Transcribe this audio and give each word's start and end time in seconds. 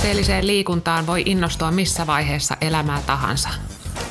Haasteelliseen 0.00 0.46
liikuntaan 0.46 1.06
voi 1.06 1.22
innostua 1.26 1.70
missä 1.70 2.06
vaiheessa 2.06 2.56
elämää 2.60 3.02
tahansa. 3.06 3.48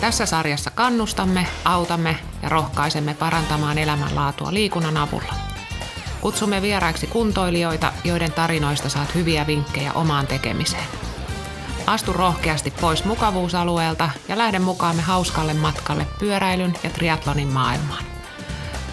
Tässä 0.02 0.25
sarjassa 0.25 0.71
kannustamme, 0.71 1.47
autamme 1.65 2.18
ja 2.43 2.50
rohkaisemme 2.50 3.13
parantamaan 3.13 3.77
elämänlaatua 3.77 4.54
liikunnan 4.54 4.97
avulla. 4.97 5.33
Kutsumme 6.21 6.62
vieraiksi 6.62 7.07
kuntoilijoita, 7.07 7.93
joiden 8.04 8.32
tarinoista 8.32 8.89
saat 8.89 9.15
hyviä 9.15 9.47
vinkkejä 9.47 9.93
omaan 9.93 10.28
tekemiseen. 10.28 10.83
Astu 11.88 12.14
rohkeasti 12.14 12.71
pois 12.71 13.06
mukavuusalueelta 13.06 14.10
ja 14.28 14.37
lähde 14.37 14.60
mukaamme 14.60 15.01
hauskalle 15.01 15.54
matkalle 15.54 16.07
pyöräilyn 16.19 16.74
ja 16.83 16.89
triatlonin 16.89 17.47
maailmaan. 17.47 18.04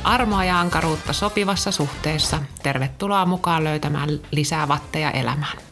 Armoa 0.04 0.44
ja 0.44 0.60
ankaruutta 0.60 1.12
sopivassa 1.12 1.70
suhteessa. 1.70 2.38
Tervetuloa 2.62 3.26
mukaan 3.26 3.64
löytämään 3.64 4.08
lisää 4.30 4.68
vatteja 4.68 5.10
elämään. 5.10 5.65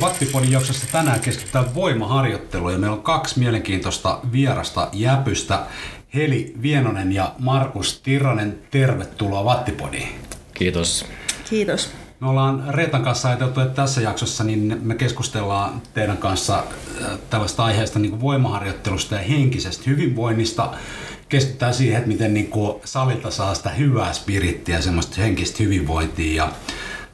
Vattipodin 0.00 0.52
jaksossa 0.52 0.86
tänään 0.92 1.20
keskitytään 1.20 1.74
voimaharjoitteluun 1.74 2.72
ja 2.72 2.78
meillä 2.78 2.96
on 2.96 3.02
kaksi 3.02 3.38
mielenkiintoista 3.38 4.20
vierasta 4.32 4.88
jäpystä. 4.92 5.62
Heli 6.14 6.54
Vienonen 6.62 7.12
ja 7.12 7.34
Markus 7.38 8.00
Tirranen, 8.00 8.58
tervetuloa 8.70 9.44
Vattipodiin. 9.44 10.08
Kiitos. 10.54 11.04
Kiitos. 11.50 11.90
Me 12.20 12.28
ollaan 12.28 12.64
Reetan 12.68 13.02
kanssa 13.02 13.28
ajateltu, 13.28 13.60
että 13.60 13.74
tässä 13.74 14.00
jaksossa 14.00 14.44
niin 14.44 14.78
me 14.82 14.94
keskustellaan 14.94 15.82
teidän 15.94 16.18
kanssa 16.18 16.58
äh, 16.58 17.18
tällaista 17.30 17.64
aiheesta 17.64 17.98
niin 17.98 18.10
kuin 18.10 18.20
voimaharjoittelusta 18.20 19.14
ja 19.14 19.20
henkisestä 19.20 19.82
hyvinvoinnista. 19.86 20.72
Keskitytään 21.28 21.74
siihen, 21.74 21.96
että 21.96 22.08
miten 22.08 22.34
niin 22.34 22.46
kuin 22.46 22.80
salilta 22.84 23.30
saa 23.30 23.54
sitä 23.54 23.70
hyvää 23.70 24.12
spirittiä 24.12 24.76
ja 24.76 24.82
semmoista 24.82 25.20
henkistä 25.20 25.62
hyvinvointia. 25.62 26.44
Ja 26.44 26.52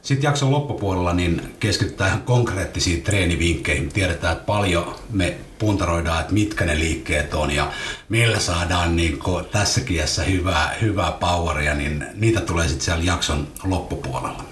sitten 0.07 0.27
jakson 0.27 0.51
loppupuolella 0.51 1.13
niin 1.13 1.55
keskitytään 1.59 2.21
konkreettisiin 2.21 3.01
treenivinkkeihin. 3.01 3.89
Tiedetään, 3.89 4.33
että 4.33 4.45
paljon 4.45 4.95
me 5.09 5.37
puntaroidaan, 5.59 6.21
että 6.21 6.33
mitkä 6.33 6.65
ne 6.65 6.79
liikkeet 6.79 7.33
on 7.33 7.51
ja 7.51 7.71
millä 8.09 8.39
saadaan 8.39 8.95
niin 8.95 9.19
tässäkin 9.51 9.95
iässä 9.97 10.23
hyvää, 10.23 10.75
hyvää 10.81 11.11
poweria, 11.11 11.73
niin 11.73 12.05
niitä 12.13 12.41
tulee 12.41 12.67
sitten 12.67 12.85
siellä 12.85 13.03
jakson 13.03 13.47
loppupuolella. 13.63 14.43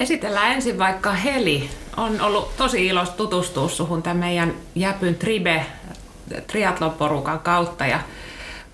Esitellään 0.00 0.52
ensin 0.52 0.78
vaikka 0.78 1.12
Heli. 1.12 1.70
On 1.96 2.20
ollut 2.20 2.56
tosi 2.56 2.86
iloista 2.86 3.16
tutustua 3.16 3.68
suhun 3.68 4.02
tämän 4.02 4.16
meidän 4.16 4.54
Jäpyn 4.74 5.14
Tribe 5.14 5.66
triathlon 6.46 6.94
kautta 7.42 7.86
ja 7.86 8.00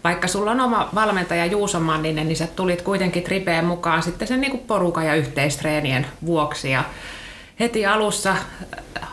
vaikka 0.05 0.29
sulla 0.29 0.51
on 0.51 0.61
oma 0.61 0.89
valmentaja 0.95 1.47
Juuso 1.47 1.81
Manninen, 1.81 2.29
niin 2.29 2.37
sä 2.37 2.47
tulit 2.47 2.83
kuitenkin 2.83 3.23
Tribeen 3.23 3.65
mukaan 3.65 4.03
sitten 4.03 4.29
sen 4.29 4.41
niin 4.41 4.59
porukan 4.59 5.07
ja 5.07 5.15
yhteistreenien 5.15 6.07
vuoksi. 6.27 6.71
Ja 6.71 6.85
heti 7.61 7.87
alussa 7.87 8.37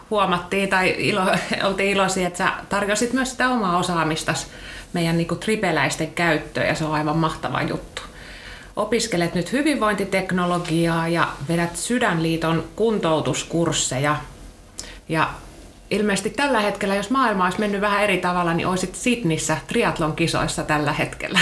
huomattiin 0.10 0.70
tai 0.70 0.96
ilo, 0.98 1.22
oltiin 1.68 1.90
iloisia, 1.90 2.28
että 2.28 2.38
sä 2.38 2.52
tarjosit 2.70 3.14
myös 3.14 3.32
sitä 3.32 3.50
omaa 3.50 3.78
osaamista 3.78 4.34
meidän 4.94 5.18
niin 5.18 5.40
tripeläisten 5.40 6.12
käyttöön 6.12 6.68
ja 6.68 6.76
se 6.76 6.86
on 6.86 6.94
aivan 6.94 7.18
mahtava 7.18 7.62
juttu. 7.62 8.02
Opiskelet 8.76 9.34
nyt 9.34 9.52
hyvinvointiteknologiaa 9.52 11.08
ja 11.08 11.28
vedät 11.50 11.76
Sydänliiton 11.76 12.64
kuntoutuskursseja. 12.76 14.16
Ja 15.10 15.30
ilmeisesti 15.92 16.30
tällä 16.30 16.62
hetkellä, 16.62 16.96
jos 16.96 17.10
maailma 17.10 17.46
olisi 17.46 17.60
mennyt 17.60 17.82
vähän 17.82 18.04
eri 18.04 18.18
tavalla, 18.18 18.54
niin 18.54 18.68
olisit 18.68 18.96
Sydnissä 18.96 19.58
triatlon 19.68 20.16
kisoissa 20.16 20.64
tällä 20.64 20.94
hetkellä. 20.94 21.40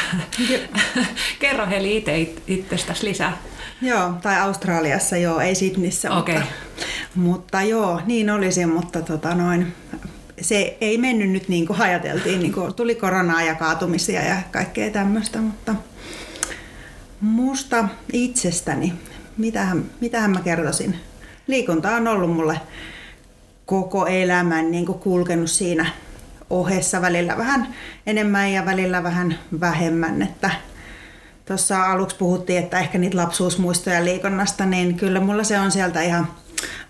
Kerro 1.39 1.67
Heli 1.69 1.97
itse 1.97 2.30
itsestäsi 2.47 3.06
lisää. 3.06 3.38
Joo, 3.81 4.14
tai 4.22 4.39
Australiassa 4.39 5.18
joo, 5.18 5.40
ei 5.40 5.56
Sydnissä, 5.56 6.12
okay. 6.12 6.35
mutta, 6.35 6.51
mutta 7.16 7.62
joo, 7.62 8.01
niin 8.06 8.29
olisi, 8.29 8.66
mutta 8.66 9.01
tota 9.01 9.35
noin, 9.35 9.75
se 10.41 10.78
ei 10.81 10.97
mennyt 10.97 11.29
nyt 11.29 11.50
niin 11.50 11.68
kuin 11.68 11.81
ajateltiin, 11.81 12.40
niin 12.40 12.53
kuin 12.53 12.74
tuli 12.74 12.95
koronaa 12.95 13.41
ja 13.41 13.56
kaatumisia 13.56 14.22
ja 14.22 14.35
kaikkea 14.51 14.90
tämmöistä, 14.90 15.40
mutta 15.40 15.75
musta 17.22 17.88
itsestäni, 18.13 18.94
mitähän, 19.38 19.85
mitähän 20.01 20.31
mä 20.31 20.41
kertoisin. 20.41 20.95
Liikunta 21.47 21.95
on 21.95 22.07
ollut 22.07 22.31
mulle 22.31 22.59
koko 23.69 24.07
elämän 24.07 24.72
niin 24.72 24.85
kuin 24.85 25.00
kulkenut 25.00 25.52
siinä 25.52 25.85
ohessa 26.50 27.02
välillä 27.02 27.38
vähän 27.38 27.75
enemmän 28.06 28.52
ja 28.52 28.66
välillä 28.66 29.03
vähän 29.03 29.40
vähemmän. 29.59 30.22
Että 30.22 30.52
tuossa 31.46 31.84
aluksi 31.84 32.16
puhuttiin, 32.16 32.63
että 32.63 32.80
ehkä 32.80 32.97
niitä 32.97 33.18
lapsuusmuistoja 33.18 34.06
liikunnasta, 34.06 34.66
niin 34.66 34.96
kyllä 34.96 35.19
mulla 35.19 35.44
se 35.44 35.59
on 35.59 35.72
sieltä 35.72 36.02
ihan 36.02 36.28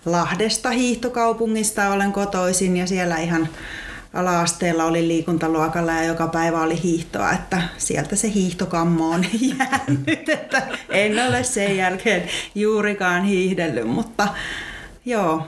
Lahdesta 0.04 0.70
hiihtokaupungista 0.70 1.88
olen 1.88 2.12
kotoisin 2.12 2.76
ja 2.76 2.86
siellä 2.86 3.16
ihan 3.16 3.48
ala-asteella 4.14 4.84
oli 4.84 5.08
liikuntaluokalla 5.08 5.92
ja 5.92 6.04
joka 6.04 6.26
päivä 6.26 6.62
oli 6.62 6.82
hiihtoa, 6.82 7.32
että 7.32 7.62
sieltä 7.78 8.16
se 8.16 8.30
hiihtokammo 8.34 9.10
on 9.10 9.24
jäänyt, 9.58 10.28
että 10.28 10.62
en 10.88 11.28
ole 11.28 11.44
sen 11.44 11.76
jälkeen 11.76 12.22
juurikaan 12.54 13.24
hiihdellyt, 13.24 13.88
mutta 13.88 14.28
joo, 15.04 15.46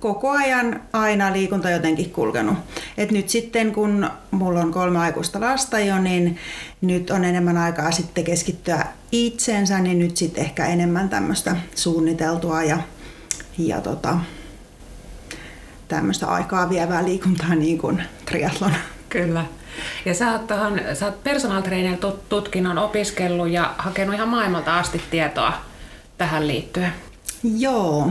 koko 0.00 0.30
ajan 0.30 0.80
aina 0.92 1.32
liikunta 1.32 1.70
jotenkin 1.70 2.10
kulkenut. 2.10 2.58
Et 2.96 3.10
nyt 3.10 3.28
sitten 3.28 3.72
kun 3.72 4.10
mulla 4.30 4.60
on 4.60 4.72
kolme 4.72 4.98
aikuista 4.98 5.40
lasta 5.40 5.78
jo, 5.78 5.98
niin 5.98 6.38
nyt 6.80 7.10
on 7.10 7.24
enemmän 7.24 7.56
aikaa 7.56 7.90
sitten 7.90 8.24
keskittyä 8.24 8.86
itseensä, 9.12 9.78
niin 9.78 9.98
nyt 9.98 10.16
sitten 10.16 10.44
ehkä 10.44 10.66
enemmän 10.66 11.08
tämmöistä 11.08 11.56
suunniteltua 11.74 12.62
ja, 12.62 12.78
ja 13.58 13.80
tota, 13.80 14.18
tämmöistä 15.88 16.26
aikaa 16.26 16.68
vievää 16.68 17.04
liikuntaa 17.04 17.54
niin 17.64 17.78
kuin 17.78 18.02
triathlon. 18.24 18.74
Kyllä. 19.08 19.44
Ja 20.04 20.14
sä 20.14 20.32
oot, 20.32 20.46
tohon, 20.46 20.80
sä 20.94 21.06
oot 21.06 21.24
personal 21.24 21.62
trainer 21.62 21.98
tutkinnon 22.28 22.78
opiskellut 22.78 23.48
ja 23.48 23.74
hakenut 23.78 24.14
ihan 24.14 24.28
maailmalta 24.28 24.78
asti 24.78 25.02
tietoa 25.10 25.52
tähän 26.18 26.48
liittyen. 26.48 26.92
Joo. 27.58 28.10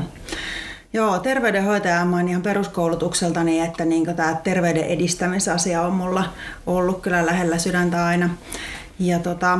Joo, 0.96 1.20
terveydenhoitaja 1.20 2.06
mä 2.06 2.16
oon 2.16 2.28
ihan 2.28 2.42
peruskoulutukseltani, 2.42 3.60
että 3.60 3.86
niin 3.86 4.16
tämä 4.16 4.40
terveyden 4.44 4.84
edistämisasia 4.84 5.82
on 5.82 5.94
mulla 5.94 6.34
ollut 6.66 7.02
kyllä 7.02 7.26
lähellä 7.26 7.58
sydäntä 7.58 8.06
aina. 8.06 8.30
Ja 9.00 9.20
tota, 9.20 9.60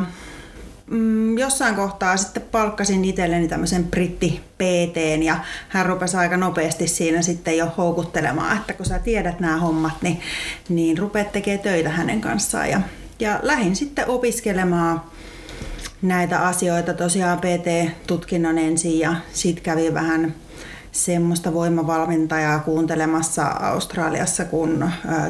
mm, 0.88 1.38
jossain 1.38 1.76
kohtaa 1.76 2.18
sitten 2.18 2.44
palkkasin 2.52 3.06
itselleni 3.06 3.48
tämmöisen 3.48 3.84
britti 3.84 4.42
PT 4.58 5.24
ja 5.24 5.40
hän 5.70 5.86
rupesi 5.86 6.18
aika 6.18 6.38
nopeasti 6.38 6.88
siinä 6.88 7.22
sitten 7.22 7.58
jo 7.58 7.68
houkuttelemaan, 7.78 8.58
että 8.58 8.74
kun 8.74 8.86
sä 8.86 9.00
tiedät 9.00 9.40
nämä 9.40 9.58
hommat, 9.58 10.02
niin, 10.02 10.20
niin 10.70 10.98
rupeat 10.98 11.32
tekemään 11.32 11.64
töitä 11.64 11.90
hänen 11.90 12.22
kanssaan. 12.22 12.70
Ja, 12.70 12.82
ja 13.20 13.40
lähdin 13.44 13.76
sitten 13.76 14.08
opiskelemaan 14.08 15.02
näitä 16.02 16.40
asioita 16.40 16.94
tosiaan 16.94 17.40
PT-tutkinnon 17.40 18.58
ensin 18.58 19.00
ja 19.00 19.16
sitten 19.34 19.64
kävin 19.64 19.94
vähän 19.94 20.36
semmoista 20.96 21.54
voimavalmentajaa 21.54 22.60
kuuntelemassa 22.60 23.44
Australiassa 23.48 24.46
kuin 24.46 24.86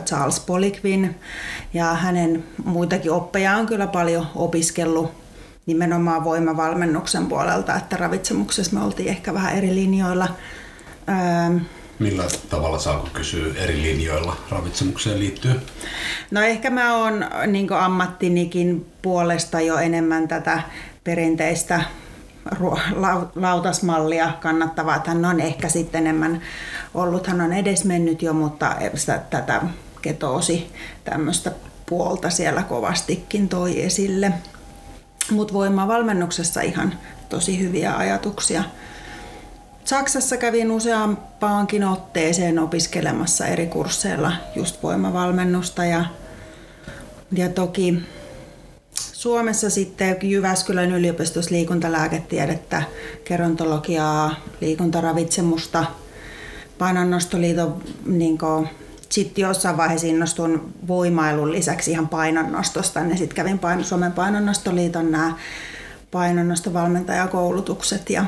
Charles 0.05 0.39
Poliquin. 0.39 1.15
Ja 1.73 1.85
hänen 1.85 2.43
muitakin 2.63 3.11
oppeja 3.11 3.57
on 3.57 3.65
kyllä 3.65 3.87
paljon 3.87 4.27
opiskellut 4.35 5.11
nimenomaan 5.65 6.23
voimavalmennuksen 6.23 7.27
puolelta, 7.27 7.75
että 7.75 7.97
ravitsemuksessa 7.97 8.75
me 8.75 8.85
oltiin 8.85 9.09
ehkä 9.09 9.33
vähän 9.33 9.57
eri 9.57 9.75
linjoilla. 9.75 10.27
Millä 11.99 12.23
tavalla 12.49 12.79
saako 12.79 13.07
kysyä 13.13 13.53
eri 13.55 13.81
linjoilla 13.81 14.37
ravitsemukseen 14.49 15.19
liittyen? 15.19 15.61
No 16.31 16.41
ehkä 16.41 16.69
mä 16.69 16.97
oon 16.97 17.25
niin 17.47 17.73
ammattinikin 17.73 18.85
puolesta 19.01 19.61
jo 19.61 19.77
enemmän 19.77 20.27
tätä 20.27 20.61
perinteistä 21.03 21.81
lautasmallia 23.35 24.31
kannattavaa. 24.41 25.03
Hän 25.05 25.25
on 25.25 25.39
ehkä 25.39 25.69
sitten 25.69 26.07
enemmän 26.07 26.41
ollut, 26.93 27.27
hän 27.27 27.41
on 27.41 27.53
edes 27.53 27.85
mennyt 27.85 28.21
jo, 28.21 28.33
mutta 28.33 28.75
tätä 29.29 29.61
ketoosi 30.01 30.73
tämmöistä 31.03 31.51
puolta 31.85 32.29
siellä 32.29 32.63
kovastikin 32.63 33.49
toi 33.49 33.83
esille. 33.83 34.33
Mutta 35.31 35.53
voimavalmennuksessa 35.53 36.61
ihan 36.61 36.93
tosi 37.29 37.59
hyviä 37.59 37.97
ajatuksia. 37.97 38.63
Saksassa 39.85 40.37
kävin 40.37 40.71
useampaankin 40.71 41.83
otteeseen 41.83 42.59
opiskelemassa 42.59 43.45
eri 43.45 43.67
kursseilla 43.67 44.31
just 44.55 44.83
voimavalmennusta 44.83 45.85
ja, 45.85 46.05
ja 47.31 47.49
toki 47.49 48.03
Suomessa 49.25 49.69
sitten 49.69 50.17
Jyväskylän 50.23 50.91
yliopistossa 50.91 51.51
liikuntalääketiedettä, 51.51 52.83
gerontologiaa, 53.25 54.35
liikuntaravitsemusta, 54.61 55.85
painonnostoliiton 56.77 57.83
niin 58.05 58.37
sitten 59.09 59.41
jossain 59.41 59.77
vaiheessa 59.77 60.07
innostun 60.07 60.73
voimailun 60.87 61.51
lisäksi 61.51 61.91
ihan 61.91 62.07
painonnostosta, 62.07 63.03
niin 63.03 63.17
sitten 63.17 63.35
kävin 63.35 63.59
paino, 63.59 63.83
Suomen 63.83 64.11
painonnostoliiton 64.11 65.11
nämä 65.11 65.33
painonnostovalmentajakoulutukset 66.11 68.09
ja 68.09 68.25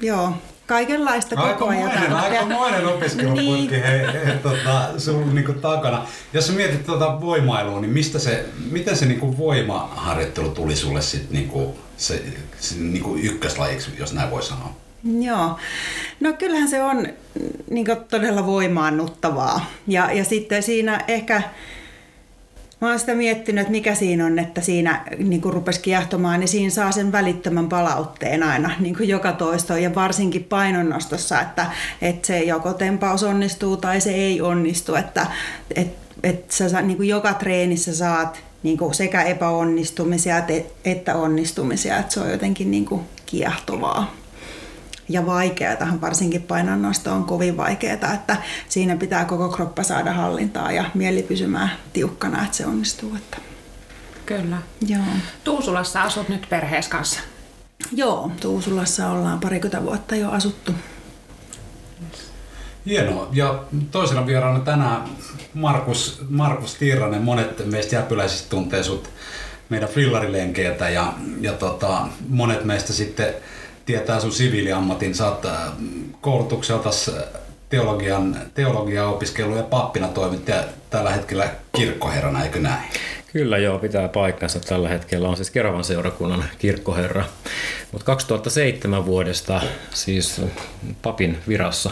joo, 0.00 0.32
kaikenlaista 0.66 1.36
koko 1.36 1.68
ajan. 1.68 2.12
Aikamoinen 2.12 2.86
opiskeluputki 2.86 3.46
niin. 3.46 3.82
hei, 3.82 3.98
hei, 3.98 4.36
tota, 4.42 4.90
sun 4.98 5.34
niinku 5.34 5.52
takana. 5.52 6.06
Jos 6.32 6.46
sä 6.46 6.52
mietit 6.52 6.86
tuota 6.86 7.20
voimailua, 7.20 7.80
niin 7.80 7.92
mistä 7.92 8.18
se, 8.18 8.44
miten 8.70 8.96
se 8.96 9.06
niinku 9.06 9.38
voimaharjoittelu 9.38 10.48
tuli 10.48 10.76
sulle 10.76 11.02
sit 11.02 11.30
niinku, 11.30 11.78
se, 11.96 12.22
se 12.60 12.74
niinku 12.78 13.16
ykköslajiksi, 13.16 13.90
jos 13.98 14.12
näin 14.12 14.30
voi 14.30 14.42
sanoa? 14.42 14.74
Joo. 15.20 15.56
No 16.20 16.32
kyllähän 16.32 16.68
se 16.68 16.82
on 16.82 17.06
niin 17.70 17.86
todella 18.10 18.46
voimaannuttavaa. 18.46 19.66
Ja, 19.86 20.12
ja 20.12 20.24
sitten 20.24 20.62
siinä 20.62 21.04
ehkä, 21.08 21.42
mä 22.82 22.88
oon 22.88 22.98
sitä 22.98 23.14
miettinyt, 23.14 23.62
että 23.62 23.70
mikä 23.70 23.94
siinä 23.94 24.26
on, 24.26 24.38
että 24.38 24.60
siinä 24.60 25.04
niin 25.18 25.40
kuin 25.40 25.52
rupesi 25.52 25.80
kiehtomaan, 25.80 26.40
niin 26.40 26.48
siinä 26.48 26.70
saa 26.70 26.92
sen 26.92 27.12
välittömän 27.12 27.68
palautteen 27.68 28.42
aina 28.42 28.70
niin 28.80 28.96
kuin 28.96 29.08
joka 29.08 29.32
toisto 29.32 29.76
ja 29.76 29.94
varsinkin 29.94 30.44
painonnostossa, 30.44 31.40
että, 31.40 31.66
että 32.02 32.26
se 32.26 32.40
joko 32.40 32.72
tempaus 32.72 33.22
onnistuu 33.22 33.76
tai 33.76 34.00
se 34.00 34.10
ei 34.10 34.40
onnistu, 34.40 34.94
että, 34.94 35.26
että, 35.76 36.02
että 36.22 36.54
sä 36.54 36.82
niin 36.82 36.96
kuin 36.96 37.08
joka 37.08 37.34
treenissä 37.34 37.94
saat 37.94 38.40
niin 38.62 38.78
kuin 38.78 38.94
sekä 38.94 39.22
epäonnistumisia 39.22 40.42
että 40.84 41.14
onnistumisia, 41.14 41.98
että 41.98 42.14
se 42.14 42.20
on 42.20 42.30
jotenkin 42.30 42.70
niin 42.70 42.84
kuin 42.84 43.02
kiehtovaa 43.26 44.21
ja 45.12 45.26
vaikeaa, 45.26 45.98
varsinkin 46.00 46.42
painonnosto 46.42 47.12
on 47.12 47.24
kovin 47.24 47.56
vaikeaa, 47.56 48.12
että 48.14 48.36
siinä 48.68 48.96
pitää 48.96 49.24
koko 49.24 49.48
kroppa 49.48 49.82
saada 49.82 50.12
hallintaa 50.12 50.72
ja 50.72 50.84
mieli 50.94 51.22
pysymään 51.22 51.70
tiukkana, 51.92 52.44
että 52.44 52.56
se 52.56 52.66
onnistuu. 52.66 53.16
Että. 53.16 53.36
Kyllä. 54.26 54.56
Joo. 54.86 55.02
Tuusulassa 55.44 56.02
asut 56.02 56.28
nyt 56.28 56.46
perheessä 56.50 56.90
kanssa? 56.90 57.20
Joo, 57.92 58.30
Tuusulassa 58.40 59.10
ollaan 59.10 59.40
parikymmentä 59.40 59.84
vuotta 59.84 60.16
jo 60.16 60.30
asuttu. 60.30 60.72
Hienoa. 62.86 63.28
Ja 63.32 63.64
toisena 63.90 64.26
vieraana 64.26 64.60
tänään 64.60 65.02
Markus, 65.54 66.22
Markus 66.28 66.74
Tiiranen. 66.74 67.22
Monet 67.22 67.66
meistä 67.66 67.94
jäpyläisistä 67.94 68.50
tuntee 68.50 68.82
sut 68.82 69.10
meidän 69.68 69.88
frillarilenkeiltä 69.88 70.88
ja, 70.88 71.12
ja 71.40 71.52
tota, 71.52 72.06
monet 72.28 72.64
meistä 72.64 72.92
sitten 72.92 73.34
tietää 73.86 74.20
sun 74.20 74.32
siviiliammatin. 74.32 75.14
Sä 75.14 75.28
oot 75.28 75.44
äh, 75.44 75.52
koulutukselta 76.20 76.90
teologian, 77.68 78.36
teologian 78.54 79.06
opiskelu 79.06 79.56
ja 79.56 79.62
pappina 79.62 80.08
toimit 80.08 80.48
ja 80.48 80.64
tällä 80.90 81.10
hetkellä 81.10 81.50
kirkkoherrana, 81.76 82.44
eikö 82.44 82.60
näin? 82.60 82.82
Kyllä 83.32 83.58
joo, 83.58 83.78
pitää 83.78 84.08
paikkansa. 84.08 84.60
Tällä 84.60 84.88
hetkellä 84.88 85.28
on 85.28 85.36
siis 85.36 85.50
Keravan 85.50 85.84
seurakunnan 85.84 86.44
kirkkoherra. 86.58 87.24
Mutta 87.92 88.06
2007 88.06 89.06
vuodesta 89.06 89.60
siis 89.90 90.40
papin 91.02 91.38
virassa. 91.48 91.90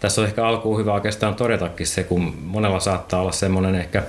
Tässä 0.00 0.20
on 0.20 0.26
ehkä 0.26 0.46
alkuun 0.46 0.80
hyvä 0.80 0.92
oikeastaan 0.92 1.34
todetakin 1.34 1.86
se, 1.86 2.04
kun 2.04 2.34
monella 2.42 2.80
saattaa 2.80 3.20
olla 3.20 3.32
semmoinen 3.32 3.74
ehkä 3.74 4.02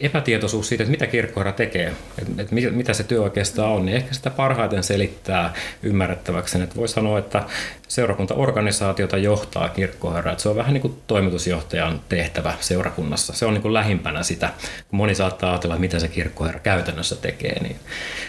epätietoisuus 0.00 0.68
siitä, 0.68 0.84
että 0.84 0.90
mitä 0.90 1.06
kirkkoherra 1.06 1.52
tekee, 1.52 1.92
että 2.38 2.54
mitä 2.54 2.92
se 2.92 3.04
työ 3.04 3.22
oikeastaan 3.22 3.70
on, 3.70 3.86
niin 3.86 3.96
ehkä 3.96 4.14
sitä 4.14 4.30
parhaiten 4.30 4.82
selittää 4.82 5.54
ymmärrettäväksi. 5.82 6.62
Että 6.62 6.76
voi 6.76 6.88
sanoa, 6.88 7.18
että 7.18 7.42
seurakuntaorganisaatiota 7.88 9.16
johtaa 9.16 9.68
kirkkoherra, 9.68 10.32
että 10.32 10.42
se 10.42 10.48
on 10.48 10.56
vähän 10.56 10.74
niin 10.74 10.82
kuin 10.82 11.02
toimitusjohtajan 11.06 12.00
tehtävä 12.08 12.54
seurakunnassa. 12.60 13.32
Se 13.32 13.46
on 13.46 13.54
niin 13.54 13.62
kuin 13.62 13.74
lähimpänä 13.74 14.22
sitä, 14.22 14.50
kun 14.88 14.96
moni 14.96 15.14
saattaa 15.14 15.50
ajatella, 15.50 15.78
mitä 15.78 15.98
se 15.98 16.08
kirkkoherra 16.08 16.60
käytännössä 16.60 17.16
tekee. 17.16 17.62
Niin. 17.62 17.76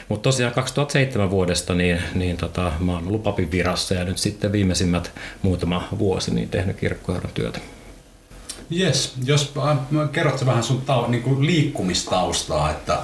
Mutta 0.10 0.24
tosiaan 0.24 0.54
2007 0.54 1.30
vuodesta 1.30 1.74
niin, 1.74 2.02
niin 2.16 2.38
tota, 2.38 2.72
mä 2.80 2.92
oon 2.92 3.08
ollut 3.08 3.24
papin 3.24 3.52
virassa 3.52 3.94
ja 3.94 4.04
nyt 4.04 4.18
sitten 4.18 4.52
viimeisimmät 4.52 5.12
muutama 5.42 5.88
vuosi 6.00 6.34
niin 6.34 6.50
tehnyt 6.50 6.78
kirkkoherran 6.78 7.34
työtä. 7.34 7.60
Yes, 8.72 9.14
jos 9.26 9.54
äh, 9.58 9.78
kerrot 10.12 10.46
vähän 10.46 10.64
sun 10.64 10.82
tau, 10.82 11.08
niin 11.08 11.24
kuin 11.24 11.46
liikkumistaustaa, 11.46 12.72
että 12.72 13.00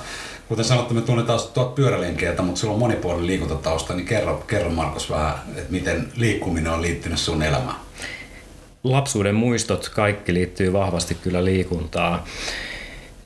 kuten 0.48 0.66
sanottu, 0.66 0.94
me 0.94 1.02
tunnetaan 1.02 1.40
tuot 1.54 1.76
pyörälenkeiltä, 1.76 2.42
mutta 2.42 2.62
sulla 2.62 2.74
on 2.74 2.80
monipuolinen 2.80 3.28
liikuntatausta, 3.28 3.94
niin 3.94 4.06
kerro, 4.06 4.44
kerro 4.48 4.70
Markus 4.70 5.10
vähän, 5.10 5.34
että 5.56 5.72
miten 5.72 6.12
liikkuminen 6.16 6.72
on 6.72 6.82
liittynyt 6.82 7.20
sun 7.20 7.44
elämään. 7.44 7.76
Lapsuuden 8.84 9.36
muistot 9.36 9.90
kaikki 9.90 10.34
liittyy 10.34 10.74
vahvasti 10.74 11.16
kyllä 11.16 11.46
liikuntaan. 11.46 12.24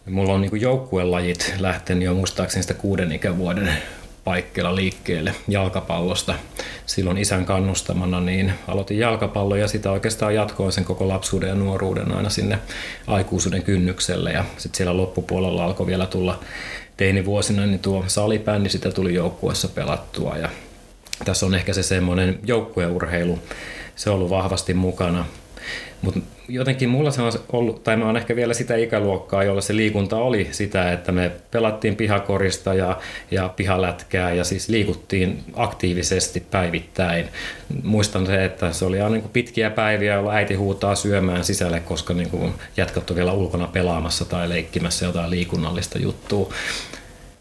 Mulla 0.10 0.34
on 0.34 0.42
niin 0.42 0.62
joukkuelajit 0.62 1.54
lähtenyt 1.60 2.04
jo 2.04 2.14
muistaakseni 2.14 2.64
sitä 2.64 2.74
kuuden 2.74 3.12
ikävuoden 3.12 3.78
paikkeilla 4.26 4.76
liikkeelle 4.76 5.36
jalkapallosta. 5.48 6.36
Silloin 6.86 7.18
isän 7.18 7.46
kannustamana 7.46 8.22
niin 8.22 8.54
aloitin 8.68 9.00
jalkapallon 9.00 9.60
ja 9.60 9.68
sitä 9.68 9.92
oikeastaan 9.92 10.36
jatkoin 10.36 10.72
sen 10.72 10.86
koko 10.86 11.08
lapsuuden 11.08 11.50
ja 11.50 11.56
nuoruuden 11.56 12.12
aina 12.12 12.30
sinne 12.30 12.60
aikuisuuden 13.08 13.64
kynnykselle. 13.64 14.32
Ja 14.32 14.46
sitten 14.58 14.78
siellä 14.78 14.98
loppupuolella 14.98 15.66
alkoi 15.66 15.88
vielä 15.88 16.06
tulla 16.06 16.40
teinivuosina 16.98 17.66
niin 17.66 17.80
tuo 17.80 18.04
salibändi, 18.08 18.70
sitä 18.70 18.92
tuli 18.92 19.14
joukkueessa 19.14 19.68
pelattua. 19.68 20.38
Ja 20.38 20.50
tässä 21.26 21.46
on 21.46 21.56
ehkä 21.56 21.74
se 21.74 21.84
semmoinen 21.84 22.40
joukkueurheilu, 22.44 23.40
se 23.96 24.10
on 24.10 24.16
ollut 24.16 24.30
vahvasti 24.30 24.74
mukana. 24.74 25.26
Mutta 26.02 26.20
jotenkin 26.48 26.90
mulla 26.90 27.12
se 27.12 27.22
on 27.22 27.32
ollut, 27.52 27.84
tai 27.84 27.98
mä 27.98 28.06
oon 28.06 28.18
ehkä 28.18 28.36
vielä 28.36 28.54
sitä 28.54 28.76
ikäluokkaa, 28.76 29.44
jolla 29.44 29.62
se 29.62 29.76
liikunta 29.76 30.18
oli 30.18 30.48
sitä, 30.52 30.92
että 30.92 31.12
me 31.12 31.32
pelattiin 31.52 31.96
pihakorista 31.96 32.74
ja, 32.74 32.98
ja 33.32 33.50
pihalätkää 33.50 34.34
ja 34.34 34.44
siis 34.44 34.70
liikuttiin 34.70 35.44
aktiivisesti 35.54 36.40
päivittäin. 36.52 37.26
Muistan 37.84 38.26
se, 38.26 38.46
että 38.46 38.74
se 38.74 38.86
oli 38.86 39.02
aina 39.02 39.16
niin 39.16 39.30
pitkiä 39.34 39.70
päiviä, 39.70 40.14
joilla 40.14 40.34
äiti 40.34 40.54
huutaa 40.54 40.96
syömään 40.96 41.44
sisälle, 41.44 41.80
koska 41.80 42.14
niin 42.14 42.54
jätkät 42.78 43.10
on 43.10 43.16
vielä 43.16 43.34
ulkona 43.34 43.68
pelaamassa 43.68 44.26
tai 44.26 44.50
leikkimässä 44.50 45.06
jotain 45.06 45.30
liikunnallista 45.30 46.00
juttua. 46.00 46.54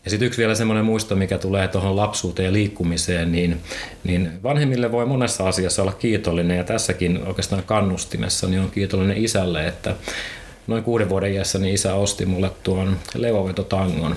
Ja 0.04 0.10
sitten 0.10 0.26
yksi 0.26 0.38
vielä 0.38 0.54
semmoinen 0.54 0.84
muisto, 0.84 1.16
mikä 1.16 1.38
tulee 1.38 1.68
tuohon 1.68 1.96
lapsuuteen 1.96 2.46
ja 2.46 2.52
liikkumiseen, 2.52 3.32
niin, 3.32 3.60
niin 4.04 4.30
vanhemmille 4.42 4.92
voi 4.92 5.06
monessa 5.06 5.48
asiassa 5.48 5.82
olla 5.82 5.92
kiitollinen. 5.92 6.56
Ja 6.56 6.64
tässäkin 6.64 7.26
oikeastaan 7.26 7.62
kannustimessa 7.62 8.46
niin 8.46 8.60
on 8.60 8.70
kiitollinen 8.70 9.24
isälle, 9.24 9.66
että 9.66 9.94
noin 10.66 10.84
kuuden 10.84 11.08
vuoden 11.08 11.32
iässä 11.32 11.58
niin 11.58 11.74
isä 11.74 11.94
osti 11.94 12.26
mulle 12.26 12.50
tuon 12.62 12.96
leuavetotangon 13.14 14.16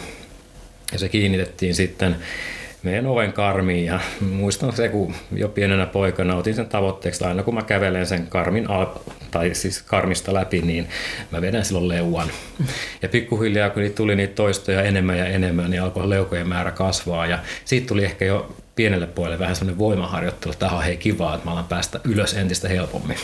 ja 0.91 1.00
se 1.00 1.10
kiinnitettiin 1.10 1.75
sitten 1.75 2.15
meidän 2.84 3.07
oven 3.07 3.34
karmiin 3.34 3.86
ja 3.86 4.00
muistan 4.31 4.75
se, 4.75 4.89
kun 4.89 5.15
jo 5.31 5.50
pienenä 5.50 5.86
poikana 5.86 6.36
otin 6.36 6.55
sen 6.55 6.67
tavoitteeksi, 6.67 7.24
aina 7.24 7.43
kun 7.43 7.53
mä 7.53 7.62
kävelen 7.62 8.05
sen 8.05 8.27
karmin 8.27 8.69
al- 8.69 9.00
tai 9.31 9.55
siis 9.55 9.81
karmista 9.81 10.34
läpi, 10.34 10.62
niin 10.62 10.88
mä 11.31 11.41
vedän 11.41 11.65
silloin 11.65 11.88
leuan. 11.88 12.27
Ja 13.01 13.10
pikkuhiljaa 13.10 13.69
kun 13.69 13.81
niitä 13.81 13.96
tuli 13.96 14.15
niitä 14.15 14.36
toistoja 14.36 14.81
enemmän 14.81 15.17
ja 15.17 15.25
enemmän, 15.25 15.72
niin 15.72 15.81
alkoi 15.81 16.10
leukojen 16.10 16.48
määrä 16.48 16.72
kasvaa 16.72 17.27
ja 17.27 17.39
siitä 17.65 17.88
tuli 17.88 18.03
ehkä 18.03 18.25
jo 18.25 18.55
pienelle 18.75 19.07
puolelle 19.07 19.39
vähän 19.39 19.55
semmoinen 19.55 19.79
voimaharjoittelu, 19.79 20.51
että 20.51 20.65
tähän 20.65 20.77
on 20.77 20.84
hei 20.84 20.98
kivaa, 20.98 21.36
että 21.36 21.46
mä 21.46 21.51
alan 21.51 21.65
päästä 21.65 22.00
ylös 22.03 22.34
entistä 22.34 22.67
helpommin. 22.67 23.17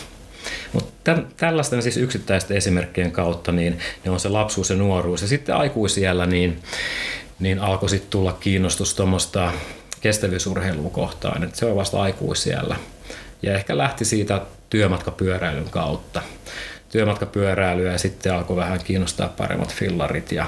Mutta 0.72 1.18
tällaisten 1.36 1.82
siis 1.82 1.96
yksittäisten 1.96 2.56
esimerkkien 2.56 3.12
kautta 3.12 3.52
niin 3.52 3.78
ne 4.04 4.10
on 4.10 4.20
se 4.20 4.28
lapsuus 4.28 4.70
ja 4.70 4.76
nuoruus. 4.76 5.22
Ja 5.22 5.28
sitten 5.28 5.54
aikuisiellä 5.54 6.26
niin 6.26 6.58
niin 7.38 7.58
alkoi 7.58 7.88
sitten 7.88 8.10
tulla 8.10 8.32
kiinnostus 8.32 8.94
tuommoista 8.94 9.52
kestävyysurheilua 10.00 10.90
kohtaan. 10.90 11.44
Et 11.44 11.54
se 11.54 11.66
on 11.66 11.76
vasta 11.76 12.02
aikuisiellä. 12.02 12.76
Ja 13.42 13.54
ehkä 13.54 13.78
lähti 13.78 14.04
siitä 14.04 14.40
työmatkapyöräilyn 14.70 15.70
kautta. 15.70 16.22
Työmatkapyöräilyä 16.88 17.92
ja 17.92 17.98
sitten 17.98 18.34
alkoi 18.34 18.56
vähän 18.56 18.80
kiinnostaa 18.84 19.28
paremmat 19.28 19.74
fillarit 19.74 20.32
ja 20.32 20.46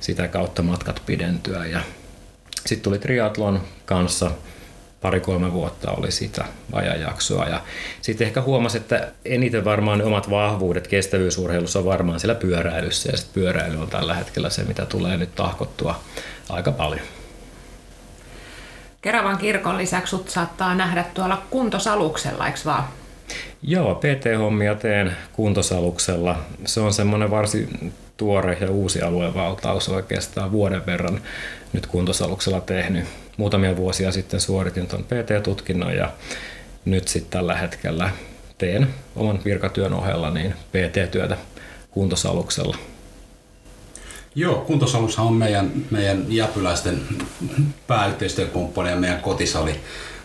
sitä 0.00 0.28
kautta 0.28 0.62
matkat 0.62 1.02
pidentyä. 1.06 1.66
Ja 1.66 1.80
sitten 2.66 2.82
tuli 2.82 2.98
triatlon 2.98 3.62
kanssa 3.86 4.30
pari-kolme 5.02 5.52
vuotta 5.52 5.90
oli 5.90 6.12
sitä 6.12 6.44
ajanjaksoa. 6.72 7.48
Ja 7.48 7.60
sitten 8.00 8.26
ehkä 8.26 8.42
huomasi, 8.42 8.76
että 8.76 9.08
eniten 9.24 9.64
varmaan 9.64 9.98
ne 9.98 10.04
omat 10.04 10.30
vahvuudet 10.30 10.88
kestävyysurheilussa 10.88 11.78
on 11.78 11.84
varmaan 11.84 12.20
siellä 12.20 12.34
pyöräilyssä. 12.34 13.10
Ja 13.10 13.16
sitten 13.16 13.42
pyöräily 13.42 13.80
on 13.80 13.90
tällä 13.90 14.14
hetkellä 14.14 14.50
se, 14.50 14.64
mitä 14.64 14.86
tulee 14.86 15.16
nyt 15.16 15.34
tahkottua 15.34 16.00
aika 16.48 16.72
paljon. 16.72 17.06
Keravan 19.02 19.38
kirkon 19.38 19.78
lisäksi 19.78 20.10
sut 20.10 20.28
saattaa 20.28 20.74
nähdä 20.74 21.04
tuolla 21.14 21.42
kuntosaluksella, 21.50 22.46
eikö 22.46 22.58
vaan? 22.64 22.84
Joo, 23.62 23.94
PT-hommia 23.94 24.74
teen 24.74 25.16
kuntosaluksella. 25.32 26.36
Se 26.64 26.80
on 26.80 26.92
semmoinen 26.92 27.30
varsin 27.30 27.92
tuore 28.16 28.58
ja 28.60 28.70
uusi 28.70 29.02
aluevaltaus 29.02 29.88
oikeastaan 29.88 30.52
vuoden 30.52 30.86
verran 30.86 31.20
nyt 31.72 31.86
kuntosaluksella 31.86 32.60
tehnyt. 32.60 33.04
Muutamia 33.36 33.76
vuosia 33.76 34.12
sitten 34.12 34.40
suoritin 34.40 34.86
tuon 34.86 35.04
PT-tutkinnon 35.04 35.96
ja 35.96 36.12
nyt 36.84 37.08
sitten 37.08 37.30
tällä 37.30 37.54
hetkellä 37.56 38.10
teen 38.58 38.94
oman 39.16 39.40
virkatyön 39.44 39.92
ohella 39.92 40.30
niin 40.30 40.52
PT-työtä 40.52 41.36
kuntosaluksella. 41.90 42.76
Joo, 44.34 44.54
kuntosalushan 44.54 45.26
on 45.26 45.34
meidän, 45.34 45.72
meidän 45.90 46.24
jäpyläisten 46.28 47.02
pääyhteistyökumppani 47.86 48.90
ja 48.90 48.96
meidän 48.96 49.20
kotisali. 49.20 49.80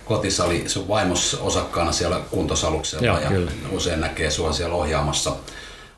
Kotisali, 0.06 0.64
sun 0.68 0.88
vaimos 0.88 1.34
osakkaana 1.42 1.92
siellä 1.92 2.22
kuntosaluksella 2.32 3.06
Joo, 3.06 3.20
ja 3.20 3.30
kyllä. 3.30 3.52
usein 3.72 4.02
näkee 4.02 4.32
sua 4.32 4.54
siellä 4.54 4.76
ohjaamassa, 4.76 5.36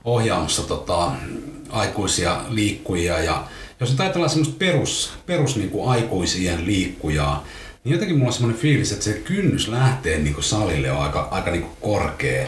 ohjaamassa 0.04 0.62
tota, 0.62 1.12
aikuisia 1.70 2.42
liikkujia. 2.50 3.20
Ja 3.20 3.44
jos 3.80 3.92
nyt 3.92 4.00
ajatellaan 4.00 4.30
semmoista 4.30 4.56
perus, 4.60 5.14
perus 5.26 5.56
niin 5.56 5.70
kuin 5.70 5.90
aikuisien 5.90 6.66
liikkujaa, 6.66 7.46
niin 7.84 7.94
jotenkin 7.94 8.18
mulla 8.18 8.30
on 8.30 8.34
semmoinen 8.34 8.62
fiilis, 8.62 8.92
että 8.92 9.06
se 9.06 9.14
kynnys 9.14 9.68
lähtee 9.68 10.18
niin 10.18 10.34
kuin 10.34 10.44
salille 10.44 10.92
on 10.92 11.02
aika, 11.02 11.28
aika 11.32 11.52
niin 11.52 11.64
kuin 11.64 11.78
korkea. 11.82 12.48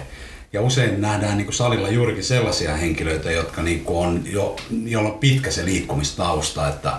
Ja 0.53 0.61
usein 0.61 1.01
nähdään 1.01 1.37
niin 1.37 1.45
kuin 1.45 1.55
salilla 1.55 1.89
juurikin 1.89 2.23
sellaisia 2.23 2.77
henkilöitä, 2.77 3.31
jotka 3.31 3.63
niin 3.63 3.79
kuin 3.83 4.07
on 4.07 4.23
jo, 4.25 4.55
jolla 4.85 5.09
on 5.09 5.19
pitkä 5.19 5.51
se 5.51 5.65
liikkumistausta, 5.65 6.69
että 6.69 6.93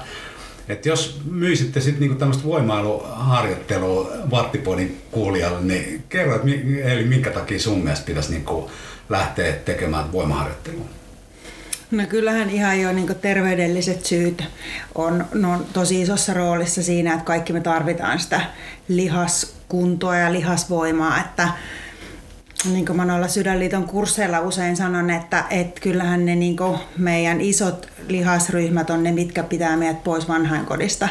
että 0.69 0.89
jos 0.89 1.21
myisitte 1.31 1.81
sitten 1.81 2.01
niinku 2.01 2.19
tämmöistä 2.19 2.45
voimailuharjoittelua 2.45 4.11
Vattipodin 4.31 5.03
kuulijalle, 5.11 5.61
niin 5.61 6.05
kerro, 6.09 6.35
että 6.35 6.47
mi- 6.47 6.83
eli 6.83 7.05
minkä 7.05 7.31
takia 7.31 7.61
sun 7.61 7.79
mielestä 7.79 8.07
pitäisi 8.07 8.31
niinku 8.33 8.71
lähteä 9.09 9.53
tekemään 9.53 10.13
voimaharjoittelua? 10.13 11.02
No 11.93 12.07
kyllähän 12.09 12.51
ihan 12.51 12.81
jo 12.81 12.93
niin 12.93 13.15
terveydelliset 13.21 14.07
syyt 14.07 14.45
on, 14.95 15.25
on 15.53 15.67
tosi 15.73 16.03
isossa 16.03 16.35
roolissa 16.35 16.83
siinä, 16.83 17.13
että 17.13 17.25
kaikki 17.25 17.53
me 17.53 17.61
tarvitaan 17.61 18.19
sitä 18.19 18.41
lihaskuntoa 18.89 20.17
ja 20.17 20.33
lihasvoimaa, 20.33 21.21
että 21.21 21.49
niin 22.73 22.87
kuin 22.87 22.97
mä 22.97 23.05
noilla 23.05 23.29
Sydänliiton 23.29 23.85
kursseilla 23.85 24.41
usein 24.41 24.77
sanon, 24.77 25.11
että, 25.11 25.45
että 25.51 25.81
kyllähän 25.81 26.27
ne 26.27 26.35
niin 26.35 26.57
meidän 26.99 27.41
isot 27.41 27.89
lihasryhmät 28.09 28.91
on 28.91 29.03
ne, 29.03 29.13
mitkä 29.13 29.43
pitää 29.43 29.77
meidät 29.77 30.05
pois 30.05 30.29
vanhainkodista. 30.29 31.09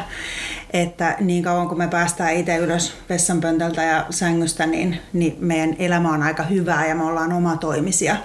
Että 0.73 1.15
niin 1.19 1.43
kauan 1.43 1.67
kun 1.67 1.77
me 1.77 1.87
päästään 1.87 2.33
itse 2.33 2.57
ylös 2.57 2.93
vessanpöntöltä 3.09 3.83
ja 3.83 4.05
sängystä, 4.09 4.65
niin, 4.65 4.97
niin 5.13 5.37
meidän 5.39 5.75
elämä 5.79 6.13
on 6.13 6.23
aika 6.23 6.43
hyvää 6.43 6.87
ja 6.87 6.95
me 6.95 7.03
ollaan 7.03 7.33
omatoimisia. 7.33 8.15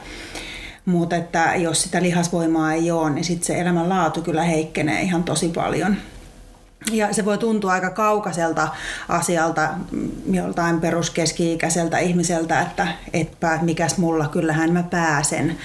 Mutta 0.87 1.17
että 1.17 1.53
jos 1.57 1.83
sitä 1.83 2.03
lihasvoimaa 2.03 2.73
ei 2.73 2.91
ole, 2.91 3.11
niin 3.11 3.25
sitten 3.25 3.47
se 3.47 3.61
elämänlaatu 3.61 4.23
kyllä 4.23 4.43
heikkenee 4.43 5.03
ihan 5.03 5.25
tosi 5.25 5.49
paljon. 5.49 5.97
Ja 6.93 7.15
se 7.15 7.25
voi 7.25 7.39
tuntua 7.39 7.73
aika 7.73 7.91
kaukaiselta 7.91 8.69
asialta 9.09 9.71
mm, 9.91 10.35
joltain 10.35 10.81
peruskeski-ikäiseltä 10.81 11.99
ihmiseltä, 11.99 12.61
että 12.61 12.89
etpä 13.13 13.59
mikäs 13.63 13.99
mulla, 13.99 14.29
kyllähän 14.29 14.73
mä 14.73 14.83
pääsen. 14.83 15.59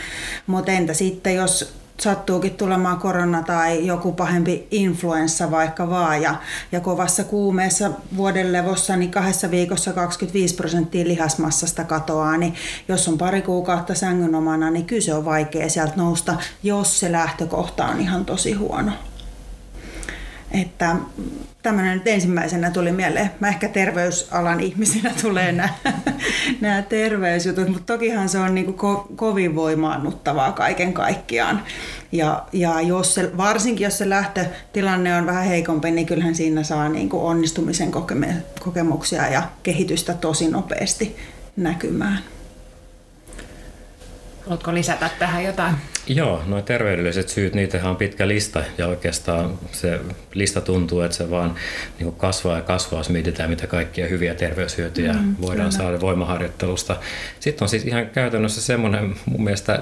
Mutta 0.47 0.71
entä 0.71 0.93
sitten, 0.93 1.35
jos 1.35 1.80
sattuukin 1.99 2.55
tulemaan 2.55 2.97
korona 2.97 3.43
tai 3.43 3.87
joku 3.87 4.11
pahempi 4.11 4.67
influenssa 4.71 5.51
vaikka 5.51 5.89
vaan 5.89 6.21
ja, 6.21 6.35
ja 6.71 6.79
kovassa 6.79 7.23
kuumeessa 7.23 7.91
vuoden 8.17 8.53
levossa, 8.53 8.95
niin 8.95 9.11
kahdessa 9.11 9.51
viikossa 9.51 9.93
25 9.93 10.55
prosenttia 10.55 11.07
lihasmassasta 11.07 11.83
katoaa, 11.83 12.37
niin 12.37 12.53
jos 12.87 13.07
on 13.07 13.17
pari 13.17 13.41
kuukautta 13.41 13.95
sängyn 13.95 14.35
omana, 14.35 14.71
niin 14.71 14.85
kyllä 14.85 15.01
se 15.01 15.13
on 15.13 15.25
vaikea 15.25 15.69
sieltä 15.69 15.93
nousta, 15.95 16.35
jos 16.63 16.99
se 16.99 17.11
lähtökohta 17.11 17.85
on 17.85 17.99
ihan 17.99 18.25
tosi 18.25 18.53
huono. 18.53 18.91
Että 20.51 20.95
tämmöinen 21.63 21.97
nyt 21.97 22.07
ensimmäisenä 22.07 22.71
tuli 22.71 22.91
mieleen. 22.91 23.31
Mä 23.39 23.47
ehkä 23.47 23.69
terveysalan 23.69 24.59
ihmisinä 24.59 25.11
tulee 25.21 25.51
nämä, 25.51 25.69
nämä 26.61 26.81
terveysjutut, 26.81 27.67
mutta 27.67 27.93
tokihan 27.93 28.29
se 28.29 28.37
on 28.37 28.55
niin 28.55 28.67
ko- 28.67 29.15
kovin 29.15 29.55
voimaannuttavaa 29.55 30.51
kaiken 30.51 30.93
kaikkiaan. 30.93 31.63
Ja, 32.11 32.45
ja 32.53 32.81
jos 32.81 33.13
se, 33.15 33.37
varsinkin 33.37 33.85
jos 33.85 33.97
se 33.97 34.09
lähtötilanne 34.09 35.15
on 35.15 35.25
vähän 35.25 35.45
heikompi, 35.45 35.91
niin 35.91 36.07
kyllähän 36.07 36.35
siinä 36.35 36.63
saa 36.63 36.89
niin 36.89 37.09
onnistumisen 37.13 37.91
kokemuksia 38.59 39.27
ja 39.27 39.43
kehitystä 39.63 40.13
tosi 40.13 40.51
nopeasti 40.51 41.15
näkymään. 41.57 42.19
Haluatko 44.43 44.73
lisätä 44.73 45.09
tähän 45.19 45.43
jotain? 45.43 45.75
Joo, 46.07 46.43
noin 46.45 46.63
terveydelliset 46.63 47.29
syyt, 47.29 47.55
niitähän 47.55 47.89
on 47.89 47.95
pitkä 47.95 48.27
lista 48.27 48.63
ja 48.77 48.87
oikeastaan 48.87 49.59
se 49.71 49.99
lista 50.33 50.61
tuntuu, 50.61 51.01
että 51.01 51.17
se 51.17 51.29
vaan 51.29 51.55
niin 51.99 52.13
kasvaa 52.13 52.55
ja 52.55 52.61
kasvaa, 52.61 52.99
jos 52.99 53.09
mietitään, 53.09 53.49
mitä 53.49 53.67
kaikkia 53.67 54.07
hyviä 54.07 54.35
terveyshyötyjä 54.35 55.13
mm, 55.13 55.35
voidaan 55.41 55.69
kyllä. 55.69 55.83
saada 55.83 56.01
voimaharjoittelusta. 56.01 56.95
Sitten 57.39 57.65
on 57.65 57.69
siis 57.69 57.85
ihan 57.85 58.09
käytännössä 58.09 58.61
semmoinen, 58.61 59.15
mun 59.25 59.43
mielestä 59.43 59.81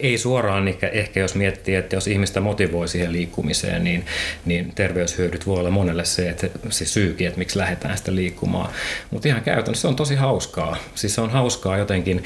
ei 0.00 0.18
suoraan 0.18 0.68
ehkä 0.92 1.20
jos 1.20 1.34
miettii, 1.34 1.74
että 1.74 1.96
jos 1.96 2.06
ihmistä 2.06 2.40
motivoi 2.40 2.88
siihen 2.88 3.12
liikkumiseen, 3.12 3.84
niin, 3.84 4.06
niin 4.44 4.72
terveyshyödyt 4.74 5.46
voi 5.46 5.58
olla 5.58 5.70
monelle 5.70 6.04
se, 6.04 6.28
että 6.28 6.46
se 6.70 6.84
syykin, 6.84 7.26
että 7.26 7.38
miksi 7.38 7.58
lähdetään 7.58 7.98
sitä 7.98 8.14
liikkumaan. 8.14 8.72
Mutta 9.10 9.28
ihan 9.28 9.42
käytännössä 9.42 9.82
se 9.82 9.88
on 9.88 9.96
tosi 9.96 10.14
hauskaa. 10.14 10.76
Siis 10.94 11.14
se 11.14 11.20
on 11.20 11.30
hauskaa 11.30 11.78
jotenkin 11.78 12.24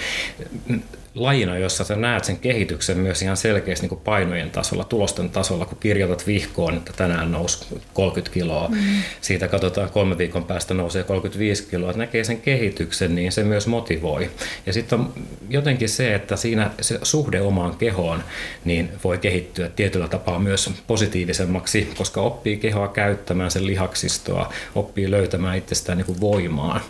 lajina, 1.14 1.58
jossa 1.58 1.84
sä 1.84 1.96
näet 1.96 2.24
sen 2.24 2.38
kehityksen 2.38 2.98
myös 2.98 3.22
ihan 3.22 3.36
selkeästi 3.36 3.84
niin 3.84 3.88
kuin 3.88 4.00
painojen 4.00 4.50
tasolla, 4.50 4.84
tulosten 4.84 5.30
tasolla, 5.30 5.66
kun 5.66 5.78
kirjoitat 5.80 6.26
vihkoon, 6.26 6.76
että 6.76 6.92
tänään 6.92 7.32
nousi 7.32 7.66
30 7.94 8.34
kiloa, 8.34 8.68
mm. 8.68 8.76
siitä 9.20 9.48
katsotaan 9.48 9.90
kolme 9.90 10.18
viikon 10.18 10.44
päästä 10.44 10.74
nousee 10.74 11.02
35 11.02 11.66
kiloa, 11.70 11.90
että 11.90 11.98
näkee 11.98 12.24
sen 12.24 12.40
kehityksen, 12.40 13.14
niin 13.14 13.32
se 13.32 13.44
myös 13.44 13.66
motivoi. 13.66 14.30
Ja 14.66 14.72
sitten 14.72 15.00
on 15.00 15.12
jotenkin 15.48 15.88
se, 15.88 16.14
että 16.14 16.36
siinä 16.36 16.70
se 16.80 16.98
suhde 17.02 17.40
omaan 17.40 17.76
kehoon 17.76 18.24
niin 18.64 18.88
voi 19.04 19.18
kehittyä 19.18 19.68
tietyllä 19.68 20.08
tapaa 20.08 20.38
myös 20.38 20.70
positiivisemmaksi, 20.86 21.88
koska 21.96 22.20
oppii 22.20 22.56
kehoa 22.56 22.88
käyttämään 22.88 23.50
sen 23.50 23.66
lihaksistoa, 23.66 24.52
oppii 24.74 25.10
löytämään 25.10 25.58
itsestään 25.58 25.98
niin 25.98 26.06
kuin 26.06 26.20
voimaa 26.20 26.80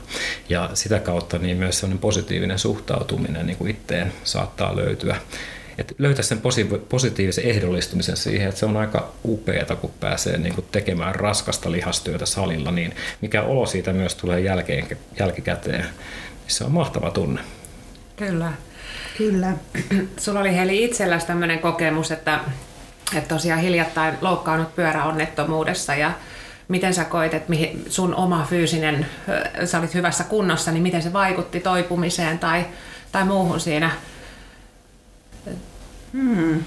ja 0.49 0.71
sitä 0.75 0.99
kautta 0.99 1.39
niin 1.39 1.57
myös 1.57 1.81
sellainen 1.81 1.99
positiivinen 1.99 2.59
suhtautuminen 2.59 3.47
niin 3.47 3.57
kuin 3.57 3.71
itteen 3.71 4.14
saattaa 4.25 4.77
löytyä. 4.77 5.17
Et 5.79 5.95
löytää 5.99 6.23
sen 6.23 6.41
positiivisen 6.89 7.45
ehdollistumisen 7.45 8.17
siihen, 8.17 8.49
että 8.49 8.59
se 8.59 8.67
on 8.67 8.77
aika 8.77 9.13
upeata, 9.25 9.77
kun 9.77 9.91
pääsee 10.01 10.39
niin 10.39 10.55
kuin 10.55 10.67
tekemään 10.73 11.15
raskasta 11.15 11.73
lihastyötä 11.73 12.27
salilla, 12.27 12.71
niin 12.71 12.95
mikä 13.21 13.43
olo 13.43 13.67
siitä 13.67 13.93
myös 13.93 14.15
tulee 14.15 14.41
jälkeen, 14.41 14.99
jälkikäteen. 15.19 15.87
Se 16.47 16.65
on 16.65 16.73
mahtava 16.73 17.11
tunne. 17.11 17.41
Kyllä. 18.17 18.53
Kyllä. 19.19 19.53
Sulla 20.19 20.41
oli 20.41 20.57
Heli 20.57 20.85
itselläsi 20.85 21.27
tämmöinen 21.27 21.59
kokemus, 21.59 22.11
että, 22.11 22.41
että 23.17 23.35
tosiaan 23.35 23.61
hiljattain 23.61 24.15
loukkaannut 24.21 24.77
pyöräonnettomuudessa 24.77 25.95
ja 25.95 26.13
miten 26.69 26.95
sä 26.95 27.05
koit, 27.05 27.35
että 27.35 27.51
mihin 27.51 27.85
sun 27.89 28.15
oma 28.15 28.47
fyysinen, 28.51 29.07
sä 29.65 29.79
olit 29.79 29.95
hyvässä 29.95 30.25
kunnossa, 30.25 30.73
niin 30.73 30.83
miten 30.83 31.03
se 31.03 31.13
vaikutti 31.13 31.61
toipumiseen 31.61 32.39
tai, 32.39 32.65
tai 33.15 33.25
muuhun 33.25 33.61
siinä? 33.61 33.91
Hmm. 36.13 36.65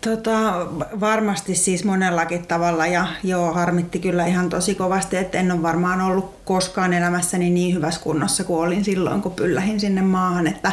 Tota, 0.00 0.66
varmasti 1.00 1.54
siis 1.54 1.84
monellakin 1.84 2.46
tavalla 2.46 2.86
ja 2.86 3.06
joo, 3.24 3.52
harmitti 3.52 3.98
kyllä 3.98 4.26
ihan 4.26 4.48
tosi 4.48 4.74
kovasti, 4.74 5.16
että 5.16 5.38
en 5.38 5.52
ole 5.52 5.62
varmaan 5.62 6.00
ollut 6.00 6.34
koskaan 6.44 6.92
elämässäni 6.92 7.50
niin 7.50 7.74
hyvässä 7.74 8.00
kunnossa 8.00 8.44
kuin 8.44 8.60
olin 8.60 8.84
silloin, 8.84 9.22
kun 9.22 9.32
pyllähin 9.32 9.80
sinne 9.80 10.02
maahan, 10.02 10.46
että, 10.46 10.72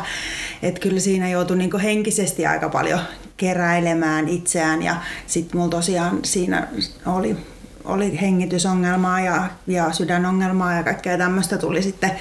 että 0.63 0.79
kyllä 0.79 0.99
siinä 0.99 1.29
joutui 1.29 1.57
niin 1.57 1.79
henkisesti 1.79 2.45
aika 2.45 2.69
paljon 2.69 2.99
keräilemään 3.37 4.27
itseään 4.29 4.81
ja 4.83 4.95
sitten 5.27 5.57
mulla 5.57 5.71
tosiaan 5.71 6.19
siinä 6.23 6.67
oli 7.05 7.37
oli 7.85 8.21
hengitysongelmaa 8.21 9.21
ja, 9.21 9.47
ja 9.67 9.91
sydänongelmaa 9.91 10.73
ja 10.73 10.83
kaikkea 10.83 11.17
tämmöistä 11.17 11.57
tuli 11.57 11.81
sitten 11.81 12.11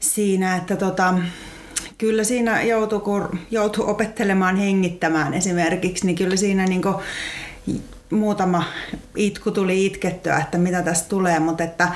siinä, 0.00 0.56
että 0.56 0.76
tota, 0.76 1.14
kyllä 1.98 2.24
siinä 2.24 2.62
joutui, 2.62 3.00
kun 3.00 3.38
joutui 3.50 3.90
opettelemaan 3.90 4.56
hengittämään 4.56 5.34
esimerkiksi, 5.34 6.06
niin 6.06 6.16
kyllä 6.16 6.36
siinä 6.36 6.64
niin 6.66 6.82
muutama 8.10 8.64
itku 9.16 9.50
tuli 9.50 9.86
itkettyä, 9.86 10.38
että 10.38 10.58
mitä 10.58 10.82
tästä 10.82 11.08
tulee, 11.08 11.38
mutta 11.38 11.64
että 11.64 11.88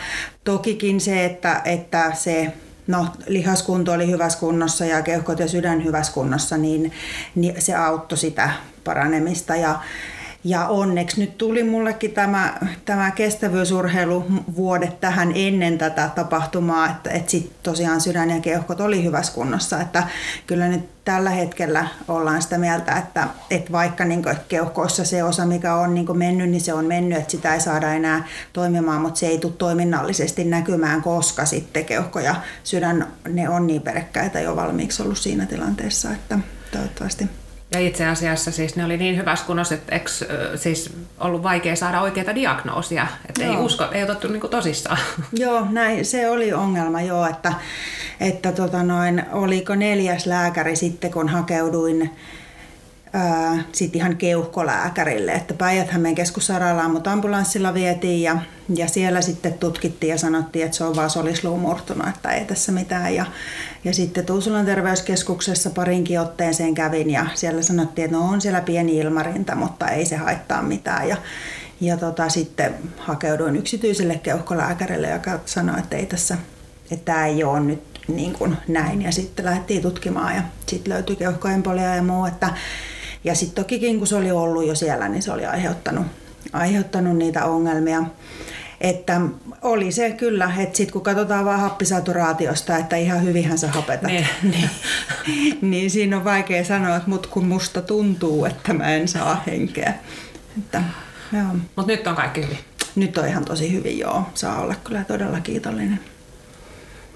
tokikin 0.44 1.00
se, 1.00 1.24
että, 1.24 1.62
että 1.64 2.12
se 2.14 2.52
no, 2.86 3.06
lihaskunto 3.26 3.92
oli 3.92 4.10
hyvässä 4.10 4.38
kunnossa 4.38 4.84
ja 4.84 5.02
keuhkot 5.02 5.38
ja 5.38 5.48
sydän 5.48 5.84
hyvässä 5.84 6.12
kunnossa, 6.12 6.56
niin, 6.56 6.92
niin 7.34 7.62
se 7.62 7.74
auttoi 7.74 8.18
sitä 8.18 8.50
paranemista. 8.84 9.56
Ja 9.56 9.78
ja 10.48 10.66
onneksi 10.66 11.20
nyt 11.20 11.38
tuli 11.38 11.62
mullekin 11.62 12.12
tämä, 12.12 12.58
tämä 12.84 13.10
kestävyysurheilu 13.10 14.24
vuodet 14.56 15.00
tähän 15.00 15.32
ennen 15.34 15.78
tätä 15.78 16.10
tapahtumaa, 16.14 16.90
että, 16.90 17.10
että 17.10 17.30
sitten 17.30 17.56
tosiaan 17.62 18.00
sydän 18.00 18.30
ja 18.30 18.40
keuhkot 18.40 18.80
oli 18.80 19.04
hyvässä 19.04 19.32
kunnossa. 19.32 19.80
Että 19.80 20.02
kyllä 20.46 20.68
nyt 20.68 21.04
tällä 21.04 21.30
hetkellä 21.30 21.88
ollaan 22.08 22.42
sitä 22.42 22.58
mieltä, 22.58 22.96
että, 22.96 23.28
että 23.50 23.72
vaikka 23.72 24.04
niin 24.04 24.22
kuin, 24.22 24.32
että 24.32 24.44
keuhkoissa 24.48 25.04
se 25.04 25.24
osa, 25.24 25.46
mikä 25.46 25.74
on 25.74 25.94
niin 25.94 26.06
kuin 26.06 26.18
mennyt, 26.18 26.50
niin 26.50 26.60
se 26.60 26.72
on 26.72 26.84
mennyt, 26.84 27.18
että 27.18 27.30
sitä 27.30 27.54
ei 27.54 27.60
saada 27.60 27.92
enää 27.92 28.26
toimimaan, 28.52 29.02
mutta 29.02 29.20
se 29.20 29.26
ei 29.26 29.38
tule 29.38 29.52
toiminnallisesti 29.58 30.44
näkymään, 30.44 31.02
koska 31.02 31.46
sitten 31.46 31.84
keuhko 31.84 32.20
ja 32.20 32.34
sydän, 32.64 33.06
ne 33.28 33.48
on 33.48 33.66
niin 33.66 33.82
perekkäitä 33.82 34.40
jo 34.40 34.56
valmiiksi 34.56 35.02
ollut 35.02 35.18
siinä 35.18 35.46
tilanteessa, 35.46 36.12
että 36.12 36.38
toivottavasti 36.72 37.28
ja 37.70 37.78
itse 37.78 38.06
asiassa 38.06 38.50
siis 38.50 38.76
ne 38.76 38.84
oli 38.84 38.96
niin 38.96 39.16
hyvässä 39.16 39.46
kunnossa, 39.46 39.74
että 39.74 39.94
eikö 39.94 40.10
siis 40.56 40.92
ollut 41.20 41.42
vaikea 41.42 41.76
saada 41.76 42.00
oikeita 42.00 42.34
diagnoosia, 42.34 43.06
että 43.28 43.44
ei 43.44 43.56
usko, 43.56 43.84
ei 43.92 44.02
otettu 44.02 44.28
niin 44.28 44.40
tosissaan. 44.50 44.98
Joo, 45.32 45.66
näin, 45.70 46.04
se 46.04 46.30
oli 46.30 46.52
ongelma 46.52 47.00
joo, 47.00 47.26
että, 47.26 47.52
että 48.20 48.52
tota 48.52 48.82
noin, 48.82 49.24
oliko 49.32 49.74
neljäs 49.74 50.26
lääkäri 50.26 50.76
sitten 50.76 51.12
kun 51.12 51.28
hakeuduin 51.28 52.10
sitten 53.72 54.00
ihan 54.00 54.16
keuhkolääkärille, 54.16 55.32
että 55.32 55.54
Päijät-Hämeen 55.54 56.14
keskussairaalaan 56.14 56.90
mut 56.90 57.06
ambulanssilla 57.06 57.74
vietiin 57.74 58.22
ja, 58.22 58.38
ja 58.74 58.88
siellä 58.88 59.20
sitten 59.20 59.52
tutkittiin 59.52 60.10
ja 60.10 60.18
sanottiin, 60.18 60.64
että 60.64 60.76
se 60.76 60.84
on 60.84 60.96
vaan 60.96 61.10
solisluu 61.10 61.58
murtunut, 61.58 62.08
että 62.08 62.30
ei 62.30 62.44
tässä 62.44 62.72
mitään. 62.72 63.14
Ja, 63.14 63.26
ja 63.84 63.94
sitten 63.94 64.26
Tuusulan 64.26 64.66
terveyskeskuksessa 64.66 65.70
parinkin 65.70 66.20
otteeseen 66.20 66.74
kävin 66.74 67.10
ja 67.10 67.26
siellä 67.34 67.62
sanottiin, 67.62 68.04
että 68.04 68.16
no 68.16 68.28
on 68.28 68.40
siellä 68.40 68.60
pieni 68.60 68.96
ilmarinta, 68.96 69.54
mutta 69.54 69.88
ei 69.88 70.06
se 70.06 70.16
haittaa 70.16 70.62
mitään. 70.62 71.08
Ja, 71.08 71.16
ja 71.80 71.96
tota, 71.96 72.28
sitten 72.28 72.74
hakeuduin 72.98 73.56
yksityiselle 73.56 74.18
keuhkolääkärille, 74.22 75.10
joka 75.10 75.40
sanoi, 75.44 75.78
että 75.78 75.96
ei 75.96 76.06
tässä, 76.06 76.36
että 76.90 77.04
tämä 77.04 77.26
ei 77.26 77.44
ole 77.44 77.60
nyt 77.60 77.82
niin 78.08 78.32
kuin 78.32 78.56
näin. 78.68 79.02
Ja 79.02 79.12
sitten 79.12 79.44
lähdettiin 79.44 79.82
tutkimaan 79.82 80.36
ja 80.36 80.42
sitten 80.66 80.92
löytyi 80.92 81.16
keuhkoempolia 81.16 81.94
ja 81.94 82.02
muu, 82.02 82.26
että 82.26 82.50
ja 83.24 83.34
sitten 83.34 83.64
tokikin, 83.64 83.98
kun 83.98 84.06
se 84.06 84.16
oli 84.16 84.30
ollut 84.30 84.66
jo 84.66 84.74
siellä, 84.74 85.08
niin 85.08 85.22
se 85.22 85.32
oli 85.32 85.46
aiheuttanut, 85.46 86.06
aiheuttanut 86.52 87.16
niitä 87.16 87.44
ongelmia. 87.44 88.02
Että 88.80 89.20
oli 89.62 89.92
se 89.92 90.10
kyllä, 90.10 90.52
että 90.58 90.76
sitten 90.76 90.92
kun 90.92 91.02
katsotaan 91.02 91.44
vaan 91.44 91.60
happisaturaatiosta, 91.60 92.76
että 92.76 92.96
ihan 92.96 93.24
hyvinhän 93.24 93.58
sä 93.58 93.68
hapetat, 93.68 94.02
niin, 94.02 94.26
niin, 94.42 94.70
niin 95.70 95.90
siinä 95.90 96.16
on 96.16 96.24
vaikea 96.24 96.64
sanoa, 96.64 96.96
että 96.96 97.10
mut 97.10 97.26
kun 97.26 97.46
musta 97.46 97.82
tuntuu, 97.82 98.44
että 98.44 98.72
mä 98.72 98.94
en 98.94 99.08
saa 99.08 99.42
henkeä. 99.46 99.94
Mutta 101.76 101.92
nyt 101.92 102.06
on 102.06 102.16
kaikki 102.16 102.42
hyvin. 102.42 102.58
Nyt 102.96 103.18
on 103.18 103.28
ihan 103.28 103.44
tosi 103.44 103.72
hyvin, 103.72 103.98
joo. 103.98 104.22
Saa 104.34 104.60
olla 104.60 104.74
kyllä 104.84 105.04
todella 105.04 105.40
kiitollinen. 105.40 106.00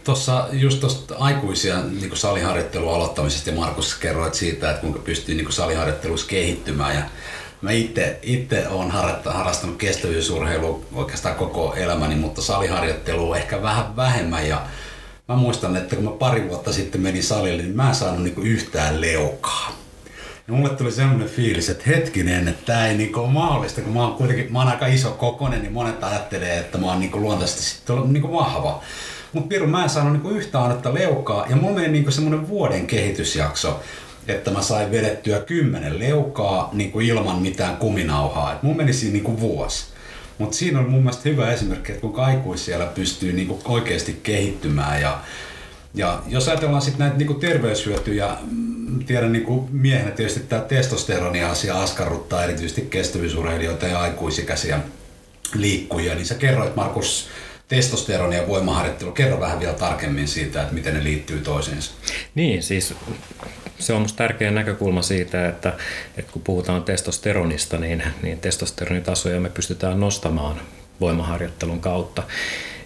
Tuossa 0.04 0.48
just 0.52 0.80
tuosta 0.80 1.14
aikuisia 1.18 1.80
niin 2.00 2.16
saliharjoittelun 2.16 2.94
aloittamisesta 2.94 3.50
ja 3.50 3.56
Markus 3.56 3.94
kerroit 3.94 4.34
siitä, 4.34 4.70
että 4.70 4.80
kuinka 4.80 4.98
pystyy 4.98 5.34
niin 5.34 5.52
saliharjoittelussa 5.52 6.26
kehittymään 6.26 6.94
ja 6.94 7.02
Mä 7.62 7.70
itse, 8.22 8.68
olen 8.68 8.90
harrastanut 9.24 9.76
kestävyysurheilua 9.76 10.84
oikeastaan 10.94 11.34
koko 11.34 11.74
elämäni, 11.74 12.14
mutta 12.14 12.42
saliharjoittelua 12.42 13.36
ehkä 13.36 13.62
vähän 13.62 13.96
vähemmän 13.96 14.48
ja 14.48 14.62
mä 15.28 15.36
muistan, 15.36 15.76
että 15.76 15.96
kun 15.96 16.04
mä 16.04 16.10
pari 16.10 16.48
vuotta 16.48 16.72
sitten 16.72 17.00
menin 17.00 17.22
salille, 17.22 17.62
niin 17.62 17.76
mä 17.76 17.88
en 17.88 17.94
saanut 17.94 18.22
niinku 18.22 18.40
yhtään 18.40 19.00
leukaa. 19.00 19.72
Ja 20.48 20.54
mulle 20.54 20.70
tuli 20.70 20.92
semmoinen 20.92 21.28
fiilis, 21.28 21.68
että 21.68 21.84
hetkinen, 21.86 22.48
että 22.48 22.66
tämä 22.66 22.86
ei 22.86 22.96
niinku 22.96 23.20
ole 23.20 23.30
mahdollista, 23.30 23.80
kun 23.80 23.92
mä 23.92 24.02
oon 24.02 24.14
kuitenkin 24.14 24.52
mä 24.52 24.58
oon 24.58 24.68
aika 24.68 24.86
iso 24.86 25.10
kokonen, 25.10 25.62
niin 25.62 25.72
monet 25.72 26.04
ajattelee, 26.04 26.58
että 26.58 26.78
mä 26.78 26.86
oon 26.86 27.00
niinku 27.00 27.20
luontaisesti 27.20 27.92
niinku 28.06 28.32
vahva. 28.32 28.82
Mutta 29.32 29.48
Piru, 29.48 29.66
mä 29.66 29.82
en 29.84 29.90
saanut 29.90 30.12
niinku 30.12 30.30
yhtään 30.30 30.64
annetta 30.64 30.94
leukaa 30.94 31.46
ja 31.50 31.56
mulla 31.56 31.74
meni 31.74 31.88
niinku 31.88 32.10
semmoinen 32.10 32.48
vuoden 32.48 32.86
kehitysjakso, 32.86 33.80
että 34.28 34.50
mä 34.50 34.62
sain 34.62 34.90
vedettyä 34.90 35.40
kymmenen 35.40 35.98
leukaa 35.98 36.70
niinku 36.72 37.00
ilman 37.00 37.42
mitään 37.42 37.76
kuminauhaa. 37.76 38.52
Et 38.52 38.62
mun 38.62 38.76
meni 38.76 38.92
siinä 38.92 39.12
niinku 39.12 39.40
vuosi. 39.40 39.84
Mutta 40.38 40.56
siinä 40.56 40.78
on 40.78 40.90
mun 40.90 41.02
mielestä 41.02 41.28
hyvä 41.28 41.52
esimerkki, 41.52 41.92
että 41.92 42.02
kun 42.02 42.20
aikuis 42.20 42.64
siellä 42.64 42.86
pystyy 42.86 43.32
niinku 43.32 43.60
oikeasti 43.64 44.20
kehittymään 44.22 45.00
ja 45.00 45.20
ja 45.94 46.22
jos 46.28 46.48
ajatellaan 46.48 46.82
sitten 46.82 46.98
näitä 46.98 47.16
niinku 47.16 47.34
terveyshyötyjä, 47.34 48.36
mm, 48.50 49.04
tiedän 49.04 49.32
niinku 49.32 49.68
miehenä 49.72 50.10
tietysti 50.10 50.40
tämä 50.40 50.62
testosteroni-asia 50.62 51.82
askarruttaa 51.82 52.44
erityisesti 52.44 52.80
kestävyysurheilijoita 52.80 53.86
ja 53.86 54.00
aikuisikäisiä 54.00 54.80
liikkujia, 55.54 56.14
niin 56.14 56.26
sä 56.26 56.34
kerroit 56.34 56.76
Markus 56.76 57.28
testosteroni 57.76 58.36
ja 58.36 58.48
voimaharjoittelu. 58.48 59.12
Kerro 59.12 59.40
vähän 59.40 59.60
vielä 59.60 59.72
tarkemmin 59.72 60.28
siitä, 60.28 60.62
että 60.62 60.74
miten 60.74 60.94
ne 60.94 61.04
liittyy 61.04 61.40
toisiinsa. 61.40 61.90
Niin, 62.34 62.62
siis 62.62 62.94
se 63.78 63.92
on 63.92 63.98
minusta 63.98 64.16
tärkeä 64.16 64.50
näkökulma 64.50 65.02
siitä, 65.02 65.48
että, 65.48 65.76
että 66.16 66.32
kun 66.32 66.42
puhutaan 66.42 66.82
testosteronista, 66.82 67.78
niin, 67.78 68.02
niin 68.22 68.38
testosteronitasoja 68.38 69.40
me 69.40 69.48
pystytään 69.48 70.00
nostamaan 70.00 70.60
voimaharjoittelun 71.00 71.80
kautta. 71.80 72.22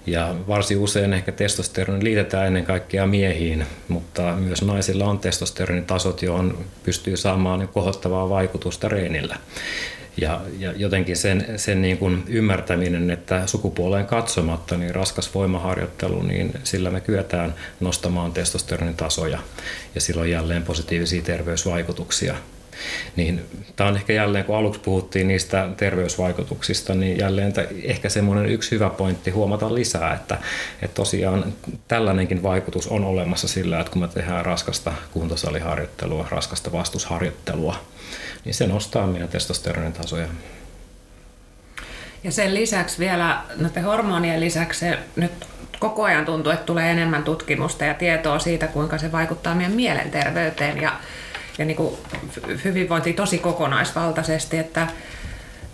Ja 0.07 0.35
varsin 0.49 0.79
usein 0.79 1.13
ehkä 1.13 1.33
testosteroni 1.33 2.05
liitetään 2.05 2.47
ennen 2.47 2.65
kaikkea 2.65 3.07
miehiin, 3.07 3.67
mutta 3.89 4.23
myös 4.23 4.63
naisilla 4.63 5.05
on 5.05 5.19
testosteronitasot, 5.19 6.23
johon 6.23 6.65
pystyy 6.83 7.17
saamaan 7.17 7.69
kohottavaa 7.69 8.29
vaikutusta 8.29 8.89
reenillä. 8.89 9.37
Ja, 10.21 10.41
ja 10.59 10.73
jotenkin 10.73 11.17
sen, 11.17 11.47
sen 11.57 11.83
niin 11.83 11.99
kuin 11.99 12.25
ymmärtäminen, 12.29 13.11
että 13.11 13.47
sukupuoleen 13.47 14.07
katsomatta 14.07 14.77
niin 14.77 14.95
raskas 14.95 15.35
voimaharjoittelu, 15.35 16.23
niin 16.23 16.53
sillä 16.65 16.91
me 16.91 17.01
kyetään 17.01 17.55
nostamaan 17.81 18.33
testosteronin 18.33 18.97
tasoja 18.97 19.39
ja 19.95 20.01
silloin 20.01 20.31
jälleen 20.31 20.63
positiivisia 20.63 21.23
terveysvaikutuksia. 21.23 22.35
Niin 23.17 23.43
tämä 23.77 23.91
on 23.91 23.97
ehkä 23.97 24.13
jälleen, 24.13 24.45
kun 24.45 24.57
aluksi 24.57 24.81
puhuttiin 24.81 25.29
niistä 25.29 25.69
terveysvaikutuksista, 25.77 26.95
niin 26.95 27.19
jälleen 27.19 27.53
ehkä 27.83 28.09
semmoinen 28.09 28.47
yksi 28.47 28.71
hyvä 28.71 28.91
pointti 28.91 29.31
huomata 29.31 29.75
lisää, 29.75 30.15
että, 30.15 30.39
että 30.83 30.95
tosiaan 30.95 31.53
tällainenkin 31.89 32.43
vaikutus 32.43 32.87
on 32.87 33.05
olemassa 33.05 33.49
sillä, 33.49 33.81
että 33.81 33.93
kun 33.93 34.03
me 34.03 34.09
tehdään 34.09 34.47
raskasta 34.47 34.93
kuntosaliharjoittelua, 35.13 36.29
raskasta 36.31 36.73
vastusharjoittelua, 36.73 37.77
niin 38.45 38.55
se 38.55 38.67
nostaa 38.67 39.07
meidän 39.07 39.29
testosteronin 39.29 39.93
tasoja. 39.93 40.27
Ja 42.25 42.33
sen 42.33 42.55
lisäksi 42.55 42.99
vielä, 42.99 43.43
noiden 43.57 43.85
hormonien 43.85 44.41
lisäksi 44.41 44.87
nyt 45.17 45.33
koko 45.79 46.03
ajan 46.03 46.25
tuntuu, 46.25 46.53
että 46.53 46.67
tulee 46.67 46.91
enemmän 46.91 47.23
tutkimusta 47.23 47.85
ja 47.85 47.95
tietoa 47.95 48.39
siitä, 48.39 48.67
kuinka 48.67 48.99
se 48.99 49.13
vaikuttaa 49.13 49.55
meidän 49.55 49.73
mielenterveyteen 49.73 50.83
ja, 50.83 50.93
ja 51.59 51.65
niin 51.65 51.77
kuin 51.77 51.95
hyvinvointiin 52.65 53.17
tosi 53.17 53.39
kokonaisvaltaisesti, 53.39 54.59
että 54.59 54.87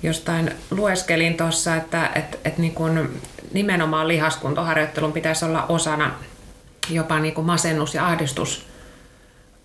jostain 0.03 0.53
lueskelin 0.71 1.37
tuossa, 1.37 1.77
että, 1.77 2.11
että, 2.15 2.39
että 2.45 2.61
niin 2.61 2.75
kuin 2.75 3.21
nimenomaan 3.53 4.09
lihaskuntoharjoittelun 4.09 5.13
pitäisi 5.13 5.45
olla 5.45 5.67
osana 5.69 6.15
jopa 6.91 7.19
niin 7.19 7.35
kuin 7.35 7.47
masennus- 7.47 7.95
ja 7.95 8.07
ahdistus 8.07 8.67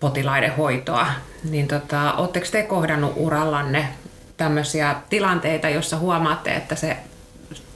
potilaiden 0.00 0.56
hoitoa, 0.56 1.06
niin 1.50 1.68
tota, 1.68 2.12
oletteko 2.12 2.46
te 2.52 2.62
kohdannut 2.62 3.12
urallanne 3.16 3.88
tämmöisiä 4.36 4.96
tilanteita, 5.10 5.68
jossa 5.68 5.98
huomaatte, 5.98 6.54
että 6.54 6.74
se, 6.74 6.96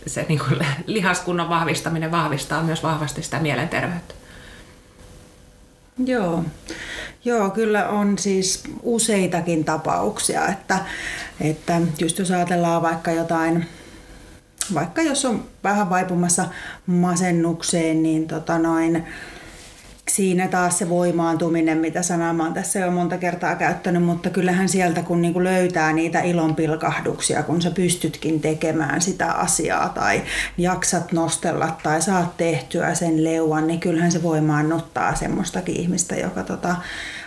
se 0.06 0.26
niin 0.28 0.38
kuin 0.38 0.66
lihaskunnan 0.86 1.48
vahvistaminen 1.48 2.10
vahvistaa 2.10 2.62
myös 2.62 2.82
vahvasti 2.82 3.22
sitä 3.22 3.38
mielenterveyttä? 3.38 4.14
Joo. 5.98 6.44
Joo, 7.24 7.50
kyllä 7.50 7.88
on 7.88 8.18
siis 8.18 8.62
useitakin 8.82 9.64
tapauksia, 9.64 10.48
että, 10.48 10.78
että 11.40 11.80
just 11.98 12.18
jos 12.18 12.30
ajatellaan 12.30 12.82
vaikka 12.82 13.10
jotain, 13.10 13.66
vaikka 14.74 15.02
jos 15.02 15.24
on 15.24 15.44
vähän 15.64 15.90
vaipumassa 15.90 16.48
masennukseen, 16.86 18.02
niin 18.02 18.28
tota 18.28 18.58
noin, 18.58 19.06
siinä 20.08 20.48
taas 20.48 20.78
se 20.78 20.88
voimaantuminen, 20.88 21.78
mitä 21.78 22.02
sanaa 22.02 22.32
mä 22.32 22.42
oon 22.42 22.54
tässä 22.54 22.78
jo 22.78 22.90
monta 22.90 23.18
kertaa 23.18 23.56
käyttänyt, 23.56 24.02
mutta 24.02 24.30
kyllähän 24.30 24.68
sieltä 24.68 25.02
kun 25.02 25.22
niinku 25.22 25.44
löytää 25.44 25.92
niitä 25.92 26.20
ilonpilkahduksia, 26.20 27.42
kun 27.42 27.62
sä 27.62 27.70
pystytkin 27.70 28.40
tekemään 28.40 29.00
sitä 29.00 29.32
asiaa 29.32 29.88
tai 29.88 30.22
jaksat 30.58 31.12
nostella 31.12 31.76
tai 31.82 32.02
saat 32.02 32.36
tehtyä 32.36 32.94
sen 32.94 33.24
leuan, 33.24 33.66
niin 33.66 33.80
kyllähän 33.80 34.12
se 34.12 34.22
voimaannuttaa 34.22 35.14
semmoistakin 35.14 35.76
ihmistä, 35.76 36.16
joka 36.16 36.42
tota, 36.42 36.76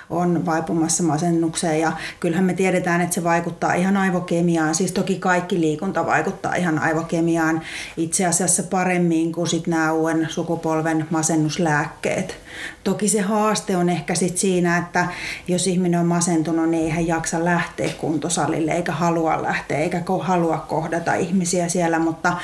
on 0.10 0.46
vaipumassa 0.46 1.04
masennukseen 1.04 1.80
ja 1.80 1.92
kyllähän 2.20 2.46
me 2.46 2.54
tiedetään, 2.54 3.02
että 3.02 3.16
se 3.16 3.24
vaikuttaa 3.24 3.74
ihan 3.74 3.98
aivokemiaan. 3.98 4.76
Siis 4.76 4.92
toki 4.92 5.16
kaikki 5.20 5.60
liikunta 5.60 6.06
vaikuttaa 6.06 6.56
ihan 6.56 6.80
aivokemiaan 6.80 7.62
itse 7.98 8.26
asiassa 8.26 8.64
paremmin 8.64 9.32
kuin 9.32 9.48
sit 9.48 9.68
nämä 9.68 9.92
uuden 9.92 10.28
sukupolven 10.30 11.08
masennuslääkkeet. 11.10 12.45
Toki 12.84 13.10
se 13.10 13.22
haaste 13.22 13.78
on 13.78 13.90
ehkä 13.90 14.16
sit 14.16 14.38
siinä, 14.38 14.78
että 14.78 15.08
jos 15.48 15.68
ihminen 15.68 16.00
on 16.00 16.06
masentunut, 16.06 16.70
niin 16.70 16.84
ei 16.84 16.90
hän 16.90 17.08
jaksa 17.08 17.46
lähteä 17.46 17.90
kuntosalille 17.98 18.72
eikä 18.72 18.92
halua 18.92 19.42
lähteä 19.42 19.78
eikä 19.78 20.02
halua 20.22 20.58
kohdata 20.58 21.14
ihmisiä 21.14 21.70
siellä, 21.70 22.00
mutta 22.00 22.38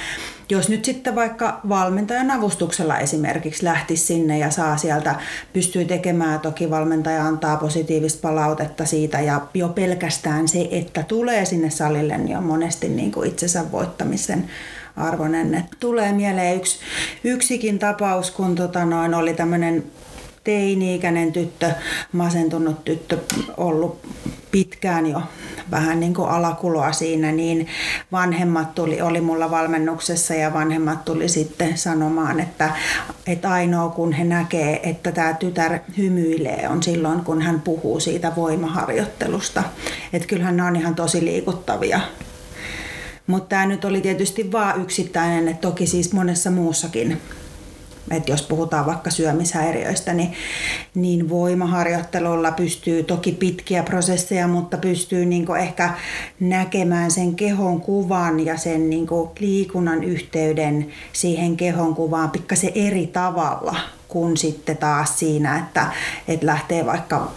jos 0.50 0.69
nyt 0.69 0.86
sitten 0.86 1.15
vaikka 1.15 1.60
valmentajan 1.69 2.32
avustuksella 2.32 3.00
esimerkiksi 3.00 3.65
lähti 3.65 3.97
sinne 3.97 4.38
ja 4.38 4.52
saa 4.52 4.78
sieltä, 4.78 5.15
pystyy 5.54 5.86
tekemään, 5.86 6.39
toki 6.39 6.69
valmentaja 6.69 7.26
antaa 7.26 7.58
positiivista 7.58 8.21
palautetta 8.21 8.86
siitä 8.86 9.19
ja 9.21 9.41
jo 9.54 9.69
pelkästään 9.69 10.47
se, 10.47 10.67
että 10.71 11.04
tulee 11.04 11.45
sinne 11.45 11.69
salille, 11.69 12.17
niin 12.17 12.38
on 12.38 12.43
monesti 12.43 12.89
niin 12.89 13.12
kuin 13.12 13.30
itsensä 13.30 13.71
voittamisen 13.71 14.50
arvoinen. 14.97 15.63
Tulee 15.80 16.12
mieleen 16.12 16.56
yksi, 16.56 16.80
yksikin 17.24 17.80
tapaus, 17.80 18.32
kun 18.32 18.56
tota 18.56 18.86
noin, 18.86 19.13
oli 19.13 19.34
tämmöinen 19.34 19.84
teini-ikäinen 20.43 21.32
tyttö, 21.32 21.71
masentunut 22.12 22.86
tyttö, 22.86 23.17
ollut 23.58 23.99
pitkään 24.51 25.08
jo 25.08 25.21
vähän 25.71 25.99
niin 25.99 26.13
kuin 26.13 26.30
alakuloa 26.30 26.91
siinä, 26.91 27.32
niin 27.32 27.67
vanhemmat 28.12 28.75
tuli, 28.75 29.01
oli 29.01 29.21
mulla 29.21 29.51
valmennuksessa 29.51 30.34
ja 30.34 30.54
vanhemmat 30.54 31.06
tuli 31.06 31.30
sitten 31.30 31.77
sanomaan, 31.77 32.39
että, 32.39 32.69
että 33.27 33.51
ainoa 33.51 33.89
kun 33.89 34.13
he 34.13 34.23
näkee, 34.23 34.89
että 34.89 35.12
tämä 35.12 35.34
tytär 35.34 35.80
hymyilee 35.97 36.67
on 36.69 36.84
silloin, 36.84 37.23
kun 37.23 37.41
hän 37.41 37.62
puhuu 37.62 37.99
siitä 37.99 38.32
voimaharjoittelusta. 38.36 39.63
Että 40.13 40.27
kyllähän 40.27 40.58
ne 40.58 40.63
on 40.63 40.75
ihan 40.75 40.95
tosi 40.95 41.25
liikuttavia 41.25 41.99
mutta 43.27 43.49
tämä 43.49 43.65
nyt 43.65 43.86
oli 43.86 44.01
tietysti 44.01 44.51
vain 44.51 44.82
yksittäinen, 44.82 45.47
että 45.47 45.62
toki 45.62 45.88
siis 45.88 46.13
monessa 46.13 46.51
muussakin 46.51 47.21
että 48.12 48.32
jos 48.32 48.41
puhutaan 48.41 48.86
vaikka 48.86 49.10
syömishäiriöistä, 49.10 50.13
niin, 50.13 50.34
niin 50.95 51.30
voimaharjoittelulla 51.30 52.52
pystyy 52.52 53.04
toki 53.04 53.32
pitkiä 53.32 53.84
prosesseja, 53.84 54.47
mutta 54.47 54.78
pystyy 54.78 55.26
niin 55.26 55.56
ehkä 55.60 55.89
näkemään 56.39 57.12
sen 57.12 57.36
kehon 57.36 57.82
kuvan 57.82 58.45
ja 58.45 58.58
sen 58.58 58.89
niin 58.89 59.08
liikunnan 59.39 60.04
yhteyden 60.04 60.88
siihen 61.13 61.58
kehon 61.58 61.95
kuvaan 61.95 62.32
pikkasen 62.32 62.71
eri 62.76 63.08
tavalla 63.08 63.76
kuin 64.08 64.38
sitten 64.38 64.78
taas 64.78 65.19
siinä, 65.19 65.58
että, 65.58 65.86
että 66.28 66.45
lähtee 66.45 66.86
vaikka 66.86 67.32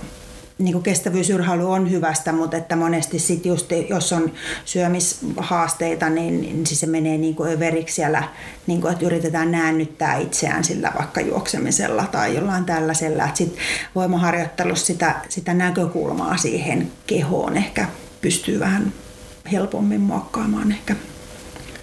niin 0.59 0.83
kestävyysyrhailu 0.83 1.73
on 1.73 1.91
hyvästä, 1.91 2.33
mutta 2.33 2.57
että 2.57 2.77
monesti 2.77 3.19
sit 3.19 3.47
just, 3.47 3.71
jos 3.91 4.13
on 4.13 4.33
syömishaasteita, 4.65 6.11
niin, 6.11 6.41
niin 6.41 6.67
siis 6.67 6.81
se 6.81 6.87
menee 6.87 7.19
niin 7.19 7.35
kuin 7.35 7.53
överiksi 7.53 7.95
siellä, 7.95 8.23
niin 8.67 8.81
kuin, 8.81 8.93
että 8.93 9.07
yritetään 9.07 9.51
näännyttää 9.51 10.17
itseään 10.17 10.65
sillä 10.65 10.93
vaikka 10.99 11.21
juoksemisella 11.21 12.07
tai 12.13 12.35
jollain 12.35 12.65
tällaisella. 12.65 13.29
Sit 13.35 13.57
voimaharjoittelussa 13.95 14.87
sitä, 14.87 15.15
sitä 15.29 15.55
näkökulmaa 15.55 16.37
siihen 16.37 16.93
kehoon 17.07 17.57
ehkä 17.57 17.89
pystyy 18.21 18.61
vähän 18.61 18.93
helpommin 19.53 20.01
muokkaamaan 20.01 20.73
ehkä 20.73 20.97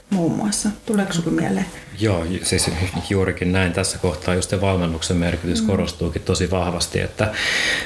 muun 0.10 0.32
muassa. 0.32 0.70
Tuleeko 0.86 1.14
sinulle 1.14 1.42
mieleen? 1.42 1.66
Joo, 2.02 2.26
siis 2.44 2.72
juurikin 3.10 3.52
näin. 3.52 3.74
Tässä 3.74 3.98
kohtaa 3.98 4.36
just 4.36 4.62
valmennuksen 4.62 5.18
merkitys 5.18 5.62
mm. 5.62 5.68
korostuukin 5.68 6.22
tosi 6.22 6.52
vahvasti, 6.52 7.00
että, 7.00 7.32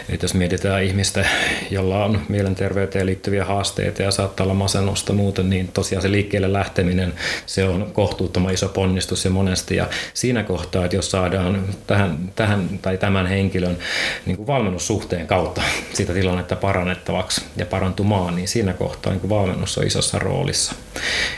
että 0.10 0.23
jos 0.23 0.34
mietitään 0.34 0.84
ihmistä, 0.84 1.25
jolla 1.71 2.06
on 2.06 2.21
mielenterveyteen 2.30 3.06
liittyviä 3.06 3.45
haasteita 3.45 4.04
ja 4.04 4.12
saattaa 4.12 4.43
olla 4.43 4.54
masennusta 4.54 5.13
muuten, 5.13 5.49
niin 5.49 5.67
tosiaan 5.67 6.01
se 6.01 6.12
liikkeelle 6.12 6.54
lähteminen, 6.54 7.13
se 7.45 7.63
on 7.63 7.91
kohtuuttoman 7.93 8.54
iso 8.54 8.69
ponnistus 8.69 9.25
ja 9.25 9.32
monesti. 9.32 9.75
Ja 9.75 9.89
siinä 10.13 10.43
kohtaa, 10.43 10.86
että 10.86 10.95
jos 10.95 11.12
saadaan 11.12 11.65
tähän, 11.88 12.17
tähän 12.36 12.80
tai 12.82 12.97
tämän 12.97 13.28
henkilön 13.28 13.78
niin 14.25 14.38
kuin 14.38 14.47
valmennussuhteen 14.47 15.28
kautta 15.28 15.62
sitä 15.93 16.13
tilannetta 16.13 16.56
parannettavaksi 16.56 17.41
ja 17.58 17.65
parantumaan, 17.65 18.36
niin 18.36 18.47
siinä 18.47 18.73
kohtaa 18.73 19.12
niin 19.12 19.21
kuin 19.21 19.30
valmennus 19.30 19.78
on 19.78 19.88
isossa 19.88 20.19
roolissa. 20.19 20.75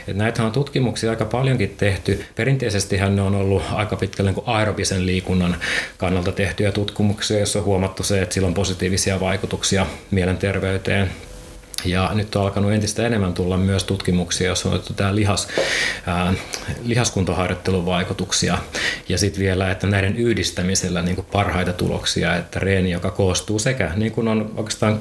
Et 0.08 0.16
näitähän 0.16 0.46
on 0.46 0.54
tutkimuksia 0.54 1.10
aika 1.10 1.26
paljonkin 1.26 1.76
tehty. 1.78 2.26
Perinteisesti 2.36 2.67
perinteisesti 2.68 3.16
ne 3.16 3.22
on 3.22 3.36
ollut 3.36 3.64
aika 3.72 3.96
pitkälle 3.96 4.32
niin 4.32 4.44
aerobisen 4.46 5.06
liikunnan 5.06 5.58
kannalta 5.98 6.32
tehtyjä 6.32 6.72
tutkimuksia, 6.72 7.38
joissa 7.38 7.60
on 7.60 7.66
huomattu 7.66 8.04
se, 8.04 8.22
että 8.22 8.34
sillä 8.34 8.48
on 8.48 8.54
positiivisia 8.54 9.20
vaikutuksia 9.20 9.86
mielenterveyteen, 10.12 11.12
ja 11.86 12.12
nyt 12.14 12.36
on 12.36 12.42
alkanut 12.42 12.72
entistä 12.72 13.08
enemmän 13.08 13.34
tulla 13.34 13.58
myös 13.58 13.84
tutkimuksia, 13.84 14.48
joissa 14.48 14.70
on 14.70 14.76
otettu 14.76 14.94
tämä 14.94 15.16
lihas, 15.16 15.48
ää, 16.06 16.34
lihaskuntoharjoittelun 16.84 17.86
vaikutuksia. 17.86 18.58
Ja 19.10 19.18
sitten 19.18 19.44
vielä, 19.44 19.72
että 19.72 19.88
näiden 19.88 20.16
yhdistämisellä 20.16 21.02
niin 21.02 21.26
parhaita 21.32 21.74
tuloksia, 21.74 22.36
että 22.36 22.60
reeni, 22.60 22.92
joka 22.92 23.12
koostuu 23.12 23.60
sekä, 23.60 23.92
niin 23.96 24.12
kuin 24.12 24.28
on 24.28 24.52
oikeastaan 24.56 25.00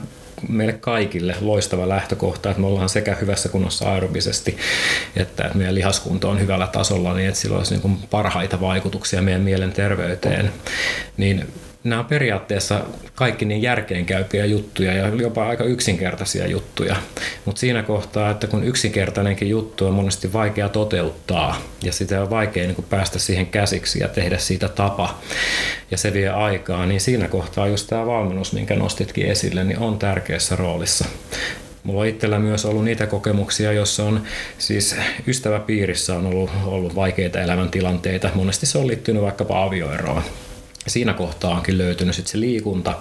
meille 0.49 0.72
kaikille 0.72 1.37
loistava 1.40 1.88
lähtökohta, 1.88 2.51
että 2.51 2.61
me 2.61 2.66
ollaan 2.66 2.88
sekä 2.88 3.14
hyvässä 3.14 3.49
kunnossa 3.49 3.92
aerobisesti, 3.92 4.57
että 5.16 5.51
meidän 5.55 5.75
lihaskunto 5.75 6.31
on 6.31 6.40
hyvällä 6.40 6.66
tasolla, 6.66 7.14
niin 7.14 7.29
että 7.29 7.40
sillä 7.40 7.57
olisi 7.59 7.75
niin 7.75 7.83
kuin 7.83 7.99
parhaita 8.11 8.61
vaikutuksia 8.61 9.22
meidän 9.22 9.42
mielenterveyteen. 9.42 10.53
Niin 11.16 11.46
nämä 11.87 12.01
on 12.01 12.07
periaatteessa 12.07 12.81
kaikki 13.14 13.44
niin 13.44 13.62
järkeenkäypiä 13.62 14.44
juttuja 14.44 14.92
ja 14.92 15.09
jopa 15.09 15.49
aika 15.49 15.64
yksinkertaisia 15.64 16.46
juttuja. 16.46 16.96
Mutta 17.44 17.61
siinä 17.61 17.83
kohtaa, 17.83 18.31
että 18.31 18.46
kun 18.46 18.64
yksinkertainenkin 18.64 19.49
juttu 19.49 19.87
on 19.87 19.94
monesti 19.94 20.33
vaikea 20.33 20.68
toteuttaa 20.68 21.62
ja 21.83 21.92
sitä 21.92 22.22
on 22.22 22.31
vaikea 22.31 22.66
niin 22.66 22.85
päästä 22.90 23.18
siihen 23.18 23.46
käsiksi 23.46 24.01
ja 24.01 24.09
tehdä 24.09 24.38
siitä 24.38 24.68
tapa 24.68 25.18
ja 25.90 25.99
se 25.99 26.12
vie 26.12 26.29
aikaa, 26.29 26.87
niin 26.87 27.01
siinä 27.01 27.29
kohtaa 27.29 27.68
just 27.68 27.87
tämä 27.87 28.07
valmennus, 28.07 28.53
minkä 28.53 28.77
nostitkin 28.77 29.27
esille, 29.27 29.64
niin 29.64 29.79
on 29.79 29.99
tärkeässä 29.99 30.57
roolissa. 30.57 31.05
Mulla 31.83 32.01
on 32.01 32.07
itsellä 32.07 32.38
myös 32.38 32.64
ollut 32.64 32.85
niitä 32.85 33.07
kokemuksia, 33.07 33.72
jossa 33.72 34.05
on 34.05 34.22
siis 34.59 34.96
ystäväpiirissä 35.27 36.14
on 36.14 36.27
ollut, 36.27 36.51
ollut 36.64 36.94
vaikeita 36.94 37.40
elämäntilanteita. 37.40 38.31
Monesti 38.35 38.66
se 38.66 38.79
on 38.79 38.87
liittynyt 38.87 39.22
vaikkapa 39.22 39.62
avioeroon 39.62 40.22
siinä 40.87 41.12
kohtaa 41.12 41.51
onkin 41.51 41.79
löytynyt 41.79 42.14
sit 42.14 42.27
se 42.27 42.40
liikunta 42.40 42.94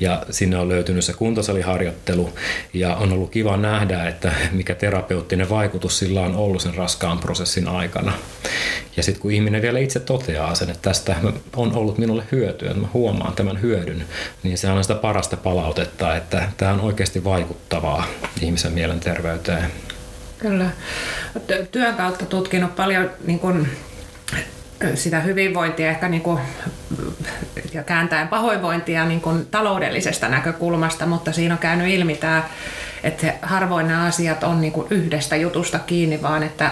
ja 0.00 0.22
sinne 0.30 0.56
on 0.56 0.68
löytynyt 0.68 1.04
se 1.04 1.12
kuntosaliharjoittelu 1.12 2.30
ja 2.74 2.96
on 2.96 3.12
ollut 3.12 3.30
kiva 3.30 3.56
nähdä, 3.56 4.08
että 4.08 4.32
mikä 4.52 4.74
terapeuttinen 4.74 5.50
vaikutus 5.50 5.98
sillä 5.98 6.20
on 6.20 6.34
ollut 6.34 6.62
sen 6.62 6.74
raskaan 6.74 7.18
prosessin 7.18 7.68
aikana. 7.68 8.12
Ja 8.96 9.02
sitten 9.02 9.22
kun 9.22 9.30
ihminen 9.30 9.62
vielä 9.62 9.78
itse 9.78 10.00
toteaa 10.00 10.54
sen, 10.54 10.70
että 10.70 10.82
tästä 10.82 11.16
on 11.56 11.72
ollut 11.72 11.98
minulle 11.98 12.24
hyötyä, 12.32 12.70
että 12.70 12.80
mä 12.80 12.88
huomaan 12.94 13.32
tämän 13.32 13.62
hyödyn, 13.62 14.04
niin 14.42 14.58
se 14.58 14.70
on 14.70 14.84
sitä 14.84 14.94
parasta 14.94 15.36
palautetta, 15.36 16.16
että 16.16 16.48
tämä 16.56 16.72
on 16.72 16.80
oikeasti 16.80 17.24
vaikuttavaa 17.24 18.06
ihmisen 18.40 18.72
mielenterveyteen. 18.72 19.64
Kyllä. 20.38 20.70
Työn 21.72 21.94
kautta 21.94 22.26
tutkinut 22.26 22.76
paljon 22.76 23.10
niin 23.24 23.38
kun 23.38 23.66
sitä 24.94 25.20
hyvinvointia 25.20 25.90
ehkä 25.90 26.08
niin 26.08 26.22
kuin, 26.22 26.40
ja 27.72 27.82
kääntäen 27.82 28.28
pahoinvointia 28.28 29.04
niin 29.04 29.20
kuin 29.20 29.46
taloudellisesta 29.46 30.28
näkökulmasta, 30.28 31.06
mutta 31.06 31.32
siinä 31.32 31.54
on 31.54 31.58
käynyt 31.58 31.88
ilmi 31.88 32.14
tämä, 32.14 32.42
että 33.02 33.34
harvoin 33.42 33.88
nämä 33.88 34.04
asiat 34.04 34.44
on 34.44 34.60
niin 34.60 34.72
kuin 34.72 34.86
yhdestä 34.90 35.36
jutusta 35.36 35.78
kiinni, 35.78 36.22
vaan 36.22 36.42
että, 36.42 36.70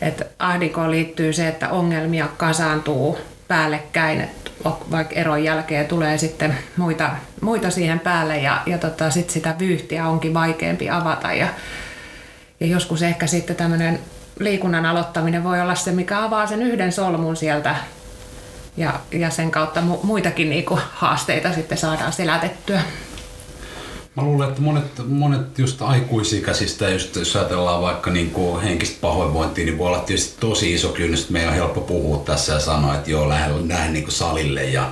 että 0.00 0.24
ahdinkoon 0.38 0.90
liittyy 0.90 1.32
se, 1.32 1.48
että 1.48 1.68
ongelmia 1.68 2.28
kasaantuu 2.36 3.18
päällekkäin, 3.48 4.20
että 4.20 4.50
vaikka 4.90 5.14
eron 5.14 5.44
jälkeen 5.44 5.86
tulee 5.86 6.18
sitten 6.18 6.58
muita, 6.76 7.10
muita 7.40 7.70
siihen 7.70 8.00
päälle 8.00 8.38
ja, 8.38 8.62
ja 8.66 8.78
tota, 8.78 9.10
sit 9.10 9.30
sitä 9.30 9.54
vyyhtiä 9.58 10.08
onkin 10.08 10.34
vaikeampi 10.34 10.90
avata 10.90 11.32
ja, 11.32 11.48
ja 12.60 12.66
joskus 12.66 13.02
ehkä 13.02 13.26
sitten 13.26 13.56
tämmöinen 13.56 14.00
liikunnan 14.40 14.86
aloittaminen 14.86 15.44
voi 15.44 15.60
olla 15.60 15.74
se, 15.74 15.92
mikä 15.92 16.24
avaa 16.24 16.46
sen 16.46 16.62
yhden 16.62 16.92
solmun 16.92 17.36
sieltä 17.36 17.76
ja, 18.76 19.00
ja 19.12 19.30
sen 19.30 19.50
kautta 19.50 19.80
mu- 19.80 20.06
muitakin 20.06 20.50
niinku 20.50 20.78
haasteita 20.92 21.52
sitten 21.52 21.78
saadaan 21.78 22.12
selätettyä. 22.12 22.82
Mä 24.16 24.22
luulen, 24.22 24.48
että 24.48 24.60
monet, 24.60 24.84
monet 25.08 25.58
just 25.58 25.82
aikuisikäisistä, 25.82 26.88
just 26.88 27.16
jos 27.16 27.36
ajatellaan 27.36 27.82
vaikka 27.82 28.10
niin 28.10 28.30
kuin 28.30 28.62
henkistä 28.62 28.98
pahoinvointia, 29.00 29.64
niin 29.64 29.78
voi 29.78 29.86
olla 29.86 29.98
tietysti 29.98 30.36
tosi 30.40 30.74
iso 30.74 30.88
kynnys, 30.88 31.20
että 31.20 31.32
meidän 31.32 31.50
on 31.50 31.56
helppo 31.56 31.80
puhua 31.80 32.22
tässä 32.24 32.52
ja 32.52 32.60
sanoa, 32.60 32.94
että 32.94 33.10
joo, 33.10 33.28
lähden, 33.28 33.68
lähden 33.68 33.92
niin 33.92 34.04
kuin 34.04 34.14
salille 34.14 34.64
ja, 34.64 34.90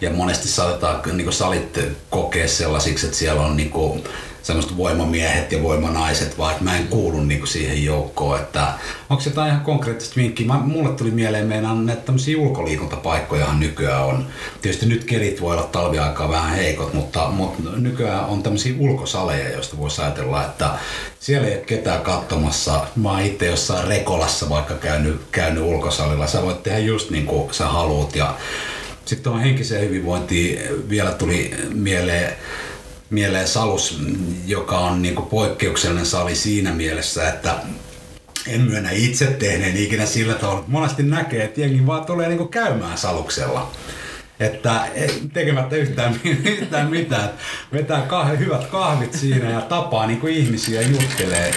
ja 0.00 0.10
monesti 0.10 0.48
saatetaan 0.48 1.02
niin 1.04 1.24
kuin 1.24 1.34
salit 1.34 1.78
kokea 2.10 2.48
sellaisiksi, 2.48 3.06
että 3.06 3.18
siellä 3.18 3.42
on 3.42 3.56
niin 3.56 3.70
kuin 3.70 4.04
semmoista 4.44 4.76
voimamiehet 4.76 5.52
ja 5.52 5.62
voimanaiset, 5.62 6.38
vaan 6.38 6.52
että 6.52 6.64
mä 6.64 6.76
en 6.76 6.88
kuulu 6.88 7.20
niinku 7.20 7.46
siihen 7.46 7.84
joukkoon. 7.84 8.40
Että 8.40 8.66
onko 9.10 9.22
se 9.22 9.30
jotain 9.30 9.50
ihan 9.50 9.60
konkreettista 9.64 10.16
vinkkiä? 10.16 10.46
Mä, 10.46 10.54
mulle 10.54 10.92
tuli 10.92 11.10
mieleen 11.10 11.46
meidän, 11.46 11.90
että 11.90 12.04
tämmöisiä 12.04 12.38
ulkoliikuntapaikkojahan 12.38 13.60
nykyään 13.60 14.04
on. 14.04 14.26
Tietysti 14.62 14.86
nyt 14.86 15.04
kelit 15.04 15.40
voi 15.40 15.54
olla 15.54 15.68
talviaikaa 15.72 16.28
vähän 16.28 16.54
heikot, 16.56 16.94
mutta, 16.94 17.28
mutta 17.28 17.70
nykyään 17.76 18.24
on 18.24 18.42
tämmöisiä 18.42 18.74
ulkosaleja, 18.78 19.52
joista 19.52 19.78
voisi 19.78 20.02
ajatella, 20.02 20.44
että 20.44 20.70
siellä 21.20 21.48
ei 21.48 21.54
ole 21.54 21.64
ketään 21.64 22.00
katsomassa. 22.00 22.86
Mä 22.96 23.10
oon 23.10 23.20
itse 23.20 23.46
jossain 23.46 23.88
Rekolassa 23.88 24.48
vaikka 24.48 24.74
käynyt, 24.74 25.20
käynyt 25.32 25.62
ulkosalilla. 25.62 26.26
Sä 26.26 26.42
voit 26.42 26.62
tehdä 26.62 26.78
just 26.78 27.10
niin 27.10 27.26
kuin 27.26 27.54
sä 27.54 27.66
haluut. 27.66 28.16
Ja 28.16 28.34
sitten 29.04 29.32
on 29.32 29.40
henkiseen 29.40 29.82
hyvinvointiin 29.82 30.60
vielä 30.88 31.10
tuli 31.10 31.54
mieleen 31.74 32.32
mieleen 33.10 33.48
Salus, 33.48 33.98
joka 34.46 34.78
on 34.78 35.02
niin 35.02 35.14
kuin 35.14 35.26
poikkeuksellinen 35.26 36.06
sali 36.06 36.34
siinä 36.34 36.72
mielessä, 36.72 37.28
että 37.28 37.54
en 38.46 38.60
myönnä 38.60 38.90
itse 38.90 39.26
tehneen 39.26 39.76
ikinä 39.76 40.06
sillä 40.06 40.34
tavalla, 40.34 40.58
että 40.58 40.70
monesti 40.70 41.02
näkee, 41.02 41.44
että 41.44 41.60
jengi 41.60 41.86
vaan 41.86 42.06
tulee 42.06 42.28
niin 42.28 42.38
kuin 42.38 42.48
käymään 42.48 42.98
Saluksella. 42.98 43.70
Että 44.40 44.86
tekemättä 45.32 45.76
yhtään, 45.76 46.20
yhtään 46.44 46.90
mitään. 46.90 47.30
Vetää 47.72 48.06
kah- 48.08 48.38
hyvät 48.38 48.66
kahvit 48.66 49.12
siinä 49.12 49.50
ja 49.50 49.60
tapaa 49.60 50.06
niin 50.06 50.20
kuin 50.20 50.34
ihmisiä 50.34 50.82
juttelee. 50.82 51.54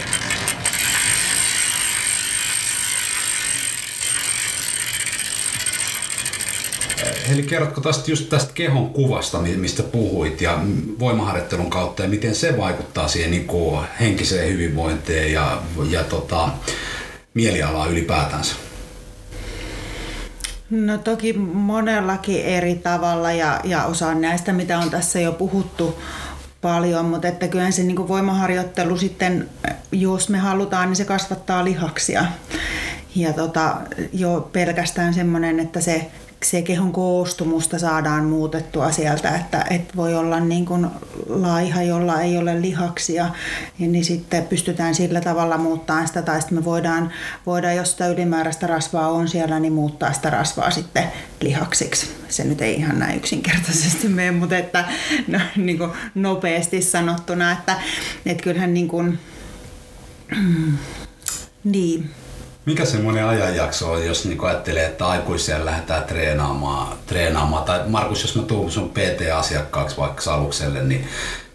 Eli 7.32 7.44
kerrotko 7.44 7.82
tästä 7.82 8.12
just 8.12 8.30
tästä 8.30 8.54
kehon 8.54 8.90
kuvasta, 8.90 9.40
mistä 9.40 9.84
puhuit, 9.84 10.42
ja 10.42 10.60
voimaharjoittelun 11.00 11.70
kautta, 11.70 12.04
ja 12.04 12.10
miten 12.10 12.36
se 12.36 12.58
vaikuttaa 12.58 13.08
siihen 13.08 13.32
niin 13.32 13.48
kuin 13.48 13.86
henkiseen 14.00 14.54
hyvinvointiin 14.54 15.34
ja, 15.34 15.62
ja 15.90 16.04
tota, 16.04 16.50
mielialaa 17.34 17.88
ylipäätänsä? 17.88 18.56
No 20.70 20.98
toki 20.98 21.34
monellakin 21.54 22.46
eri 22.46 22.76
tavalla 22.76 23.32
ja, 23.32 23.62
ja 23.64 23.86
osa 23.86 24.14
näistä, 24.14 24.54
mitä 24.54 24.80
on 24.80 24.90
tässä 24.90 25.20
jo 25.20 25.32
puhuttu 25.32 26.02
paljon, 26.62 27.06
mutta 27.06 27.28
että 27.28 27.48
kyllä 27.48 27.72
se 27.72 27.84
niin 27.84 28.08
voimaharjoittelu 28.08 28.98
sitten, 28.98 29.50
jos 29.92 30.30
me 30.30 30.38
halutaan, 30.38 30.88
niin 30.88 30.96
se 30.96 31.06
kasvattaa 31.06 31.66
lihaksia. 31.66 32.26
Ja 33.16 33.34
tota, 33.34 33.76
jo 34.14 34.50
pelkästään 34.54 35.14
semmoinen, 35.14 35.60
että 35.60 35.82
se 35.82 36.12
se 36.44 36.62
kehon 36.62 36.92
koostumusta 36.92 37.80
saadaan 37.80 38.26
muutettua 38.26 38.92
sieltä, 38.92 39.36
että, 39.36 39.66
että 39.70 39.94
voi 39.96 40.16
olla 40.16 40.40
niin 40.40 40.66
kuin 40.66 40.88
laiha, 41.28 41.82
jolla 41.82 42.22
ei 42.22 42.38
ole 42.38 42.62
lihaksia, 42.62 43.30
niin 43.80 44.06
sitten 44.06 44.46
pystytään 44.46 44.96
sillä 44.96 45.22
tavalla 45.22 45.58
muuttamaan 45.58 46.08
sitä, 46.08 46.22
tai 46.22 46.42
sitten 46.42 46.58
me 46.58 46.66
voidaan, 46.66 47.12
voidaan, 47.46 47.76
jos 47.76 47.92
sitä 47.92 48.08
ylimääräistä 48.08 48.68
rasvaa 48.68 49.10
on 49.10 49.28
siellä, 49.28 49.60
niin 49.60 49.74
muuttaa 49.74 50.14
sitä 50.14 50.30
rasvaa 50.30 50.72
sitten 50.72 51.04
lihaksiksi. 51.42 52.16
Se 52.30 52.44
nyt 52.44 52.62
ei 52.62 52.76
ihan 52.76 53.00
näin 53.00 53.18
yksinkertaisesti 53.18 54.08
mene, 54.18 54.32
mutta 54.32 54.58
että 54.58 54.86
no, 55.28 55.40
niin 55.56 55.78
kuin 55.78 55.92
nopeasti 56.16 56.82
sanottuna, 56.82 57.52
että, 57.52 57.82
että 58.26 58.44
kyllähän 58.44 58.74
niin 58.74 58.88
kuin, 58.88 59.20
niin, 61.64 62.10
mikä 62.68 62.86
semmoinen 62.86 63.26
ajanjakso 63.26 63.92
on, 63.92 64.06
jos 64.06 64.26
niin 64.26 64.44
ajattelee, 64.44 64.86
että 64.86 65.08
aikuisia 65.08 65.66
lähdetään 65.66 66.04
treenaamaan, 66.04 66.98
treenaamaan, 67.06 67.64
tai 67.64 67.80
Markus, 67.88 68.22
jos 68.22 68.36
mä 68.36 68.42
tuun 68.42 68.72
sun 68.72 68.90
PT-asiakkaaksi 68.90 69.98
vaikka 69.98 70.22
Salukselle, 70.22 70.84
niin 70.84 71.08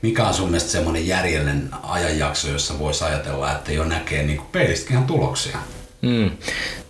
mikä 0.03 0.25
on 0.25 0.35
sun 0.35 0.49
mielestä 0.49 0.71
semmoinen 0.71 1.07
järjellinen 1.07 1.69
ajanjakso, 1.83 2.49
jossa 2.49 2.79
voisi 2.79 3.05
ajatella, 3.05 3.53
että 3.53 3.73
jo 3.73 3.85
näkee 3.85 4.23
niin 4.23 4.41
peilistäkin 4.53 4.93
ihan 4.93 5.07
tuloksia? 5.07 5.59
Mm 6.03 6.31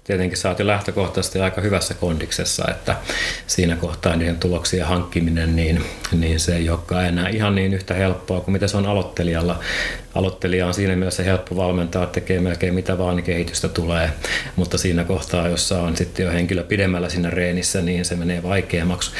tietenkin 0.05 0.39
sä 0.39 0.49
oot 0.49 0.59
jo 0.59 0.67
lähtökohtaisesti 0.67 1.41
aika 1.41 1.61
hyvässä 1.61 1.95
kondiksessa, 1.95 2.65
että 2.71 2.97
siinä 3.47 3.77
kohtaa 3.77 4.17
niiden 4.17 4.39
tuloksien 4.39 4.87
hankkiminen, 4.87 5.57
niin, 5.57 5.85
niin 6.13 6.41
se 6.41 6.57
ei 6.57 6.71
olekaan 6.71 7.07
enää 7.07 7.29
ihan 7.29 7.55
niin 7.55 7.75
yhtä 7.75 7.95
helppoa 7.95 8.41
kuin 8.41 8.53
mitä 8.53 8.69
se 8.69 8.77
on 8.77 8.87
aloittelijalla. 8.87 9.61
Aloittelija 10.14 10.66
on 10.66 10.75
siinä 10.75 10.96
mielessä 10.96 11.22
helppo 11.22 11.57
valmentaa, 11.57 12.07
tekee 12.07 12.40
melkein 12.40 12.75
mitä 12.75 12.98
vaan, 12.98 13.16
niin 13.16 13.25
kehitystä 13.25 13.68
tulee, 13.68 14.11
mutta 14.57 14.79
siinä 14.79 15.05
kohtaa, 15.05 15.48
jossa 15.48 15.83
on 15.83 15.96
sitten 15.96 16.27
jo 16.27 16.33
henkilö 16.33 16.62
pidemmällä 16.64 17.09
siinä 17.09 17.31
reenissä, 17.31 17.81
niin 17.81 18.05
se 18.05 18.16
menee 18.16 18.42
vaikeammaksi. 18.42 19.11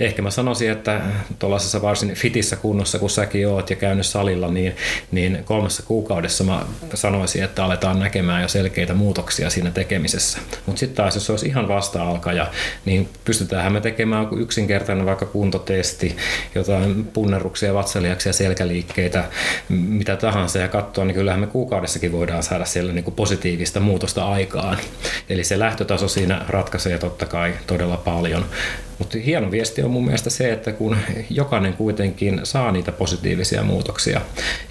Ehkä 0.00 0.22
mä 0.22 0.30
sanoisin, 0.30 0.70
että 0.70 1.00
tuollaisessa 1.38 1.82
varsin 1.82 2.14
fitissä 2.14 2.56
kunnossa, 2.56 2.98
kun 2.98 3.10
säkin 3.10 3.48
oot 3.48 3.70
ja 3.70 3.76
käynyt 3.76 4.06
salilla, 4.06 4.48
niin, 4.48 4.76
niin 5.10 5.44
kolmessa 5.44 5.82
kuukaudessa 5.82 6.44
mä 6.44 6.66
sanoisin, 6.94 7.42
että 7.44 7.64
aletaan 7.64 7.98
näkemään 7.98 8.42
jo 8.42 8.48
selkeitä 8.48 8.94
muutoksia 8.94 9.50
siinä 9.50 9.70
tekemisessä. 9.70 10.38
Mutta 10.66 10.80
sitten 10.80 10.96
taas, 10.96 11.14
jos 11.14 11.30
olisi 11.30 11.46
ihan 11.46 11.68
vasta-alkaja, 11.68 12.46
niin 12.84 13.08
pystytäänhän 13.24 13.72
me 13.72 13.80
tekemään 13.80 14.26
yksinkertainen 14.36 15.06
vaikka 15.06 15.26
kuntotesti, 15.26 16.16
jotain 16.54 17.04
punneruksia, 17.04 17.74
vatsalihaksia, 17.74 18.32
selkäliikkeitä, 18.32 19.24
mitä 19.68 20.16
tahansa 20.16 20.41
ja 20.60 20.68
katsoa, 20.68 21.04
niin 21.04 21.14
kyllähän 21.14 21.40
me 21.40 21.46
kuukaudessakin 21.46 22.12
voidaan 22.12 22.42
saada 22.42 22.64
siellä 22.64 22.92
niin 22.92 23.04
kuin 23.04 23.14
positiivista 23.14 23.80
muutosta 23.80 24.28
aikaan. 24.28 24.78
Eli 25.28 25.44
se 25.44 25.58
lähtötaso 25.58 26.08
siinä 26.08 26.44
ratkaisee 26.48 26.98
totta 26.98 27.26
kai 27.26 27.54
todella 27.66 27.96
paljon. 27.96 28.44
Mutta 29.02 29.18
hieno 29.18 29.50
viesti 29.50 29.82
on 29.82 29.90
mun 29.90 30.04
mielestä 30.04 30.30
se, 30.30 30.52
että 30.52 30.72
kun 30.72 30.96
jokainen 31.30 31.72
kuitenkin 31.72 32.40
saa 32.44 32.72
niitä 32.72 32.92
positiivisia 32.92 33.62
muutoksia 33.62 34.20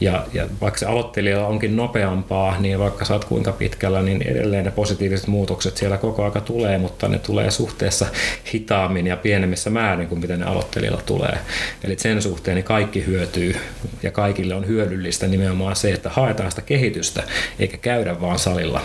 ja, 0.01 0.25
ja 0.33 0.47
vaikka 0.61 0.79
se 0.79 0.85
aloittelijalla 0.85 1.47
onkin 1.47 1.75
nopeampaa, 1.75 2.59
niin 2.59 2.79
vaikka 2.79 3.05
saat 3.05 3.25
kuinka 3.25 3.51
pitkällä, 3.51 4.01
niin 4.01 4.21
edelleen 4.21 4.65
ne 4.65 4.71
positiiviset 4.71 5.27
muutokset 5.27 5.77
siellä 5.77 5.97
koko 5.97 6.25
aika 6.25 6.41
tulee, 6.41 6.77
mutta 6.77 7.07
ne 7.07 7.19
tulee 7.19 7.51
suhteessa 7.51 8.05
hitaammin 8.53 9.07
ja 9.07 9.17
pienemmissä 9.17 9.69
määrin 9.69 10.07
kuin 10.07 10.21
mitä 10.21 10.37
ne 10.37 10.45
aloittelijalla 10.45 11.01
tulee. 11.05 11.37
Eli 11.83 11.99
sen 11.99 12.21
suhteen 12.21 12.55
niin 12.55 12.65
kaikki 12.65 13.05
hyötyy 13.05 13.55
ja 14.03 14.11
kaikille 14.11 14.55
on 14.55 14.67
hyödyllistä 14.67 15.27
nimenomaan 15.27 15.60
se, 15.75 15.91
että 15.91 16.09
haetaan 16.09 16.51
sitä 16.51 16.61
kehitystä 16.61 17.23
eikä 17.59 17.77
käydä 17.77 18.21
vaan 18.21 18.39
salilla 18.39 18.81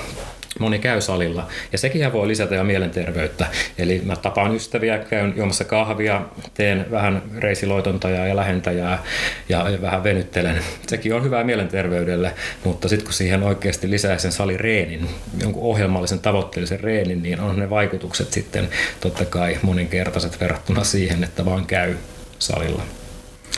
moni 0.58 0.78
käy 0.78 1.00
salilla. 1.00 1.48
Ja 1.72 1.78
sekin 1.78 2.12
voi 2.12 2.28
lisätä 2.28 2.54
jo 2.54 2.64
mielenterveyttä. 2.64 3.46
Eli 3.78 4.02
mä 4.04 4.16
tapaan 4.16 4.56
ystäviä, 4.56 4.98
käyn 4.98 5.32
juomassa 5.36 5.64
kahvia, 5.64 6.22
teen 6.54 6.86
vähän 6.90 7.22
reisiloitontajaa 7.38 8.26
ja 8.26 8.36
lähentäjää 8.36 9.02
ja, 9.48 9.70
ja 9.70 9.82
vähän 9.82 10.04
venyttelen. 10.04 10.58
Sekin 10.86 11.14
on 11.14 11.24
hyvää 11.24 11.44
mielenterveydelle, 11.44 12.34
mutta 12.64 12.88
sitten 12.88 13.04
kun 13.04 13.14
siihen 13.14 13.42
oikeasti 13.42 13.90
lisää 13.90 14.18
sen 14.18 14.32
salireenin, 14.32 15.08
jonkun 15.42 15.62
ohjelmallisen 15.62 16.20
tavoitteellisen 16.20 16.80
reenin, 16.80 17.22
niin 17.22 17.40
on 17.40 17.58
ne 17.58 17.70
vaikutukset 17.70 18.32
sitten 18.32 18.68
totta 19.00 19.24
kai 19.24 19.58
moninkertaiset 19.62 20.40
verrattuna 20.40 20.84
siihen, 20.84 21.24
että 21.24 21.44
vaan 21.44 21.66
käy 21.66 21.94
salilla. 22.38 22.82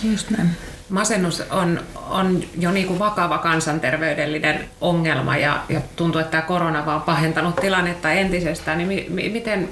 Just 0.02 0.30
näin 0.30 0.50
masennus 0.88 1.42
on, 1.50 1.80
on 2.10 2.42
jo 2.58 2.70
niin 2.70 2.86
kuin 2.86 2.98
vakava 2.98 3.38
kansanterveydellinen 3.38 4.68
ongelma 4.80 5.36
ja, 5.36 5.62
ja 5.68 5.80
tuntuu, 5.96 6.20
että 6.20 6.30
tämä 6.30 6.42
korona 6.42 6.86
vaan 6.86 7.02
pahentanut 7.02 7.56
tilannetta 7.56 8.12
entisestään, 8.12 8.78
niin 8.78 8.88
mi, 8.88 9.06
mi, 9.08 9.28
miten, 9.28 9.68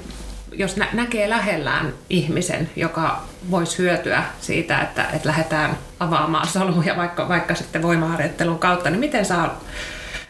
jos 0.51 0.77
nä, 0.77 0.87
näkee 0.93 1.29
lähellään 1.29 1.93
ihmisen, 2.09 2.69
joka 2.75 3.23
voisi 3.51 3.77
hyötyä 3.77 4.23
siitä, 4.41 4.81
että, 4.81 5.03
että 5.13 5.29
lähdetään 5.29 5.77
avaamaan 5.99 6.47
soluja 6.47 6.95
vaikka, 6.97 7.27
vaikka 7.27 7.55
sitten 7.55 7.81
voimaharjoittelun 7.81 8.59
kautta, 8.59 8.89
niin 8.89 8.99
miten 8.99 9.25
saa 9.25 9.61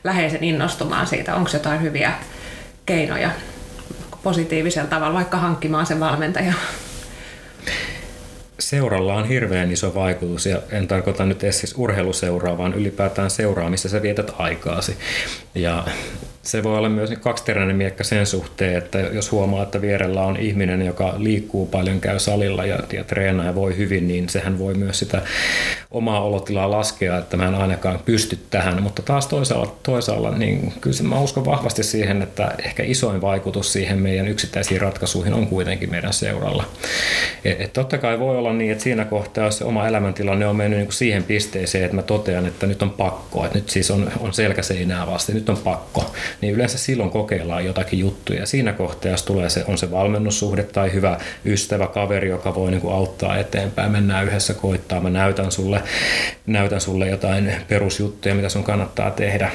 läheisen 0.03 0.43
innostumaan 0.43 1.07
siitä? 1.07 1.35
Onko 1.35 1.49
jotain 1.53 1.81
hyviä 1.81 2.11
keinoja 2.85 3.29
positiivisella 4.23 4.89
tavalla, 4.89 5.13
vaikka 5.13 5.37
hankkimaan 5.37 5.85
sen 5.85 5.99
valmentajan? 5.99 6.55
Seuralla 8.59 9.13
on 9.13 9.27
hirveän 9.27 9.71
iso 9.71 9.95
vaikutus, 9.95 10.45
ja 10.45 10.61
en 10.71 10.87
tarkoita 10.87 11.25
nyt 11.25 11.43
edes 11.43 11.59
siis 11.59 11.75
urheiluseuraa, 11.77 12.57
vaan 12.57 12.73
ylipäätään 12.73 13.29
seuraa, 13.29 13.69
missä 13.69 13.89
sä 13.89 14.01
vietät 14.01 14.31
aikaasi. 14.37 14.97
Ja 15.55 15.83
se 16.47 16.63
voi 16.63 16.77
olla 16.77 16.89
myös 16.89 17.11
kaksiteräinen 17.19 17.75
miekka 17.75 18.03
sen 18.03 18.25
suhteen, 18.25 18.77
että 18.77 18.99
jos 18.99 19.31
huomaa, 19.31 19.63
että 19.63 19.81
vierellä 19.81 20.21
on 20.21 20.37
ihminen, 20.37 20.85
joka 20.85 21.13
liikkuu 21.17 21.65
paljon, 21.65 21.99
käy 21.99 22.19
salilla 22.19 22.65
ja, 22.65 22.79
ja 22.93 23.03
treenaa 23.03 23.45
ja 23.45 23.55
voi 23.55 23.77
hyvin, 23.77 24.07
niin 24.07 24.29
sehän 24.29 24.59
voi 24.59 24.73
myös 24.73 24.99
sitä 24.99 25.21
omaa 25.91 26.23
olotilaa 26.23 26.71
laskea, 26.71 27.17
että 27.17 27.37
mä 27.37 27.47
en 27.47 27.55
ainakaan 27.55 27.99
pysty 28.05 28.39
tähän. 28.49 28.83
Mutta 28.83 29.01
taas 29.01 29.27
toisaalla, 29.27 29.75
toisaalla 29.83 30.31
niin 30.31 30.73
kyllä 30.81 31.03
mä 31.03 31.19
uskon 31.19 31.45
vahvasti 31.45 31.83
siihen, 31.83 32.21
että 32.21 32.55
ehkä 32.65 32.83
isoin 32.83 33.21
vaikutus 33.21 33.73
siihen 33.73 33.99
meidän 33.99 34.27
yksittäisiin 34.27 34.81
ratkaisuihin 34.81 35.33
on 35.33 35.47
kuitenkin 35.47 35.91
meidän 35.91 36.13
seuralla. 36.13 36.63
Et, 37.45 37.61
et 37.61 37.73
totta 37.73 37.97
kai 37.97 38.19
voi 38.19 38.37
olla 38.37 38.53
niin, 38.53 38.71
että 38.71 38.83
siinä 38.83 39.05
kohtaa, 39.05 39.45
jos 39.45 39.57
se 39.57 39.65
oma 39.65 39.87
elämäntilanne 39.87 40.47
on 40.47 40.55
mennyt 40.55 40.77
niin 40.77 40.87
kuin 40.87 40.95
siihen 40.95 41.23
pisteeseen, 41.23 41.83
että 41.85 41.95
mä 41.95 42.03
totean, 42.03 42.45
että 42.45 42.67
nyt 42.67 42.81
on 42.81 42.89
pakko, 42.89 43.45
että 43.45 43.57
nyt 43.57 43.69
siis 43.69 43.91
on, 43.91 44.11
on 44.19 44.33
selkäseinää 44.33 45.07
vasta, 45.07 45.31
nyt 45.31 45.49
on 45.49 45.57
pakko 45.57 46.11
niin 46.41 46.53
yleensä 46.53 46.77
silloin 46.77 47.09
kokeillaan 47.09 47.65
jotakin 47.65 47.99
juttuja. 47.99 48.45
Siinä 48.45 48.73
kohtaa, 48.73 49.11
jos 49.11 49.23
tulee 49.23 49.49
se, 49.49 49.63
on 49.67 49.77
se 49.77 49.91
valmennussuhde 49.91 50.63
tai 50.63 50.93
hyvä 50.93 51.19
ystävä, 51.45 51.87
kaveri, 51.87 52.29
joka 52.29 52.55
voi 52.55 52.71
niin 52.71 52.81
kuin 52.81 52.93
auttaa 52.93 53.37
eteenpäin, 53.37 53.91
mennään 53.91 54.27
yhdessä 54.27 54.53
koittaa, 54.53 55.01
mä 55.01 55.09
näytän 55.09 55.51
sulle, 55.51 55.83
näytän 56.45 56.81
sulle 56.81 57.09
jotain 57.09 57.51
perusjuttuja, 57.67 58.35
mitä 58.35 58.49
sun 58.49 58.63
kannattaa 58.63 59.11
tehdä 59.11 59.51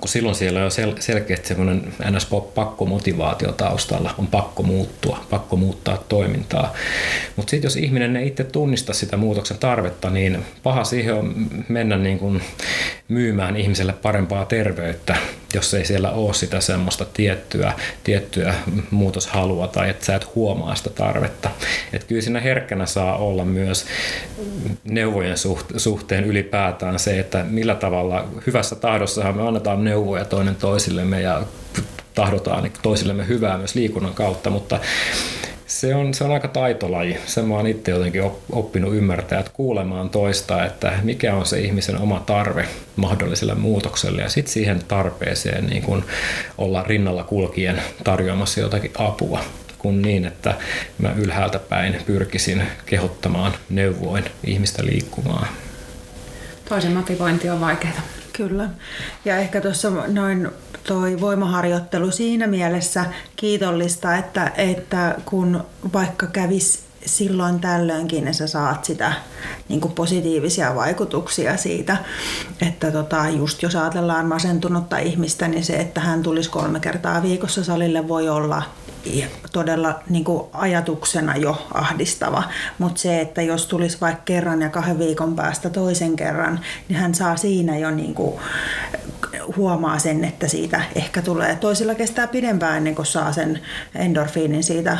kun 0.00 0.08
silloin 0.08 0.34
siellä 0.34 0.64
on 0.64 0.70
sel- 0.70 1.00
selkeästi 1.00 1.48
semmoinen 1.48 1.92
ns. 2.10 2.28
pakkomotivaatio 2.54 3.52
taustalla, 3.52 4.14
on 4.18 4.26
pakko 4.26 4.62
muuttua, 4.62 5.24
pakko 5.30 5.56
muuttaa 5.56 6.04
toimintaa. 6.08 6.72
Mutta 7.36 7.50
sitten 7.50 7.66
jos 7.66 7.76
ihminen 7.76 8.16
ei 8.16 8.26
itse 8.26 8.44
tunnista 8.44 8.92
sitä 8.92 9.16
muutoksen 9.16 9.58
tarvetta, 9.58 10.10
niin 10.10 10.44
paha 10.62 10.84
siihen 10.84 11.14
on 11.14 11.34
mennä 11.68 11.96
niin 11.96 12.18
kuin 12.18 12.42
myymään 13.08 13.56
ihmiselle 13.56 13.92
parempaa 13.92 14.44
terveyttä, 14.44 15.16
jos 15.54 15.74
ei 15.74 15.84
siellä 15.84 16.10
ole 16.10 16.34
sitä 16.34 16.60
semmoista 16.60 17.04
tiettyä, 17.04 17.72
tiettyä 18.04 18.54
muutoshalua 18.90 19.68
tai 19.68 19.90
että 19.90 20.04
sä 20.04 20.16
et 20.16 20.34
huomaa 20.34 20.74
sitä 20.74 20.90
tarvetta. 20.90 21.50
Et 21.92 22.04
kyllä 22.04 22.22
siinä 22.22 22.40
herkkänä 22.40 22.86
saa 22.86 23.16
olla 23.16 23.44
myös 23.44 23.86
neuvojen 24.84 25.36
suhteen 25.76 26.24
ylipäätään 26.24 26.98
se, 26.98 27.20
että 27.20 27.44
millä 27.44 27.74
tavalla 27.74 28.28
hyvässä 28.46 28.76
tahdossahan 28.76 29.36
me 29.36 29.48
annetaan 29.48 29.84
neuvoja 29.84 30.24
toinen 30.24 30.56
toisillemme 30.56 31.20
ja 31.20 31.42
tahdotaan 32.14 32.70
toisillemme 32.82 33.28
hyvää 33.28 33.58
myös 33.58 33.74
liikunnan 33.74 34.14
kautta, 34.14 34.50
mutta 34.50 34.80
se 35.74 35.94
on, 35.94 36.14
se 36.14 36.24
on 36.24 36.32
aika 36.32 36.48
taitolaji. 36.48 37.16
Se 37.26 37.42
mä 37.42 37.54
oon 37.54 37.66
itse 37.66 37.90
jotenkin 37.90 38.22
oppinut 38.52 38.94
ymmärtää, 38.94 39.40
että 39.40 39.52
kuulemaan 39.54 40.10
toista, 40.10 40.64
että 40.64 40.92
mikä 41.02 41.34
on 41.34 41.46
se 41.46 41.60
ihmisen 41.60 41.98
oma 41.98 42.20
tarve 42.26 42.68
mahdolliselle 42.96 43.54
muutokselle 43.54 44.22
ja 44.22 44.28
sitten 44.28 44.52
siihen 44.52 44.80
tarpeeseen 44.88 45.66
niin 45.66 45.82
kun 45.82 46.04
olla 46.58 46.82
rinnalla 46.82 47.24
kulkien 47.24 47.82
tarjoamassa 48.04 48.60
jotakin 48.60 48.90
apua 48.98 49.40
kuin 49.78 50.02
niin, 50.02 50.24
että 50.24 50.54
mä 50.98 51.12
ylhäältä 51.16 51.58
päin 51.58 51.96
pyrkisin 52.06 52.62
kehottamaan 52.86 53.52
neuvoin 53.70 54.24
ihmistä 54.44 54.84
liikkumaan. 54.84 55.48
Toisen 56.68 56.92
motivointi 56.92 57.50
on 57.50 57.60
vaikeaa. 57.60 58.00
Kyllä. 58.32 58.68
Ja 59.24 59.36
ehkä 59.36 59.60
tuossa 59.60 59.90
noin 59.90 60.48
toi 60.88 61.20
voimaharjoittelu 61.20 62.10
siinä 62.10 62.46
mielessä 62.46 63.04
kiitollista, 63.36 64.16
että, 64.16 64.52
että 64.56 65.14
kun 65.24 65.64
vaikka 65.92 66.26
kävis 66.26 66.84
silloin 67.06 67.60
tällöinkin 67.60 68.24
niin 68.24 68.34
sä 68.34 68.46
saat 68.46 68.84
sitä 68.84 69.12
niin 69.68 69.80
kuin 69.80 69.94
positiivisia 69.94 70.74
vaikutuksia 70.74 71.56
siitä, 71.56 71.96
että 72.62 72.90
tota, 72.90 73.28
just 73.28 73.62
jos 73.62 73.76
ajatellaan 73.76 74.26
masentunutta 74.26 74.98
ihmistä, 74.98 75.48
niin 75.48 75.64
se, 75.64 75.76
että 75.76 76.00
hän 76.00 76.22
tulisi 76.22 76.50
kolme 76.50 76.80
kertaa 76.80 77.22
viikossa 77.22 77.64
salille 77.64 78.08
voi 78.08 78.28
olla 78.28 78.62
todella 79.52 80.00
niin 80.08 80.24
kuin 80.24 80.44
ajatuksena 80.52 81.36
jo 81.36 81.66
ahdistava, 81.74 82.42
mutta 82.78 83.00
se, 83.00 83.20
että 83.20 83.42
jos 83.42 83.66
tulisi 83.66 84.00
vaikka 84.00 84.22
kerran 84.24 84.62
ja 84.62 84.68
kahden 84.68 84.98
viikon 84.98 85.36
päästä 85.36 85.70
toisen 85.70 86.16
kerran, 86.16 86.60
niin 86.88 86.98
hän 86.98 87.14
saa 87.14 87.36
siinä 87.36 87.78
jo 87.78 87.90
niin 87.90 88.14
kuin 88.14 88.40
huomaa 89.56 89.98
sen, 89.98 90.24
että 90.24 90.48
siitä 90.48 90.80
ehkä 90.94 91.22
tulee. 91.22 91.56
Toisilla 91.56 91.94
kestää 91.94 92.26
pidempään 92.26 92.76
ennen 92.76 92.94
kuin 92.94 93.06
saa 93.06 93.32
sen 93.32 93.60
endorfiinin 93.94 94.62
siitä 94.62 94.98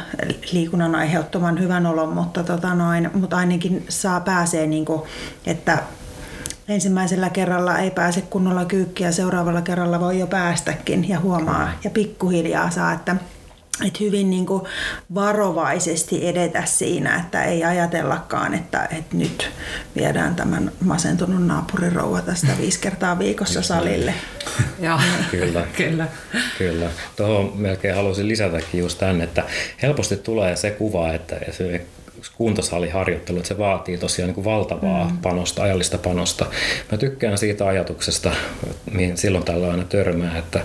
liikunnan 0.53 0.95
aiheuttaman 0.95 1.61
hyvän 1.61 1.87
olon, 1.87 2.09
mutta, 2.09 2.45
tota 2.45 2.75
noin, 2.75 3.11
mutta 3.15 3.37
ainakin 3.37 3.85
saa 3.89 4.21
pääsee, 4.21 4.67
niin 4.67 4.85
kuin, 4.85 5.03
että 5.47 5.79
ensimmäisellä 6.69 7.31
kerralla 7.31 7.79
ei 7.79 7.91
pääse 7.91 8.21
kunnolla 8.21 8.65
kyykkiä, 8.65 9.13
seuraavalla 9.13 9.63
kerralla 9.63 10.01
voi 10.01 10.19
jo 10.19 10.27
päästäkin 10.27 11.09
ja 11.09 11.21
huomaa 11.21 11.71
ja 11.85 11.91
pikkuhiljaa 11.91 12.71
saa, 12.71 12.93
että 12.93 13.17
että 13.87 13.99
hyvin 14.01 14.31
niin 14.31 14.47
kuin 14.47 14.63
varovaisesti 15.15 16.29
edetä 16.29 16.65
siinä, 16.65 17.17
että 17.17 17.45
ei 17.45 17.65
ajatellakaan, 17.65 18.55
että, 18.55 18.89
että 18.99 19.17
nyt 19.17 19.51
viedään 19.97 20.35
tämän 20.35 20.73
masentunut 20.85 21.47
naapurirouva 21.47 22.21
tästä 22.21 22.49
viisi 22.61 22.81
kertaa 22.81 23.19
viikossa 23.19 23.63
salille. 23.63 24.15
Joo, 24.81 24.99
kyllä. 25.31 25.67
kyllä. 25.77 26.09
kyllä. 26.59 26.91
Tuohon 27.17 27.53
melkein 27.55 27.95
haluaisin 27.95 28.29
lisätäkin 28.29 28.81
just 28.81 28.99
tämän, 28.99 29.21
että 29.21 29.45
helposti 29.83 30.17
tulee 30.17 30.57
se 30.57 30.71
kuva, 30.71 31.13
että 31.13 31.37
kuntosaliharjoittelu, 32.37 33.39
että 33.39 33.49
se 33.49 33.59
vaatii 33.59 33.99
tosiaan 33.99 34.29
niin 34.29 34.35
kuin 34.35 34.45
valtavaa 34.45 35.09
mm. 35.09 35.19
panosta, 35.19 35.63
ajallista 35.63 35.99
panosta. 35.99 36.47
Mä 36.93 36.99
tykkään 36.99 37.39
siitä 37.39 37.67
ajatuksesta, 37.67 38.33
mihin 38.91 39.17
silloin 39.17 39.45
tällä 39.45 39.71
aina 39.71 39.85
törmää, 39.85 40.39
että 40.39 40.61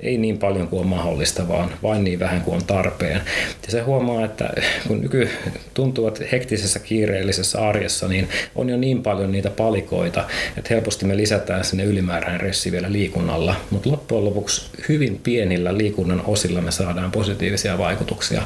ei 0.00 0.18
niin 0.18 0.38
paljon 0.38 0.68
kuin 0.68 0.80
on 0.80 0.86
mahdollista, 0.86 1.48
vaan 1.48 1.70
vain 1.82 2.04
niin 2.04 2.18
vähän 2.18 2.40
kuin 2.40 2.56
on 2.56 2.64
tarpeen. 2.64 3.20
Ja 3.66 3.70
se 3.70 3.80
huomaa, 3.80 4.24
että 4.24 4.50
kun 4.88 5.00
nyky 5.00 5.28
tuntuu, 5.74 6.08
että 6.08 6.24
hektisessä 6.32 6.78
kiireellisessä 6.78 7.68
arjessa, 7.68 8.08
niin 8.08 8.28
on 8.54 8.68
jo 8.68 8.76
niin 8.76 9.02
paljon 9.02 9.32
niitä 9.32 9.50
palikoita, 9.50 10.24
että 10.56 10.74
helposti 10.74 11.04
me 11.04 11.16
lisätään 11.16 11.64
sinne 11.64 11.84
ylimääräinen 11.84 12.40
ressi 12.40 12.72
vielä 12.72 12.92
liikunnalla, 12.92 13.54
mutta 13.70 13.90
loppujen 13.90 14.24
lopuksi 14.24 14.70
hyvin 14.88 15.20
pienillä 15.22 15.78
liikunnan 15.78 16.22
osilla 16.26 16.60
me 16.60 16.70
saadaan 16.70 17.12
positiivisia 17.12 17.78
vaikutuksia 17.78 18.42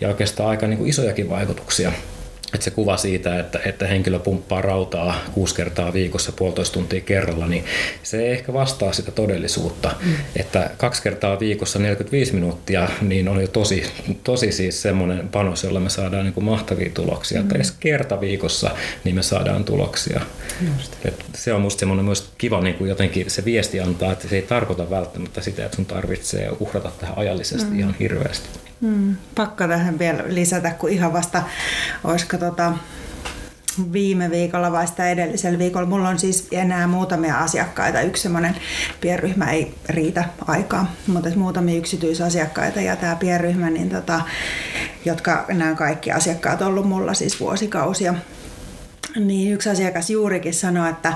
ja 0.00 0.08
oikeastaan 0.08 0.48
aika 0.48 0.66
niin 0.66 0.78
kuin 0.78 0.90
isojakin 0.90 1.30
vaikutuksia 1.30 1.81
ajatuksia. 1.88 2.11
Että 2.54 2.64
se 2.64 2.70
kuva 2.70 2.96
siitä, 2.96 3.40
että, 3.40 3.60
että 3.64 3.86
henkilö 3.86 4.18
pumppaa 4.18 4.62
rautaa 4.62 5.14
kuusi 5.32 5.54
kertaa 5.54 5.92
viikossa 5.92 6.32
puolitoista 6.32 6.74
tuntia 6.74 7.00
kerralla, 7.00 7.46
niin 7.46 7.64
se 8.02 8.22
ei 8.22 8.32
ehkä 8.32 8.52
vastaa 8.52 8.92
sitä 8.92 9.10
todellisuutta. 9.10 9.94
Mm. 10.04 10.14
Että 10.36 10.70
kaksi 10.76 11.02
kertaa 11.02 11.40
viikossa 11.40 11.78
45 11.78 12.34
minuuttia, 12.34 12.88
niin 13.00 13.28
on 13.28 13.40
jo 13.40 13.48
tosi, 13.48 13.92
tosi 14.24 14.52
siis 14.52 14.82
semmoinen 14.82 15.28
panos, 15.28 15.64
jolla 15.64 15.80
me 15.80 15.90
saadaan 15.90 16.24
niin 16.24 16.34
kuin 16.34 16.44
mahtavia 16.44 16.90
tuloksia. 16.94 17.38
Mm. 17.38 17.42
Että 17.42 17.54
edes 17.54 17.70
kerta 17.70 18.20
viikossa, 18.20 18.70
niin 19.04 19.14
me 19.14 19.22
saadaan 19.22 19.64
tuloksia. 19.64 20.20
Et 21.04 21.24
se 21.34 21.52
on 21.52 21.60
musta 21.60 21.80
semmoinen 21.80 22.04
myös 22.04 22.32
kiva 22.38 22.60
niin 22.60 22.74
kuin 22.74 22.88
jotenkin 22.88 23.30
se 23.30 23.44
viesti 23.44 23.80
antaa, 23.80 24.12
että 24.12 24.28
se 24.28 24.36
ei 24.36 24.42
tarkoita 24.42 24.90
välttämättä 24.90 25.40
sitä, 25.40 25.64
että 25.64 25.76
sun 25.76 25.86
tarvitsee 25.86 26.50
uhrata 26.60 26.92
tähän 27.00 27.18
ajallisesti 27.18 27.70
mm. 27.70 27.78
ihan 27.78 27.96
hirveästi. 28.00 28.48
Hmm, 28.82 29.16
pakko 29.34 29.68
tähän 29.68 29.98
vielä 29.98 30.24
lisätä, 30.26 30.70
kun 30.70 30.90
ihan 30.90 31.12
vasta 31.12 31.42
olisiko 32.04 32.38
tota, 32.44 32.72
viime 33.92 34.30
viikolla 34.30 34.72
vai 34.72 34.86
sitä 34.86 35.08
edellisellä 35.08 35.58
viikolla. 35.58 35.86
Mulla 35.86 36.08
on 36.08 36.18
siis 36.18 36.48
enää 36.50 36.86
muutamia 36.86 37.38
asiakkaita. 37.38 38.00
Yksi 38.00 38.22
semmoinen 38.22 38.56
pienryhmä 39.00 39.50
ei 39.50 39.74
riitä 39.88 40.24
aikaa, 40.46 40.92
mutta 41.06 41.28
muutamia 41.36 41.78
yksityisasiakkaita 41.78 42.80
ja 42.80 42.96
tämä 42.96 43.16
pienryhmä, 43.16 43.70
niin 43.70 43.90
tota, 43.90 44.20
jotka 45.04 45.44
nämä 45.48 45.74
kaikki 45.74 46.12
asiakkaat 46.12 46.62
on 46.62 46.68
ollut 46.68 46.88
mulla 46.88 47.14
siis 47.14 47.40
vuosikausia 47.40 48.14
niin 49.16 49.54
yksi 49.54 49.70
asiakas 49.70 50.10
juurikin 50.10 50.54
sanoi, 50.54 50.90
että 50.90 51.12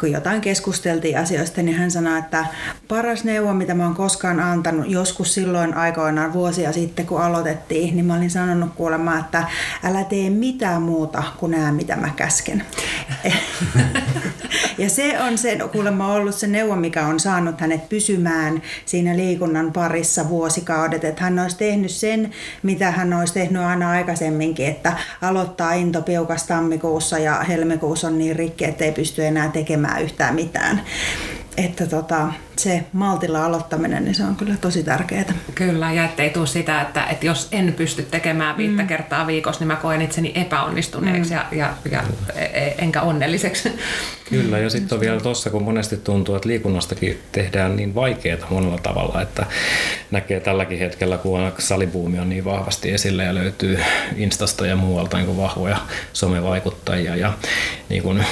kun 0.00 0.12
jotain 0.12 0.40
keskusteltiin 0.40 1.18
asioista, 1.18 1.62
niin 1.62 1.76
hän 1.76 1.90
sanoi, 1.90 2.18
että 2.18 2.46
paras 2.88 3.24
neuvo, 3.24 3.54
mitä 3.54 3.74
mä 3.74 3.84
oon 3.84 3.94
koskaan 3.94 4.40
antanut, 4.40 4.90
joskus 4.90 5.34
silloin 5.34 5.74
aikoinaan 5.74 6.32
vuosia 6.32 6.72
sitten, 6.72 7.06
kun 7.06 7.22
aloitettiin, 7.22 7.96
niin 7.96 8.06
mä 8.06 8.16
olin 8.16 8.30
sanonut 8.30 8.74
kuulemma, 8.74 9.18
että 9.18 9.44
älä 9.84 10.04
tee 10.04 10.30
mitään 10.30 10.82
muuta 10.82 11.22
kuin 11.36 11.52
nämä, 11.52 11.72
mitä 11.72 11.96
mä 11.96 12.10
käsken. 12.16 12.62
ja 14.78 14.90
se 14.90 15.20
on 15.20 15.38
se 15.38 15.58
kuulemma 15.72 16.12
ollut 16.12 16.34
se 16.34 16.46
neuvo, 16.46 16.76
mikä 16.76 17.06
on 17.06 17.20
saanut 17.20 17.60
hänet 17.60 17.88
pysymään 17.88 18.62
siinä 18.86 19.16
liikunnan 19.16 19.72
parissa 19.72 20.28
vuosikaudet, 20.28 21.04
että 21.04 21.22
hän 21.22 21.38
olisi 21.38 21.56
tehnyt 21.56 21.90
sen, 21.90 22.30
mitä 22.62 22.90
hän 22.90 23.12
olisi 23.12 23.34
tehnyt 23.34 23.62
aina 23.62 23.90
aikaisemminkin, 23.90 24.66
että 24.66 24.92
aloittaa 25.22 25.72
into 25.72 26.02
piukas 26.02 26.46
tammikuussa 26.46 27.18
ja 27.18 27.34
helmikuussa 27.34 28.06
on 28.06 28.18
niin 28.18 28.36
rikki, 28.36 28.64
että 28.64 28.84
ei 28.84 28.92
pysty 28.92 29.26
enää 29.26 29.48
tekemään 29.48 30.02
yhtään 30.02 30.34
mitään. 30.34 30.80
Että 31.56 31.86
tota, 31.86 32.28
se 32.56 32.84
maltilla 32.92 33.44
aloittaminen, 33.44 34.04
niin 34.04 34.14
se 34.14 34.24
on 34.24 34.36
kyllä 34.36 34.56
tosi 34.60 34.82
tärkeää. 34.82 35.24
Kyllä, 35.54 35.92
ja 35.92 36.04
ettei 36.04 36.30
tule 36.30 36.46
sitä, 36.46 36.80
että, 36.80 37.06
että 37.06 37.26
jos 37.26 37.48
en 37.52 37.74
pysty 37.76 38.02
tekemään 38.02 38.56
viittä 38.56 38.82
mm. 38.82 38.88
kertaa 38.88 39.26
viikossa, 39.26 39.60
niin 39.60 39.66
mä 39.66 39.76
koen 39.76 40.02
itseni 40.02 40.32
epäonnistuneeksi 40.34 41.30
mm. 41.30 41.36
ja, 41.36 41.46
ja, 41.52 41.74
ja 41.90 42.02
e, 42.34 42.44
e, 42.44 42.74
enkä 42.78 43.02
onnelliseksi. 43.02 43.72
Kyllä, 44.30 44.58
ja 44.58 44.70
sitten 44.70 44.96
on 44.96 45.00
vielä 45.00 45.20
tuossa, 45.20 45.50
kun 45.50 45.62
monesti 45.62 45.96
tuntuu, 45.96 46.34
että 46.34 46.48
liikunnastakin 46.48 47.22
tehdään 47.32 47.76
niin 47.76 47.94
vaikeaa 47.94 48.46
monella 48.50 48.78
tavalla, 48.78 49.22
että 49.22 49.46
näkee 50.10 50.40
tälläkin 50.40 50.78
hetkellä, 50.78 51.18
kun 51.18 51.52
salibuumi 51.58 52.18
on 52.18 52.28
niin 52.28 52.44
vahvasti 52.44 52.90
esillä 52.90 53.22
ja 53.22 53.34
löytyy 53.34 53.78
Instasta 54.16 54.66
ja 54.66 54.76
muualta 54.76 55.16
niin 55.16 55.36
vahvoja 55.36 55.76
somevaikuttajia. 56.12 57.16
Ja 57.16 57.32
niin 57.88 58.02
kuin 58.02 58.24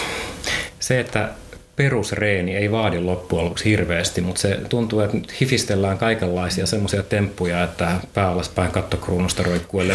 se, 0.81 1.01
että 1.01 1.29
perusreeni 1.77 2.57
ei 2.57 2.71
vaadi 2.71 3.01
loppujen 3.01 3.45
lopuksi 3.45 3.65
hirveästi, 3.65 4.21
mutta 4.21 4.41
se 4.41 4.61
tuntuu, 4.69 5.01
että 5.01 5.17
nyt 5.17 5.41
hifistellään 5.41 5.99
kaikenlaisia 5.99 6.67
semmoisia 6.67 7.03
temppuja, 7.03 7.65
että 7.65 7.93
pää 8.15 8.29
alaspäin 8.29 8.71
kattokruunusta 8.71 9.43
roikkuu 9.43 9.81
ja 9.81 9.95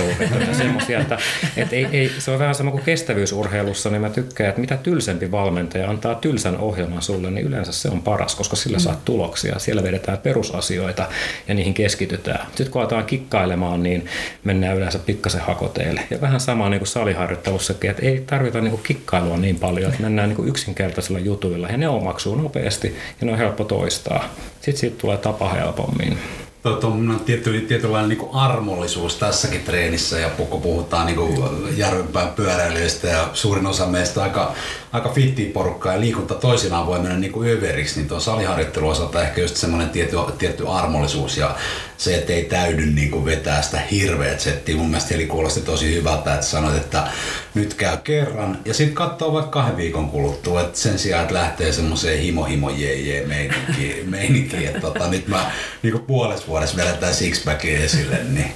ja 0.49 0.55
semmoisia, 0.55 0.99
että, 0.99 1.17
että 1.57 1.75
ei, 1.75 1.87
ei, 1.91 2.11
se 2.19 2.31
on 2.31 2.39
vähän 2.39 2.55
sama 2.55 2.71
kuin 2.71 2.83
kestävyysurheilussa, 2.83 3.89
niin 3.89 4.01
mä 4.01 4.09
tykkään, 4.09 4.49
että 4.49 4.61
mitä 4.61 4.77
tylsempi 4.77 5.31
valmentaja 5.31 5.89
antaa 5.89 6.15
tylsän 6.15 6.57
ohjelman 6.57 7.01
sulle, 7.01 7.31
niin 7.31 7.47
yleensä 7.47 7.71
se 7.71 7.89
on 7.89 8.01
paras, 8.01 8.35
koska 8.35 8.55
sillä 8.55 8.77
mm. 8.77 8.81
saat 8.81 9.05
tuloksia. 9.05 9.59
Siellä 9.59 9.83
vedetään 9.83 10.17
perusasioita 10.17 11.07
ja 11.47 11.53
niihin 11.53 11.73
keskitytään. 11.73 12.47
Sitten 12.47 12.69
kun 12.69 12.81
aletaan 12.81 13.05
kikkailemaan, 13.05 13.83
niin 13.83 14.05
mennään 14.43 14.77
yleensä 14.77 14.99
pikkasen 14.99 15.41
hakoteille. 15.41 16.01
Ja 16.09 16.21
vähän 16.21 16.39
sama 16.39 16.69
niin 16.69 16.79
kuin 16.79 16.87
saliharjoittelussakin, 16.87 17.89
että 17.89 18.05
ei 18.05 18.23
tarvita 18.27 18.61
niin 18.61 18.71
kuin 18.71 18.83
kikkailua 18.83 19.37
niin 19.37 19.59
paljon, 19.59 19.91
että 19.91 20.03
mennään 20.03 20.29
niin 20.29 20.35
kuin 20.35 20.49
yksinkertaisilla 20.49 21.19
jutuilla 21.19 21.68
ja 21.71 21.77
ne 21.77 21.89
omaksuu 21.89 22.35
nopeasti 22.35 22.95
ja 23.21 23.25
ne 23.25 23.31
on 23.31 23.37
helppo 23.37 23.63
toistaa. 23.63 24.23
Sitten 24.61 24.77
siitä 24.77 25.01
tulee 25.01 25.17
tapa 25.17 25.49
helpommin 25.49 26.17
tuommoinen 26.63 27.25
tietty, 27.25 27.61
tietynlainen 27.67 28.09
niin 28.09 28.29
armollisuus 28.33 29.15
tässäkin 29.15 29.61
treenissä 29.61 30.19
ja 30.19 30.29
kun 30.29 30.61
puhutaan 30.61 31.05
niin 31.05 31.77
järvenpään 31.77 32.29
pyöräilijöistä 32.29 33.07
ja 33.07 33.29
suurin 33.33 33.67
osa 33.67 33.85
meistä 33.85 34.23
aika, 34.23 34.53
aika 34.91 35.09
fittiä 35.09 35.53
porukkaa 35.53 35.93
ja 35.93 35.99
liikunta 35.99 36.35
toisinaan 36.35 36.87
voi 36.87 36.99
mennä 36.99 37.17
niin 37.17 37.31
kuin 37.31 37.49
överiksi, 37.49 37.99
niin 37.99 38.09
tuon 38.09 38.21
saliharjoittelun 38.21 38.91
osalta 38.91 39.23
ehkä 39.23 39.41
just 39.41 39.55
semmoinen 39.55 39.89
tietty, 39.89 40.15
tietty 40.37 40.67
armollisuus 40.67 41.37
ja 41.37 41.55
se, 41.97 42.15
että 42.15 42.33
ei 42.33 42.45
täydy 42.45 42.85
niin 42.85 43.11
kuin 43.11 43.25
vetää 43.25 43.61
sitä 43.61 43.79
hirveät 43.91 44.39
settiä. 44.39 44.75
Mun 44.75 44.87
mielestä 44.89 45.15
eli 45.15 45.25
kuulosti 45.25 45.61
tosi 45.61 45.95
hyvältä, 45.95 46.33
että 46.33 46.45
sanoit, 46.45 46.77
että 46.77 47.07
nyt 47.53 47.73
käy 47.73 47.97
kerran 47.97 48.59
ja 48.65 48.73
sitten 48.73 48.95
katsoo 48.95 49.33
vaikka 49.33 49.51
kahden 49.51 49.77
viikon 49.77 50.09
kuluttua, 50.09 50.61
että 50.61 50.79
sen 50.79 50.99
sijaan, 50.99 51.21
että 51.21 51.33
lähtee 51.33 51.71
semmoiseen 51.71 52.19
himo 52.19 52.43
himo 52.43 52.69
jee 52.69 52.95
jee 52.95 53.25
meininkiin, 53.25 54.09
meininkiin 54.09 54.67
että 54.67 54.79
tota, 54.81 55.07
nyt 55.07 55.27
mä 55.27 55.51
niin 55.83 55.91
kuin 55.91 56.05
puolessa 56.05 56.48
vuodessa 56.49 56.77
vedetään 56.77 57.13
sixpackia 57.13 57.79
esille, 57.79 58.19
niin 58.35 58.51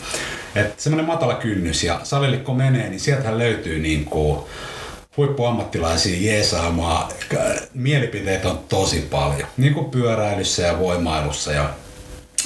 että 0.56 0.84
semmoinen 0.84 1.06
matala 1.06 1.36
kynnys 1.36 1.84
ja 1.84 2.00
salilikko 2.04 2.54
menee, 2.54 2.90
niin 2.90 3.00
sieltähän 3.00 3.40
löytyy 3.40 3.80
niin 3.80 4.06
kuin 4.06 4.40
huippuammattilaisia 5.18 6.32
jeesaamaan. 6.32 7.12
Mielipiteet 7.74 8.46
on 8.46 8.60
tosi 8.70 9.08
paljon, 9.12 9.48
niin 9.58 9.74
kuin 9.74 9.92
pyöräilyssä 9.92 10.62
ja 10.62 10.80
voimailussa 10.80 11.52
ja 11.52 11.70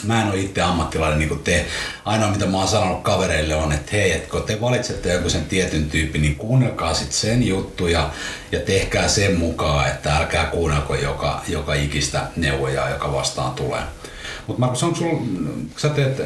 mä 0.03 0.21
en 0.21 0.27
ole 0.27 0.39
itse 0.39 0.61
ammattilainen 0.61 1.19
niin 1.19 1.29
kuin 1.29 1.43
te. 1.43 1.65
Ainoa 2.05 2.31
mitä 2.31 2.45
mä 2.45 2.57
oon 2.57 2.67
sanonut 2.67 3.03
kavereille 3.03 3.55
on, 3.55 3.71
että 3.71 3.91
hei, 3.91 4.11
että 4.11 4.29
kun 4.29 4.43
te 4.43 4.61
valitsette 4.61 5.13
joku 5.13 5.29
sen 5.29 5.45
tietyn 5.45 5.89
tyypin, 5.89 6.21
niin 6.21 6.35
kuunnelkaa 6.35 6.93
sit 6.93 7.11
sen 7.11 7.47
juttuja 7.47 8.09
ja 8.51 8.59
tehkää 8.59 9.07
sen 9.07 9.39
mukaan, 9.39 9.87
että 9.87 10.17
älkää 10.17 10.45
kuunnelko 10.45 10.95
joka, 10.95 11.41
joka 11.47 11.73
ikistä 11.73 12.21
neuvoja, 12.35 12.89
joka 12.89 13.13
vastaan 13.13 13.53
tulee. 13.53 13.81
Mutta 14.47 14.59
Markus, 14.59 14.83
onko 14.83 14.95
sulla, 14.95 15.21
sä 15.77 15.89
teet, 15.89 16.21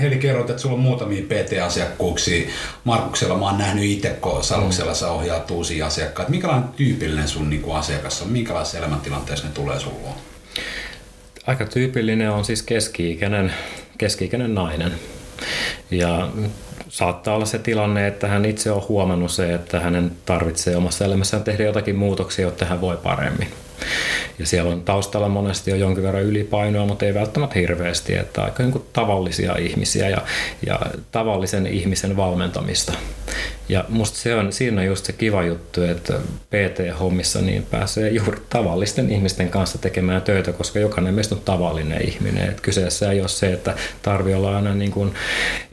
Heli 0.00 0.16
kerroit, 0.16 0.50
että 0.50 0.62
sulla 0.62 0.74
on 0.74 0.80
muutamia 0.80 1.22
PT-asiakkuuksia. 1.22 2.48
Markuksella 2.84 3.38
mä 3.38 3.44
oon 3.44 3.58
nähnyt 3.58 3.84
itse, 3.84 4.08
kun 4.10 4.44
Saluksella 4.44 4.94
sä 4.94 5.10
ohjaat 5.10 5.50
uusia 5.50 5.86
asiakkaita. 5.86 6.30
Minkälainen 6.30 6.68
tyypillinen 6.68 7.28
sun 7.28 7.50
niin 7.50 7.62
kuin 7.62 7.76
asiakas 7.76 8.22
on? 8.22 8.28
Minkälaisessa 8.28 8.78
elämäntilanteessa 8.78 9.46
ne 9.46 9.52
tulee 9.52 9.80
sulla? 9.80 10.10
Aika 11.46 11.66
tyypillinen 11.66 12.30
on 12.30 12.44
siis 12.44 12.62
keski-ikäinen, 12.62 13.52
keski-ikäinen 13.98 14.54
nainen. 14.54 14.92
Ja 15.90 16.30
saattaa 16.88 17.34
olla 17.34 17.46
se 17.46 17.58
tilanne, 17.58 18.06
että 18.06 18.28
hän 18.28 18.44
itse 18.44 18.70
on 18.70 18.82
huomannut 18.88 19.30
se, 19.30 19.54
että 19.54 19.80
hänen 19.80 20.12
tarvitsee 20.26 20.76
omassa 20.76 21.04
elämässään 21.04 21.44
tehdä 21.44 21.64
jotakin 21.64 21.96
muutoksia, 21.96 22.44
jotta 22.44 22.64
hän 22.64 22.80
voi 22.80 22.96
paremmin. 22.96 23.48
Ja 24.38 24.46
siellä 24.46 24.72
on 24.72 24.82
taustalla 24.82 25.28
monesti 25.28 25.70
jo 25.70 25.76
jonkin 25.76 26.02
verran 26.02 26.22
ylipainoa, 26.22 26.86
mutta 26.86 27.06
ei 27.06 27.14
välttämättä 27.14 27.58
hirveästi, 27.58 28.14
että 28.14 28.42
aika 28.42 28.62
niin 28.62 28.84
tavallisia 28.92 29.56
ihmisiä 29.56 30.08
ja, 30.08 30.22
ja 30.66 30.80
tavallisen 31.12 31.66
ihmisen 31.66 32.16
valmentamista. 32.16 32.92
Ja 33.68 33.84
musta 33.88 34.18
se 34.18 34.34
on, 34.34 34.52
siinä 34.52 34.80
on 34.80 34.86
just 34.86 35.04
se 35.04 35.12
kiva 35.12 35.42
juttu, 35.42 35.82
että 35.82 36.14
PT-hommissa 36.50 37.40
niin 37.40 37.66
pääsee 37.70 38.10
juuri 38.10 38.40
tavallisten 38.48 39.10
ihmisten 39.10 39.48
kanssa 39.48 39.78
tekemään 39.78 40.22
töitä, 40.22 40.52
koska 40.52 40.78
jokainen 40.78 41.14
meistä 41.14 41.34
on 41.34 41.40
tavallinen 41.44 42.08
ihminen. 42.08 42.48
Et 42.48 42.60
kyseessä 42.60 43.10
ei 43.10 43.20
ole 43.20 43.28
se, 43.28 43.52
että 43.52 43.74
tarvii 44.02 44.34
olla 44.34 44.56
aina 44.56 44.74
niin 44.74 44.90
kuin 44.90 45.14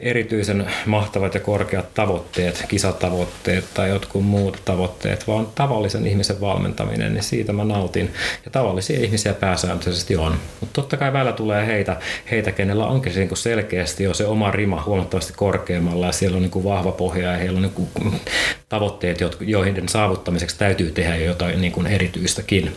erityisen 0.00 0.66
mahtavat 0.86 1.34
ja 1.34 1.40
korkeat 1.40 1.94
tavoitteet, 1.94 2.64
kisatavoitteet 2.68 3.64
tai 3.74 3.88
jotkut 3.88 4.24
muut 4.24 4.62
tavoitteet, 4.64 5.26
vaan 5.26 5.48
tavallisen 5.54 6.06
ihmisen 6.06 6.40
valmentaminen, 6.40 7.14
niin 7.14 7.22
siitä 7.22 7.52
mä 7.52 7.64
nautin. 7.64 8.14
Ja 8.44 8.50
tavallisia 8.50 9.00
ihmisiä 9.00 9.34
pääsääntöisesti 9.34 10.16
on. 10.16 10.36
Mutta 10.60 10.72
totta 10.72 10.96
kai 10.96 11.12
välillä 11.12 11.32
tulee 11.32 11.66
heitä, 11.66 11.96
heitä 12.30 12.52
kenellä 12.52 12.86
onkin 12.86 13.12
niin 13.14 13.36
selkeästi 13.36 14.04
jo 14.04 14.14
se 14.14 14.26
oma 14.26 14.50
rima 14.50 14.82
huomattavasti 14.86 15.32
korkeammalla 15.36 16.06
ja 16.06 16.12
siellä 16.12 16.36
on 16.36 16.42
niin 16.42 16.50
kuin 16.50 16.64
vahva 16.64 16.92
pohja 16.92 17.32
ja 17.32 17.38
heillä 17.56 17.66
on 17.66 17.88
niin 18.02 18.20
tavoitteet, 18.68 19.18
joihin 19.40 19.88
saavuttamiseksi 19.88 20.58
täytyy 20.58 20.90
tehdä 20.90 21.16
jotain 21.16 21.60
niin 21.60 21.72
kuin 21.72 21.86
erityistäkin. 21.86 22.76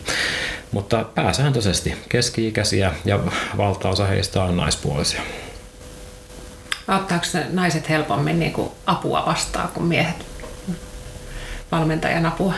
Mutta 0.72 1.04
pääsääntöisesti 1.14 1.94
keski-ikäisiä 2.08 2.92
ja 3.04 3.18
valtaosa 3.56 4.06
heistä 4.06 4.42
on 4.42 4.56
naispuolisia. 4.56 5.22
Ottaako 6.88 7.24
naiset 7.52 7.88
helpommin 7.88 8.38
niin 8.38 8.52
kuin 8.52 8.70
apua 8.86 9.22
vastaan 9.26 9.68
kuin 9.68 9.86
miehet? 9.86 10.33
Valmentajan 11.74 12.26
apua? 12.26 12.54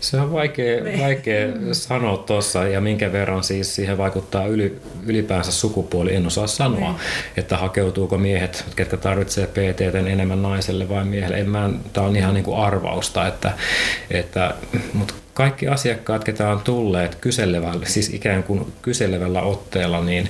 Se 0.00 0.20
on 0.20 0.32
vaikea, 0.32 0.84
niin. 0.84 1.00
vaikea 1.00 1.48
sanoa 1.72 2.16
tuossa 2.16 2.68
ja 2.68 2.80
minkä 2.80 3.12
verran 3.12 3.44
siis 3.44 3.74
siihen 3.74 3.98
vaikuttaa 3.98 4.46
yli, 4.46 4.80
ylipäänsä 5.06 5.52
sukupuoli. 5.52 6.14
En 6.14 6.26
osaa 6.26 6.46
sanoa, 6.46 6.90
niin. 6.92 7.00
että 7.36 7.56
hakeutuuko 7.56 8.18
miehet, 8.18 8.64
ketkä 8.76 8.96
tarvitsee 8.96 9.46
PT 9.46 9.80
enemmän 10.10 10.42
naiselle 10.42 10.88
vai 10.88 11.04
miehelle. 11.04 11.36
En 11.36 11.50
mä, 11.50 11.70
tämä 11.92 12.06
on 12.06 12.16
ihan 12.16 12.34
niin 12.34 12.44
kuin 12.44 12.58
arvausta, 12.58 13.26
että, 13.26 13.52
että, 14.10 14.54
mutta 14.92 15.14
kaikki 15.34 15.68
asiakkaat, 15.68 16.24
ketä 16.24 16.50
on 16.50 16.60
tulleet 16.60 17.14
kyselevällä, 17.14 17.86
siis 17.86 18.14
ikään 18.14 18.42
kuin 18.42 18.72
kyselevällä 18.82 19.42
otteella, 19.42 20.04
niin, 20.04 20.28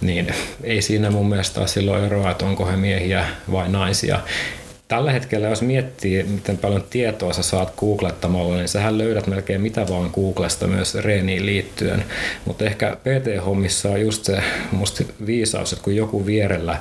niin 0.00 0.34
ei 0.62 0.82
siinä 0.82 1.10
mun 1.10 1.28
mielestä 1.28 1.60
ole 1.60 1.68
silloin 1.68 2.04
eroa, 2.04 2.30
että 2.30 2.46
onko 2.46 2.66
he 2.66 2.76
miehiä 2.76 3.26
vai 3.52 3.68
naisia 3.68 4.20
tällä 4.88 5.12
hetkellä, 5.12 5.48
jos 5.48 5.62
miettii, 5.62 6.22
miten 6.22 6.58
paljon 6.58 6.84
tietoa 6.90 7.32
sä 7.32 7.42
saat 7.42 7.74
googlettamalla, 7.76 8.56
niin 8.56 8.68
sähän 8.68 8.98
löydät 8.98 9.26
melkein 9.26 9.60
mitä 9.60 9.88
vaan 9.88 10.10
Googlesta 10.14 10.66
myös 10.66 10.94
reeniin 10.94 11.46
liittyen. 11.46 12.04
Mutta 12.44 12.64
ehkä 12.64 12.96
PT-hommissa 12.96 13.88
on 13.88 14.00
just 14.00 14.24
se 14.24 14.42
musta 14.72 15.04
viisaus, 15.26 15.72
että 15.72 15.84
kun 15.84 15.96
joku 15.96 16.26
vierellä 16.26 16.78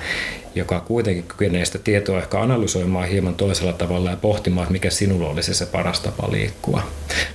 joka 0.58 0.80
kuitenkin 0.80 1.24
kykenee 1.24 1.66
sitä 1.66 1.80
tietoa 1.80 2.18
ehkä 2.18 2.40
analysoimaan 2.40 3.08
hieman 3.08 3.36
toisella 3.36 3.74
tavalla 3.74 4.10
ja 4.10 4.18
pohtimaan, 4.18 4.64
että 4.64 4.72
mikä 4.72 4.90
sinulla 4.90 5.30
olisi 5.30 5.54
se 5.54 5.66
paras 5.66 6.00
tapa 6.00 6.32
liikkua. 6.32 6.82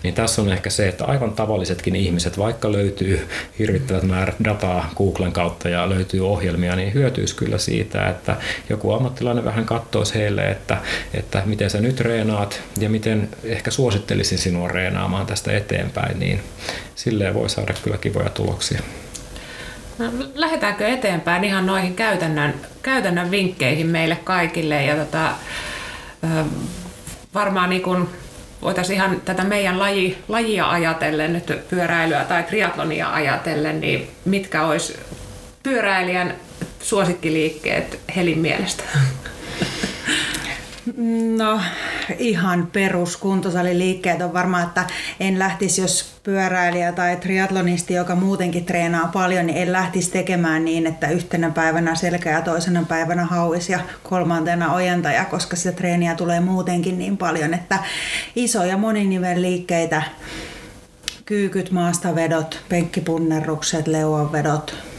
Niin 0.03 0.15
tässä 0.15 0.43
on 0.43 0.53
ehkä 0.53 0.71
se, 0.71 0.89
että 0.89 1.05
aivan 1.05 1.33
tavallisetkin 1.33 1.97
ihmiset, 1.97 2.39
vaikka 2.39 2.73
löytyy 2.73 3.29
hirvittävät 3.59 4.03
määrät 4.03 4.37
dataa 4.45 4.91
Googlen 4.97 5.33
kautta 5.33 5.69
ja 5.69 5.89
löytyy 5.89 6.29
ohjelmia, 6.29 6.77
niin 6.77 6.95
hyötyisi 6.95 7.37
kyllä 7.37 7.59
siitä, 7.59 8.09
että 8.09 8.37
joku 8.69 8.93
ammattilainen 8.93 9.45
vähän 9.45 9.65
katsoisi 9.65 10.15
heille, 10.15 10.51
että, 10.51 10.77
että 11.15 11.43
miten 11.47 11.71
sä 11.71 11.81
nyt 11.81 12.01
reenaat 12.01 12.61
ja 12.81 12.89
miten 12.89 13.29
ehkä 13.45 13.71
suosittelisin 13.71 14.39
sinua 14.39 14.69
reenaamaan 14.69 15.27
tästä 15.27 15.53
eteenpäin, 15.53 16.19
niin 16.19 16.41
silleen 16.95 17.35
voi 17.35 17.51
saada 17.51 17.75
kyllä 17.83 17.99
kivoja 17.99 18.31
tuloksia. 18.31 18.83
No, 19.99 20.07
lähdetäänkö 20.35 20.89
eteenpäin 20.89 21.45
ihan 21.45 21.67
noihin 21.67 21.95
käytännön, 21.95 22.55
käytännön 22.83 23.31
vinkkeihin 23.31 23.87
meille 23.87 24.17
kaikille 24.17 24.85
ja 24.85 24.97
tota, 24.97 25.33
varmaan 27.35 27.71
niin 27.71 27.83
kun 27.83 28.09
voitaisiin 28.63 28.97
ihan 28.97 29.21
tätä 29.25 29.45
meidän 29.45 29.79
laji, 29.79 30.19
lajia 30.29 30.71
ajatellen, 30.71 31.33
nyt 31.33 31.69
pyöräilyä 31.71 32.25
tai 32.25 32.43
triatlonia 32.43 33.13
ajatellen, 33.13 33.81
niin 33.81 34.11
mitkä 34.25 34.67
olisi 34.67 34.99
pyöräilijän 35.63 36.35
suosikkiliikkeet 36.83 38.01
Helin 38.17 38.39
mielestä? 38.39 38.83
No 41.37 41.61
ihan 42.19 42.69
peruskuntosaliliikkeet 42.73 44.23
on 44.23 44.33
varmaan, 44.33 44.65
että 44.65 44.87
en 45.21 45.39
lähtisi, 45.39 45.81
jos 45.81 46.13
pyöräilijä 46.23 46.93
tai 46.93 47.17
triatlonisti, 47.17 47.95
joka 47.95 48.15
muutenkin 48.15 48.65
treenaa 48.65 49.07
paljon, 49.13 49.47
niin 49.47 49.59
en 49.59 49.73
lähtisi 49.73 50.11
tekemään 50.11 50.65
niin, 50.65 50.87
että 50.87 51.09
yhtenä 51.09 51.51
päivänä 51.51 51.95
selkä 51.95 52.31
ja 52.31 52.43
toisena 52.43 52.85
päivänä 52.89 53.25
hauis 53.25 53.69
ja 53.69 53.81
kolmantena 54.03 54.73
ojentaja, 54.73 55.25
koska 55.25 55.57
sitä 55.57 55.73
treeniä 55.73 56.15
tulee 56.15 56.41
muutenkin 56.41 56.99
niin 56.99 57.17
paljon, 57.17 57.55
että 57.55 57.79
isoja 58.37 58.77
moninivelliikkeitä, 58.77 60.03
kyykyt, 61.25 61.71
maastavedot, 61.71 62.61
penkkipunnerrukset, 62.69 63.87
leuanvedot, 63.87 64.92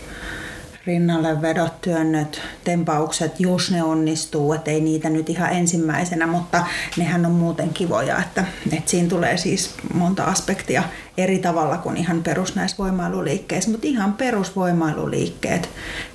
rinnalle 0.88 1.42
vedot, 1.42 1.82
työnnöt, 1.82 2.42
tempaukset, 2.64 3.40
jos 3.40 3.72
ne 3.72 3.84
onnistuu, 3.84 4.54
että 4.54 4.72
ei 4.72 4.82
niitä 4.82 5.10
nyt 5.10 5.30
ihan 5.30 5.54
ensimmäisenä, 5.54 6.28
mutta 6.28 6.66
nehän 6.98 7.26
on 7.26 7.32
muuten 7.32 7.70
kivoja, 7.70 8.20
että, 8.20 8.46
että 8.74 8.92
siinä 8.92 9.10
tulee 9.10 9.38
siis 9.38 9.76
monta 9.94 10.24
aspektia 10.24 10.84
eri 11.18 11.40
tavalla 11.40 11.78
kuin 11.78 11.98
ihan 11.98 12.24
perus 12.24 12.56
näissä 12.56 12.78
voimailuliikkeissä, 12.78 13.72
mutta 13.72 13.88
ihan 13.88 14.14
perusvoimailuliikkeet. 14.14 15.70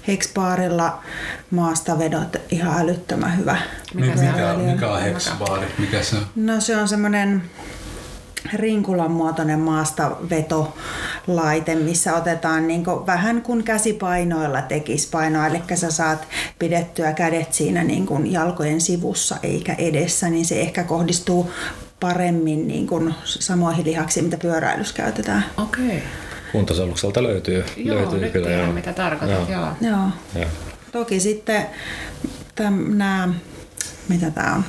Hexbaarilla 0.08 1.02
maastavedot 1.50 2.36
ihan 2.50 2.80
älyttömän 2.80 3.38
hyvä. 3.38 3.56
Mikä, 3.94 4.14
mikä, 4.14 4.54
mikä 4.72 4.88
on 4.88 5.02
hexbaari? 5.02 5.66
Mikä 5.78 6.02
se 6.02 6.16
on? 6.16 6.26
No 6.36 6.60
se 6.60 6.76
on 6.76 6.88
semmoinen 6.88 7.42
rinkulan 8.54 9.10
muotoinen 9.10 9.58
maastavetolaite, 9.58 11.74
missä 11.74 12.16
otetaan 12.16 12.66
niin 12.66 12.84
kuin 12.84 13.06
vähän 13.06 13.42
kuin 13.42 13.64
käsipainoilla 13.64 14.62
tekisi 14.62 15.08
painoa, 15.10 15.46
eli 15.46 15.62
sä 15.74 15.90
saat 15.90 16.28
pidettyä 16.58 17.12
kädet 17.12 17.52
siinä 17.52 17.84
niin 17.84 18.06
kuin 18.06 18.32
jalkojen 18.32 18.80
sivussa 18.80 19.36
eikä 19.42 19.74
edessä, 19.78 20.30
niin 20.30 20.44
se 20.44 20.60
ehkä 20.60 20.84
kohdistuu 20.84 21.50
paremmin 22.00 22.68
niin 22.68 22.86
kuin 22.86 23.14
samoihin 23.24 23.84
lihaksiin, 23.84 24.24
mitä 24.24 24.36
pyöräilyssä 24.36 24.94
käytetään. 24.94 25.44
Okei. 25.56 25.86
Okay. 25.86 26.00
Kuntosalukselta 26.52 27.22
löytyy, 27.22 27.64
joo, 27.76 27.96
löytyy 27.96 28.20
nyt 28.20 28.32
kyllä. 28.32 28.46
tiedän, 28.46 28.64
Joo. 28.64 28.74
mitä 28.74 28.92
tarkoitat. 28.92 29.48
Joo. 29.48 29.68
Joo. 29.80 30.08
Joo. 30.34 30.50
Toki 30.92 31.20
sitten 31.20 31.66
nämä, 32.88 33.28
mitä 34.08 34.30
tämä 34.30 34.54
on, 34.54 34.64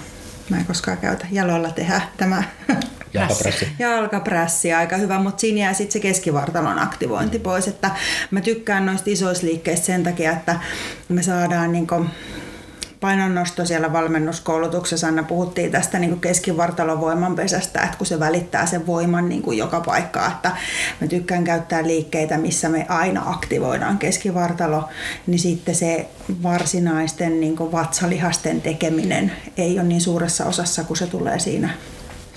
mä 0.50 0.58
en 0.58 0.66
koskaan 0.66 0.98
käytä, 0.98 1.28
jaloilla 1.32 1.72
tehdä 1.72 2.02
tämä 2.18 2.44
Jalkapressi. 3.14 3.68
jalkaprässi 3.80 4.74
aika 4.74 4.98
hyvä, 4.98 5.20
mutta 5.20 5.42
siinä 5.42 5.60
jää 5.60 5.74
sitten 5.74 5.94
se 5.94 6.00
keskivartalon 6.00 6.80
aktivointi 6.80 7.40
pois. 7.40 7.68
Että 7.68 7.92
mä 8.32 8.42
tykkään 8.42 8.86
noista 8.86 9.10
isoista 9.10 9.48
liikkeistä 9.48 9.86
sen 9.86 10.04
takia, 10.04 10.32
että 10.32 10.60
me 11.10 11.24
saadaan 11.24 11.72
niinku 11.72 12.06
painonnosto 13.00 13.66
siellä 13.66 13.94
valmennuskoulutuksessa 13.94 15.08
aina 15.08 15.24
puhuttiin 15.24 15.72
tästä 15.72 16.00
niin 16.00 16.22
keskivartalon 16.22 17.02
voimanpesästä, 17.02 17.82
että 17.82 17.98
kun 17.98 18.08
se 18.08 18.20
välittää 18.20 18.66
sen 18.66 18.88
voiman 18.88 19.30
niin 19.30 19.42
kuin 19.42 19.58
joka 19.58 19.80
paikkaan, 19.80 20.32
että 20.32 20.52
mä 21.02 21.08
tykkään 21.08 21.44
käyttää 21.44 21.88
liikkeitä, 21.88 22.38
missä 22.38 22.70
me 22.70 22.86
aina 22.90 23.24
aktivoidaan 23.26 23.98
keskivartalo, 23.98 24.90
niin 25.28 25.40
sitten 25.40 25.76
se 25.76 26.10
varsinaisten 26.44 27.40
niin 27.40 27.56
kuin 27.56 27.72
vatsalihasten 27.72 28.62
tekeminen 28.62 29.32
ei 29.58 29.80
ole 29.80 29.88
niin 29.88 30.02
suuressa 30.02 30.46
osassa, 30.46 30.84
kun 30.84 30.98
se 30.98 31.08
tulee 31.08 31.40
siinä 31.40 31.70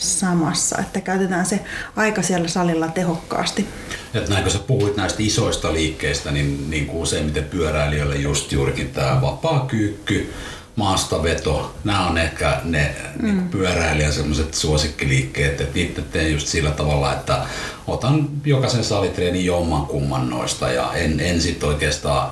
samassa, 0.03 0.79
että 0.79 1.01
käytetään 1.01 1.47
se 1.47 1.61
aika 1.97 2.23
siellä 2.23 2.49
salilla 2.49 2.89
tehokkaasti. 2.89 3.69
Että 4.15 4.31
näin 4.31 4.43
kun 4.43 4.53
sä 4.53 4.59
puhuit 4.59 4.97
näistä 4.97 5.23
isoista 5.23 5.73
liikkeistä, 5.73 6.31
niin, 6.31 6.71
niin 6.71 6.87
kuin 6.87 7.03
useimmiten 7.03 7.45
pyöräilijöille 7.45 8.17
just 8.17 8.53
juurikin 8.53 8.91
tämä 8.91 9.21
vapaa 9.21 9.67
kyykky, 9.67 10.33
maastaveto, 10.77 11.75
nämä 11.85 12.07
on 12.07 12.19
ehkä 12.19 12.61
ne 12.65 12.95
mm. 13.19 13.25
niin 13.25 13.49
pyöräilijän 13.49 14.13
semmoiset 14.13 14.55
suosikkiliikkeet, 14.55 15.61
että 15.61 15.75
niitä 15.75 16.03
teen 16.03 16.33
just 16.33 16.47
sillä 16.47 16.71
tavalla, 16.71 17.13
että 17.13 17.43
otan 17.87 18.29
jokaisen 18.45 18.85
salitreenin 18.85 19.45
jomman 19.45 19.87
kumman 19.87 20.31
noista 20.31 20.69
ja 20.69 20.93
en, 20.95 21.21
en 21.21 21.41
sit 21.41 21.65
oikeastaan 21.65 22.31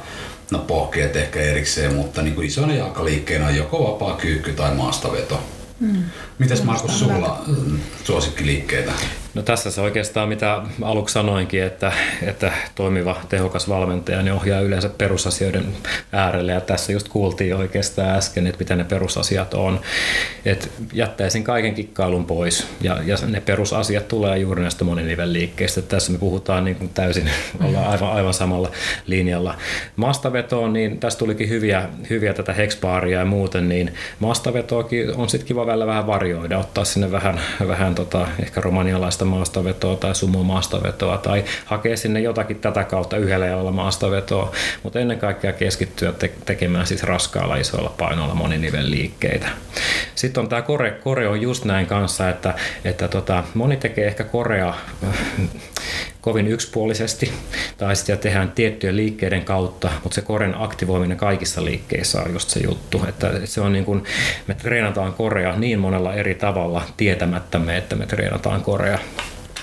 no 0.50 0.58
pohkeet 0.58 1.16
ehkä 1.16 1.40
erikseen, 1.40 1.94
mutta 1.94 2.22
niin 2.22 2.34
kuin 2.34 2.46
isona 2.46 2.74
jalkaliikkeenä 2.74 3.46
on 3.46 3.56
joko 3.56 3.92
vapaa 3.92 4.16
kyykky 4.16 4.52
tai 4.52 4.74
maastaveto. 4.74 5.40
Mm. 5.80 6.02
Mites 6.38 6.62
Markus 6.62 6.98
sulla 6.98 7.44
suosikkiliikkeitä? 8.04 8.92
No 9.34 9.42
tässä 9.42 9.70
se 9.70 9.80
oikeastaan 9.80 10.28
mitä 10.28 10.62
aluksi 10.82 11.12
sanoinkin, 11.12 11.62
että, 11.62 11.92
että 12.22 12.52
toimiva, 12.74 13.16
tehokas 13.28 13.68
valmentaja 13.68 14.22
niin 14.22 14.32
ohjaa 14.32 14.60
yleensä 14.60 14.88
perusasioiden 14.88 15.64
äärelle 16.12 16.52
ja 16.52 16.60
tässä 16.60 16.92
just 16.92 17.08
kuultiin 17.08 17.56
oikeastaan 17.56 18.10
äsken, 18.10 18.46
että 18.46 18.58
mitä 18.58 18.76
ne 18.76 18.84
perusasiat 18.84 19.54
on. 19.54 19.80
Että 20.44 20.66
jättäisin 20.92 21.44
kaiken 21.44 21.74
kikkailun 21.74 22.24
pois 22.24 22.66
ja, 22.80 22.96
ja 23.06 23.16
ne 23.26 23.40
perusasiat 23.40 24.08
tulee 24.08 24.38
juuri 24.38 24.62
näistä 24.62 24.84
moninivelliikkeistä. 24.84 25.82
Tässä 25.82 26.12
me 26.12 26.18
puhutaan 26.18 26.64
niin 26.64 26.76
kuin 26.76 26.90
täysin, 26.94 27.30
ollaan 27.64 27.86
aivan, 27.86 28.12
aivan 28.12 28.34
samalla 28.34 28.70
linjalla. 29.06 29.54
Maastavetoon, 29.96 30.72
niin 30.72 30.98
tässä 30.98 31.18
tulikin 31.18 31.48
hyviä, 31.48 31.88
hyviä 32.10 32.34
tätä 32.34 32.52
hexbaaria 32.52 33.18
ja 33.18 33.24
muuten, 33.24 33.68
niin 33.68 33.94
maastavetoakin 34.20 35.14
on 35.16 35.28
sitten 35.28 35.48
kiva 35.48 35.66
välillä 35.66 35.86
vähän 35.86 36.06
varjoida, 36.06 36.58
ottaa 36.58 36.84
sinne 36.84 37.12
vähän, 37.12 37.40
vähän 37.68 37.94
tota, 37.94 38.28
ehkä 38.42 38.60
romanialaista 38.60 39.19
maastavetoa 39.24 39.96
tai 39.96 40.14
sumo 40.14 40.42
maastavetoa 40.42 41.18
tai 41.18 41.44
hakea 41.64 41.96
sinne 41.96 42.20
jotakin 42.20 42.60
tätä 42.60 42.84
kautta 42.84 43.16
yhdellä 43.16 43.46
jalalla 43.46 43.72
maastavetoa, 43.72 44.52
mutta 44.82 45.00
ennen 45.00 45.18
kaikkea 45.18 45.52
keskittyä 45.52 46.12
te- 46.12 46.32
tekemään 46.44 46.86
siis 46.86 47.02
raskaalla 47.02 47.56
isoilla 47.56 47.94
painoilla 47.98 48.34
moninivelliikkeitä. 48.34 49.48
Sitten 50.14 50.40
on 50.40 50.48
tämä 50.48 50.62
kore, 50.62 50.90
kore 50.90 51.28
on 51.28 51.40
just 51.40 51.64
näin 51.64 51.86
kanssa, 51.86 52.28
että, 52.28 52.54
että 52.84 53.08
tota, 53.08 53.44
moni 53.54 53.76
tekee 53.76 54.06
ehkä 54.06 54.24
korea 54.24 54.74
kovin 56.20 56.46
yksipuolisesti 56.46 57.32
tai 57.78 57.96
sitten 57.96 58.18
tehdään 58.18 58.50
tiettyjen 58.50 58.96
liikkeiden 58.96 59.44
kautta, 59.44 59.90
mutta 60.02 60.14
se 60.14 60.22
koren 60.22 60.54
aktivoiminen 60.58 61.16
kaikissa 61.16 61.64
liikkeissä 61.64 62.22
on 62.22 62.32
just 62.32 62.48
se 62.48 62.60
juttu, 62.60 63.04
että 63.08 63.32
se 63.44 63.60
on 63.60 63.72
niin 63.72 63.84
kuin, 63.84 64.04
me 64.46 64.54
treenataan 64.54 65.12
korea 65.12 65.56
niin 65.56 65.78
monella 65.78 66.14
eri 66.14 66.34
tavalla 66.34 66.82
tietämättämme, 66.96 67.76
että 67.76 67.96
me 67.96 68.06
treenataan 68.06 68.62
korea. 68.62 68.98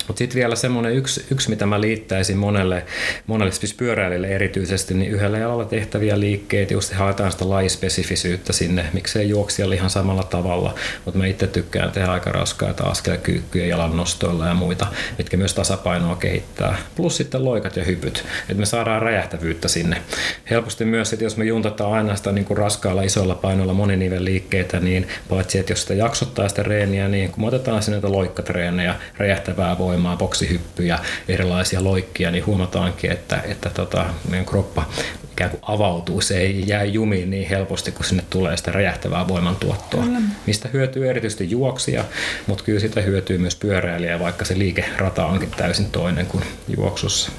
Mutta 0.08 0.18
sitten 0.18 0.40
vielä 0.40 0.56
semmoinen 0.56 0.94
yksi, 0.94 1.26
yksi, 1.32 1.50
mitä 1.50 1.66
mä 1.66 1.82
liittäisin 1.82 2.38
monelle, 2.38 2.86
monelle 3.28 3.52
siis 3.52 3.74
pyöräilijälle 3.74 4.28
erityisesti, 4.28 4.94
niin 4.94 5.12
yhdellä 5.12 5.38
jalalla 5.38 5.66
tehtäviä 5.66 6.20
liikkeitä, 6.20 6.74
just 6.74 6.94
haetaan 6.94 7.32
sitä 7.32 7.50
lajispesifisyyttä 7.50 8.54
sinne, 8.54 8.86
miksei 8.94 9.30
juoksijalla 9.30 9.76
ihan 9.76 9.90
samalla 9.90 10.24
tavalla, 10.24 10.76
mutta 11.06 11.18
mä 11.18 11.26
itse 11.26 11.48
tykkään 11.48 11.92
tehdä 11.92 12.12
aika 12.12 12.32
raskaita 12.32 12.84
askelkyykkyjä 12.84 13.66
jalan 13.66 13.98
nostoilla 13.98 14.48
ja 14.48 14.54
muita, 14.54 14.88
mitkä 15.18 15.38
myös 15.38 15.54
tasapainoa 15.54 16.16
kehittää. 16.16 16.78
Plus 16.96 17.18
sitten 17.18 17.46
loikat 17.46 17.76
ja 17.76 17.84
hypyt, 17.84 18.26
että 18.42 18.60
me 18.60 18.66
saadaan 18.66 19.02
räjähtävyyttä 19.02 19.68
sinne. 19.68 20.02
Helposti 20.50 20.86
myös, 20.86 21.14
että 21.14 21.26
jos 21.26 21.38
me 21.38 21.46
juntataan 21.46 21.94
aina 21.94 22.16
sitä 22.16 22.32
niin 22.32 22.46
kuin 22.46 22.58
raskaalla 22.58 23.02
isoilla 23.02 23.36
painoilla 23.36 23.74
moninivel 23.74 24.26
liikkeitä, 24.26 24.80
niin 24.80 25.08
paitsi 25.30 25.60
että 25.60 25.72
jos 25.72 25.82
sitä 25.82 25.94
jaksottaa 25.94 26.50
sitä 26.50 26.64
reeniä, 26.64 27.08
niin 27.08 27.32
kun 27.32 27.44
me 27.44 27.48
otetaan 27.48 27.84
sinne 27.84 28.08
loikkatreenejä, 28.08 28.96
räjähtävää 29.18 29.78
voimaa, 29.78 29.97
voimaa, 29.98 30.18
boksihyppyjä, 30.18 31.00
erilaisia 31.28 31.84
loikkia, 31.84 32.32
niin 32.32 32.46
huomataankin, 32.46 33.12
että, 33.12 33.42
että 33.46 33.70
tota, 33.70 34.06
meidän 34.30 34.46
kroppa 34.46 34.86
ikään 35.32 35.52
kuin 35.52 35.62
avautuu. 35.64 36.22
Se 36.22 36.38
ei 36.38 36.64
jää 36.68 36.84
jumiin 36.84 37.30
niin 37.30 37.50
helposti, 37.50 37.92
kun 37.92 38.06
sinne 38.06 38.24
tulee 38.30 38.58
sitä 38.58 38.72
räjähtävää 38.72 39.28
voimantuottoa, 39.28 40.04
kyllä. 40.04 40.22
mistä 40.46 40.70
hyötyy 40.74 41.10
erityisesti 41.10 41.52
juoksija, 41.52 42.04
mutta 42.48 42.64
kyllä 42.64 42.80
sitä 42.80 43.02
hyötyy 43.02 43.38
myös 43.38 43.56
pyöräilijä, 43.56 44.20
vaikka 44.20 44.46
se 44.46 44.58
liikerata 44.58 45.26
onkin 45.26 45.52
täysin 45.52 45.92
toinen 45.92 46.26
kuin 46.26 46.44
juoksussa 46.78 47.32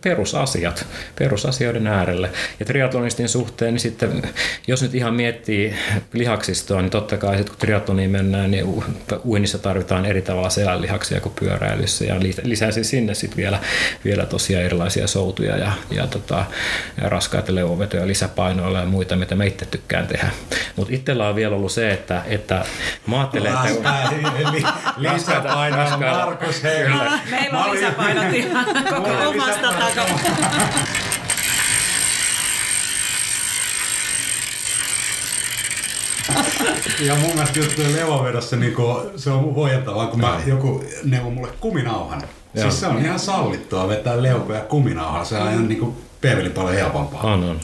perusasiat, 0.00 0.86
perusasioiden 1.18 1.86
äärelle. 1.86 2.30
Ja 2.60 2.66
triatlonistin 2.66 3.28
suhteen, 3.28 3.74
niin 3.74 3.80
sitten 3.80 4.22
jos 4.66 4.82
nyt 4.82 4.94
ihan 4.94 5.14
miettii 5.14 5.74
lihaksistoa, 6.12 6.82
niin 6.82 6.90
totta 6.90 7.16
kai 7.16 7.36
sitten 7.36 7.50
kun 7.54 7.58
triatloniin 7.58 8.10
mennään, 8.10 8.50
niin 8.50 8.84
uinnissa 9.24 9.58
tarvitaan 9.58 10.06
eri 10.06 10.22
tavalla 10.22 10.50
selänlihaksia 10.50 11.20
kuin 11.20 11.34
pyöräilyssä. 11.40 12.04
Ja 12.04 12.14
lisäisin 12.42 12.84
sinne 12.84 13.14
sitten 13.14 13.36
vielä, 13.36 13.58
vielä 14.04 14.26
tosiaan 14.26 14.64
erilaisia 14.64 15.06
soutuja 15.06 15.56
ja, 15.56 15.72
ja, 15.90 16.06
tota, 16.06 16.44
ja 17.02 17.08
raskaita 17.08 17.54
leuvovetoja 17.54 18.06
lisäpainoilla 18.06 18.78
ja 18.78 18.86
muita, 18.86 19.16
mitä 19.16 19.34
mä 19.34 19.44
itse 19.44 19.66
tykkään 19.66 20.06
tehdä. 20.06 20.28
Mutta 20.76 20.94
itsellä 20.94 21.28
on 21.28 21.36
vielä 21.36 21.56
ollut 21.56 21.72
se, 21.72 21.92
että, 21.92 22.22
että 22.26 22.64
mä 23.06 23.18
ajattelen, 23.18 23.54
että... 23.66 23.92
lisäpainoja, 25.14 25.96
Markus, 25.96 26.62
hei. 26.62 26.84
Meillä 27.30 27.64
on 27.64 27.74
lisäpainot 27.74 28.34
ihan 28.34 28.66
koko 28.94 29.10
omasta 29.28 29.72
Ja 37.06 37.14
mun 37.14 37.34
mielestä 37.34 37.58
just 37.58 37.78
levovedossa 37.78 38.56
niin 38.56 38.74
se 39.16 39.30
on 39.30 39.42
huojentavaa, 39.42 40.06
kun 40.06 40.20
mä, 40.20 40.40
joku 40.46 40.84
neuvoi 41.04 41.30
mulle 41.30 41.52
kuminauhan. 41.60 42.22
Joo. 42.54 42.62
Siis 42.62 42.80
se 42.80 42.86
on 42.86 43.04
ihan 43.04 43.18
sallittua 43.18 43.88
vetää 43.88 44.22
leukoja 44.22 44.60
kuminauhaa. 44.60 45.24
Se 45.24 45.36
on 45.36 45.52
ihan 45.52 45.68
niin 45.68 45.80
kuin 45.80 45.96
peeveli 46.20 46.50
paljon 46.50 46.74
helpompaa. 46.74 47.22
On, 47.22 47.44
on. 47.44 47.60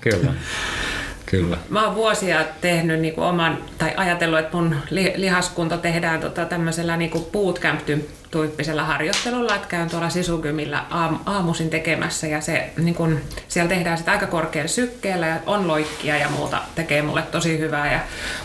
Kyllä. 0.00 0.32
Kyllä. 1.34 1.58
Mä 1.68 1.86
oon 1.86 1.94
vuosia 1.94 2.44
tehnyt 2.60 3.00
niinku 3.00 3.22
oman, 3.22 3.58
tai 3.78 3.92
ajatellut, 3.96 4.38
että 4.38 4.56
mun 4.56 4.76
lihaskunto 5.16 5.76
tehdään 5.76 6.20
tota 6.20 6.44
tämmöisellä 6.44 6.96
niinku 6.96 7.28
bootcamp-tyyppisellä 7.32 8.84
harjoittelulla, 8.84 9.54
että 9.54 9.68
käyn 9.68 9.90
tuolla 9.90 10.10
sisukymillä 10.10 10.84
aam, 10.90 11.18
aamuisin 11.26 11.70
tekemässä 11.70 12.26
ja 12.26 12.40
se, 12.40 12.70
niin 12.78 12.94
kun, 12.94 13.20
siellä 13.48 13.68
tehdään 13.68 13.98
sitä 13.98 14.12
aika 14.12 14.26
korkealla 14.26 14.68
sykkeellä 14.68 15.26
ja 15.26 15.36
on 15.46 15.68
loikkia 15.68 16.16
ja 16.16 16.28
muuta, 16.28 16.58
tekee 16.74 17.02
mulle 17.02 17.22
tosi 17.22 17.58
hyvää. 17.58 17.92
Ja, 17.92 18.00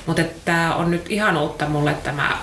mutta 0.06 0.22
tämä 0.46 0.76
on 0.76 0.92
nyt 0.92 1.06
ihan 1.10 1.38
uutta 1.38 1.66
mulle 1.66 1.94
tämä 1.94 2.38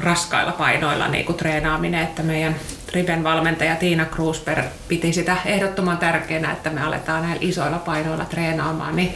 raskailla 0.00 0.52
painoilla 0.52 1.08
niin 1.08 1.24
kuin 1.24 1.38
treenaaminen, 1.38 2.02
että 2.02 2.22
meidän 2.22 2.56
Triben 2.86 3.24
valmentaja 3.24 3.76
Tiina 3.76 4.04
Krusper 4.04 4.62
piti 4.88 5.12
sitä 5.12 5.36
ehdottoman 5.44 5.98
tärkeänä, 5.98 6.52
että 6.52 6.70
me 6.70 6.82
aletaan 6.82 7.22
näillä 7.22 7.38
isoilla 7.40 7.78
painoilla 7.78 8.24
treenaamaan. 8.24 8.96
Niin 8.96 9.14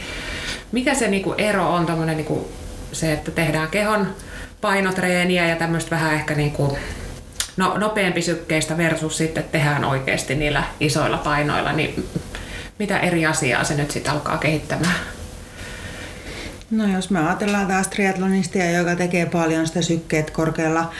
mikä 0.71 0.93
se 0.95 1.07
niinku 1.07 1.33
ero 1.37 1.73
on 1.73 1.85
tommonen 1.85 2.17
niinku 2.17 2.51
se, 2.91 3.13
että 3.13 3.31
tehdään 3.31 3.69
kehon 3.69 4.07
painotreeniä 4.61 5.47
ja 5.47 5.55
tämmöistä 5.55 5.91
vähän 5.91 6.13
ehkä 6.13 6.35
niinku 6.35 6.77
no, 7.57 7.77
nopeampi 7.77 8.21
sykkeistä 8.21 8.77
versus 8.77 9.17
sitten 9.17 9.43
tehdään 9.43 9.85
oikeasti 9.85 10.35
niillä 10.35 10.63
isoilla 10.79 11.17
painoilla, 11.17 11.73
niin 11.73 12.09
mitä 12.79 12.99
eri 12.99 13.25
asiaa 13.25 13.63
se 13.63 13.75
nyt 13.75 13.91
sitten 13.91 14.13
alkaa 14.13 14.37
kehittämään? 14.37 14.95
No 16.71 16.87
jos 16.95 17.09
me 17.09 17.27
ajatellaan 17.27 17.67
taas 17.67 17.87
triatlonistia, 17.87 18.71
joka 18.71 18.95
tekee 18.95 19.25
paljon 19.25 19.67
sitä 19.67 19.81
sykkeet 19.81 20.31
korkealla 20.31 20.93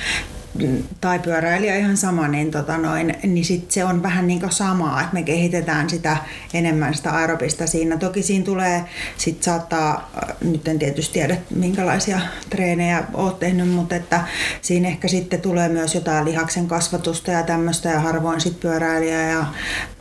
tai 1.02 1.20
pyöräilijä 1.20 1.76
ihan 1.76 1.98
sama, 1.98 2.28
niin, 2.28 2.52
tota 2.52 2.78
noin, 2.78 3.16
niin 3.24 3.46
sit 3.46 3.72
se 3.72 3.84
on 3.84 4.04
vähän 4.04 4.28
niin 4.28 4.40
kuin 4.40 4.52
samaa, 4.52 5.02
että 5.02 5.14
me 5.14 5.24
kehitetään 5.24 5.90
sitä 5.90 6.18
enemmän 6.54 6.94
sitä 6.94 7.12
aerobista 7.12 7.68
siinä. 7.68 7.98
Toki 7.98 8.24
siinä 8.24 8.46
tulee, 8.46 8.84
sit 9.18 9.44
saattaa, 9.44 10.12
nyt 10.42 10.68
en 10.68 10.80
tietysti 10.80 11.14
tiedä 11.14 11.38
minkälaisia 11.56 12.20
treenejä 12.50 13.04
olet 13.14 13.40
tehnyt, 13.40 13.70
mutta 13.70 13.96
että 13.96 14.22
siinä 14.62 14.88
ehkä 14.88 15.08
sitten 15.08 15.42
tulee 15.42 15.70
myös 15.70 15.96
jotain 15.96 16.26
lihaksen 16.26 16.68
kasvatusta 16.68 17.32
ja 17.32 17.44
tämmöistä 17.44 17.90
ja 17.90 18.00
harvoin 18.00 18.42
sit 18.42 18.60
pyöräilijä 18.60 19.22
ja, 19.22 19.46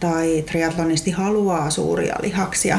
tai 0.01 0.45
triatlonisti 0.51 1.11
haluaa 1.11 1.71
suuria 1.71 2.15
lihaksia. 2.23 2.79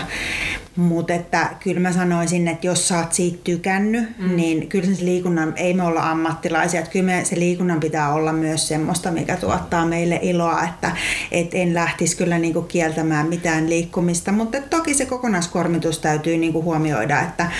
Mutta 0.75 1.13
että 1.13 1.49
kyllä 1.63 1.79
mä 1.79 1.93
sanoisin, 1.93 2.47
että 2.47 2.67
jos 2.67 2.87
sä 2.87 2.97
oot 2.97 3.13
siitä 3.13 3.37
tykännyt, 3.43 4.17
mm. 4.17 4.35
niin 4.35 4.67
kyllä 4.67 4.95
se 4.95 5.05
liikunnan, 5.05 5.53
ei 5.55 5.73
me 5.73 5.83
olla 5.83 6.11
ammattilaisia, 6.11 6.79
että 6.79 6.91
kyllä 6.91 7.05
me, 7.05 7.25
se 7.25 7.39
liikunnan 7.39 7.79
pitää 7.79 8.13
olla 8.13 8.33
myös 8.33 8.67
semmoista, 8.67 9.11
mikä 9.11 9.35
tuottaa 9.35 9.85
meille 9.85 10.19
iloa, 10.21 10.63
että 10.63 10.91
et 11.31 11.49
en 11.53 11.73
lähtisi 11.73 12.17
kyllä 12.17 12.37
niinku 12.37 12.61
kieltämään 12.61 13.27
mitään 13.27 13.69
liikkumista, 13.69 14.31
mutta 14.31 14.57
toki 14.69 14.93
se 14.93 15.05
kokonaiskormitus 15.05 15.99
täytyy 15.99 16.37
niinku 16.37 16.63
huomioida, 16.63 17.21
että, 17.21 17.51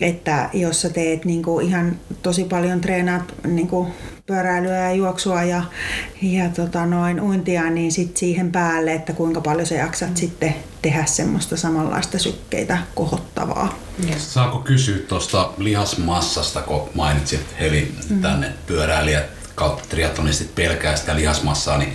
että 0.00 0.50
jos 0.52 0.82
sä 0.82 0.90
teet 0.90 1.24
niinku 1.24 1.60
ihan 1.60 1.96
tosi 2.22 2.44
paljon 2.44 2.80
treenaat 2.80 3.34
niinku 3.46 3.88
pyöräilyä 4.32 4.76
ja 4.76 4.92
juoksua 4.92 5.42
ja, 5.42 5.62
ja 6.22 6.48
tota 6.48 6.86
noin 6.86 7.20
uintia, 7.20 7.70
niin 7.70 7.92
sit 7.92 8.16
siihen 8.16 8.52
päälle, 8.52 8.94
että 8.94 9.12
kuinka 9.12 9.40
paljon 9.40 9.66
sä 9.66 9.74
jaksat 9.74 10.08
mm. 10.08 10.16
sitten 10.16 10.54
tehdä 10.82 11.04
semmoista 11.04 11.56
samanlaista 11.56 12.18
sykkeitä 12.18 12.78
kohottavaa. 12.94 13.78
Yes. 14.08 14.34
Saako 14.34 14.58
kysyä 14.58 14.98
tuosta 14.98 15.50
lihasmassasta, 15.58 16.62
kun 16.62 16.88
mainitsit 16.94 17.40
Heli 17.60 17.94
mm. 18.10 18.22
tänne 18.22 18.52
pyöräilijät 18.66 19.26
kautta 19.54 19.84
triatlonistit 19.88 20.54
pelkää 20.54 20.96
sitä 20.96 21.16
lihasmassaa, 21.16 21.78
niin 21.78 21.94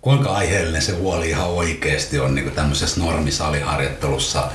kuinka 0.00 0.30
aiheellinen 0.30 0.82
se 0.82 0.92
huoli 0.92 1.28
ihan 1.28 1.50
oikeasti 1.50 2.18
on 2.18 2.34
niin 2.34 2.50
tämmöisessä 2.50 3.00
normisaliharjoittelussa, 3.00 4.50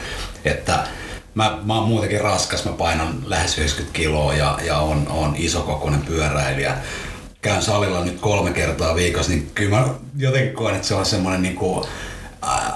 että 0.45 0.88
mä, 1.36 1.59
mä 1.63 1.75
oon 1.75 1.88
muutenkin 1.88 2.21
raskas, 2.21 2.65
mä 2.65 2.71
painan 2.71 3.23
lähes 3.25 3.57
90 3.57 3.97
kiloa 3.97 4.34
ja, 4.34 4.59
ja 4.65 4.77
on, 4.77 5.07
on 5.07 5.36
isokokoinen 5.38 6.01
pyöräilijä 6.01 6.77
käyn 7.41 7.61
salilla 7.61 8.05
nyt 8.05 8.19
kolme 8.19 8.51
kertaa 8.51 8.95
viikossa, 8.95 9.31
niin 9.31 9.51
kyllä 9.55 9.79
mä 9.79 9.87
jotenkin 10.17 10.53
koen, 10.53 10.75
että 10.75 10.87
se 10.87 10.95
on 10.95 11.05
semmoinen 11.05 11.41
niin 11.41 11.55
kuin, 11.55 11.87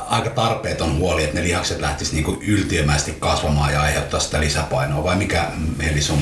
aika 0.10 0.30
tarpeeton 0.30 0.98
huoli, 0.98 1.24
että 1.24 1.40
ne 1.40 1.44
lihakset 1.44 1.80
lähtisivät 1.80 2.16
niinku 2.16 2.44
yltiömäisesti 2.48 3.16
kasvamaan 3.20 3.74
ja 3.74 3.82
aiheuttaa 3.82 4.20
sitä 4.20 4.40
lisäpainoa, 4.40 5.04
vai 5.04 5.16
mikä 5.16 5.46
Heli 5.84 6.02
sun 6.02 6.20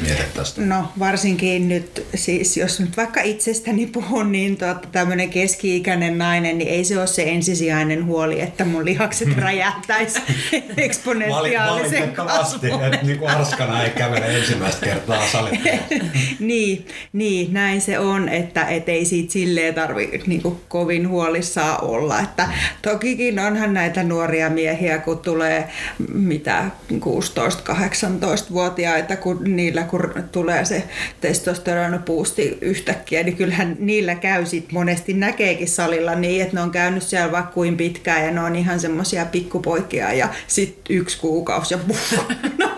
mietit 0.00 0.34
tästä? 0.34 0.60
No 0.60 0.92
varsinkin 0.98 1.68
nyt, 1.68 2.06
siis 2.14 2.56
jos 2.56 2.80
nyt 2.80 2.96
vaikka 2.96 3.20
itsestäni 3.20 3.86
puhun, 3.86 4.32
niin 4.32 4.56
tuota, 4.56 4.88
tämmöinen 4.92 5.30
keski-ikäinen 5.30 6.18
nainen, 6.18 6.58
niin 6.58 6.70
ei 6.70 6.84
se 6.84 6.98
ole 6.98 7.06
se 7.06 7.22
ensisijainen 7.22 8.06
huoli, 8.06 8.40
että 8.40 8.64
mun 8.64 8.84
lihakset 8.84 9.28
hmm. 9.28 9.42
räjähtäisi 9.42 10.20
eksponentiaalisen 10.76 12.12
kasvun. 12.12 12.84
että 12.84 13.06
niin 13.06 13.18
kuin 13.18 13.30
arskana 13.30 13.82
ei 13.82 13.90
kävele 13.90 14.38
ensimmäistä 14.38 14.86
kertaa 14.86 15.28
salilla. 15.32 15.58
niin, 16.38 16.86
niin, 17.12 17.52
näin 17.52 17.80
se 17.80 17.98
on, 17.98 18.28
että 18.28 18.64
et 18.64 18.88
ei 18.88 19.04
siitä 19.04 19.32
silleen 19.32 19.74
tarvitse 19.74 20.20
niin 20.26 20.42
kovin 20.68 21.08
huolissaan 21.08 21.84
olla, 21.84 22.20
että 22.20 22.48
Tokikin 22.84 23.38
onhan 23.38 23.74
näitä 23.74 24.02
nuoria 24.02 24.50
miehiä, 24.50 24.98
kun 24.98 25.18
tulee 25.18 25.68
mitä 26.12 26.64
16-18-vuotiaita, 26.92 29.16
kun 29.16 29.40
niillä 29.44 29.82
kun 29.82 30.14
tulee 30.32 30.64
se 30.64 30.84
testosteronipuusti 31.20 32.58
yhtäkkiä, 32.60 33.22
niin 33.22 33.36
kyllähän 33.36 33.76
niillä 33.78 34.14
käy 34.14 34.46
sit 34.46 34.72
monesti 34.72 35.12
näkeekin 35.12 35.68
salilla 35.68 36.14
niin, 36.14 36.42
että 36.42 36.56
ne 36.56 36.62
on 36.62 36.70
käynyt 36.70 37.02
siellä 37.02 37.32
vaikka 37.32 37.52
kuin 37.52 37.76
pitkään 37.76 38.24
ja 38.24 38.30
ne 38.30 38.40
on 38.40 38.56
ihan 38.56 38.80
semmoisia 38.80 39.26
pikkupoikia 39.26 40.12
ja 40.12 40.28
sitten 40.46 40.96
yksi 40.96 41.18
kuukausi 41.18 41.74
ja 41.74 41.80
buff, 41.88 42.12
no, 42.58 42.74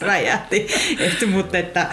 räjähti. 0.00 0.66
Et, 0.98 1.30
mutta 1.30 1.58
että 1.58 1.86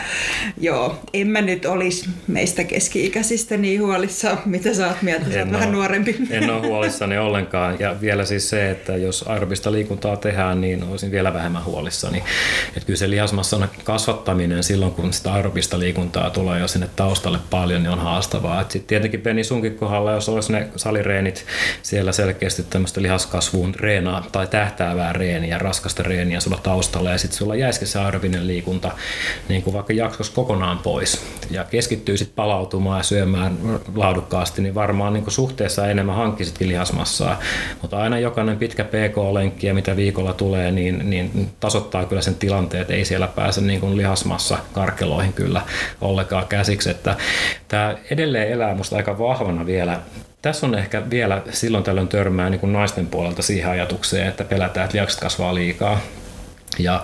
joo, 0.58 1.00
en 1.14 1.28
mä 1.28 1.42
nyt 1.42 1.66
olisi 1.66 2.10
meistä 2.28 2.64
keski-ikäisistä 2.64 3.58
niin 3.58 3.82
huolissa, 3.82 4.38
mitä 4.46 4.74
sä 4.74 4.88
oot 4.88 5.02
mieltä, 5.02 5.26
sä 5.34 5.40
oot 5.40 5.52
vähän 5.52 5.72
nuorempi. 5.72 6.16
En 6.30 6.50
ole 6.50 6.68
huolissa 6.68 7.05
huolissani 7.06 7.18
ollenkaan. 7.18 7.80
Ja 7.80 7.96
vielä 8.02 8.26
siis 8.26 8.50
se, 8.50 8.70
että 8.70 8.98
jos 8.98 9.26
aerobista 9.28 9.72
liikuntaa 9.72 10.18
tehdään, 10.18 10.62
niin 10.62 10.84
olisin 10.84 11.12
vielä 11.12 11.34
vähemmän 11.34 11.66
huolissani. 11.66 12.24
Että 12.68 12.86
kyllä 12.86 12.98
se 12.98 13.10
lihasmassan 13.10 13.70
kasvattaminen 13.84 14.64
silloin, 14.64 14.92
kun 14.92 15.14
sitä 15.14 15.34
aerobista 15.34 15.80
liikuntaa 15.80 16.30
tulee 16.30 16.60
jo 16.60 16.68
sinne 16.68 16.90
taustalle 16.96 17.40
paljon, 17.50 17.84
niin 17.84 17.92
on 17.92 18.00
haastavaa. 18.00 18.62
Sitten 18.62 18.88
tietenkin 18.88 19.22
Penny 19.22 19.44
sunkin 19.44 19.76
kohdalla, 19.76 20.12
jos 20.12 20.30
olisi 20.30 20.52
ne 20.52 20.68
salireenit 20.76 21.46
siellä 21.82 22.12
selkeästi 22.12 22.64
tämmöistä 22.64 23.02
lihaskasvuun 23.02 23.76
reenaa 23.76 24.26
tai 24.32 24.48
tähtäävää 24.48 25.14
reeniä, 25.14 25.58
raskasta 25.58 26.04
reeniä 26.04 26.40
sulla 26.40 26.60
taustalla 26.64 27.12
ja 27.12 27.18
sitten 27.18 27.38
sulla 27.38 27.56
jäisikin 27.56 27.88
se 27.88 28.00
aerobinen 28.00 28.48
liikunta 28.48 28.92
niin 29.50 29.64
kuin 29.64 29.74
vaikka 29.74 29.94
jaksos 29.94 30.30
kokonaan 30.30 30.80
pois 30.80 31.22
ja 31.52 31.64
keskittyy 31.64 32.18
sitten 32.18 32.36
palautumaan 32.36 33.00
ja 33.00 33.04
syömään 33.04 33.58
laadukkaasti, 33.96 34.62
niin 34.62 34.76
varmaan 34.76 35.14
niin 35.14 35.24
kuin 35.24 35.34
suhteessa 35.34 35.88
enemmän 35.88 36.16
hankkisitkin 36.16 36.68
lihas 36.68 36.95
lihasmassaa. 36.96 37.40
Mutta 37.82 37.98
aina 37.98 38.20
jokainen 38.20 38.58
pitkä 38.58 38.84
PK-lenkki 38.84 39.74
mitä 39.74 39.96
viikolla 39.96 40.34
tulee, 40.34 40.72
niin, 40.72 41.10
niin 41.10 41.50
tasoittaa 41.60 42.06
kyllä 42.06 42.22
sen 42.22 42.36
tilanteen, 42.36 42.82
että 42.82 42.94
ei 42.94 43.06
siellä 43.06 43.28
pääse 43.28 43.62
niin 43.62 43.80
kuin 43.80 43.98
lihasmassa 43.98 44.58
karkeloihin 44.74 45.34
kyllä 45.34 45.62
ollenkaan 46.02 46.48
käsiksi. 46.48 46.90
Että 46.90 47.16
tämä 47.68 47.96
edelleen 48.12 48.52
elää 48.52 48.76
musta 48.76 48.96
aika 48.96 49.20
vahvana 49.20 49.66
vielä 49.66 50.00
tässä 50.42 50.66
on 50.68 50.76
ehkä 50.76 51.10
vielä 51.10 51.42
silloin 51.52 51.84
tällöin 51.84 52.08
törmää 52.08 52.50
niin 52.50 52.60
kuin 52.60 52.74
naisten 52.74 53.08
puolelta 53.08 53.42
siihen 53.42 53.72
ajatukseen, 53.72 54.28
että 54.28 54.44
pelätään, 54.44 54.86
että 54.86 55.22
kasvaa 55.22 55.56
liikaa. 55.56 56.00
Ja 56.80 57.04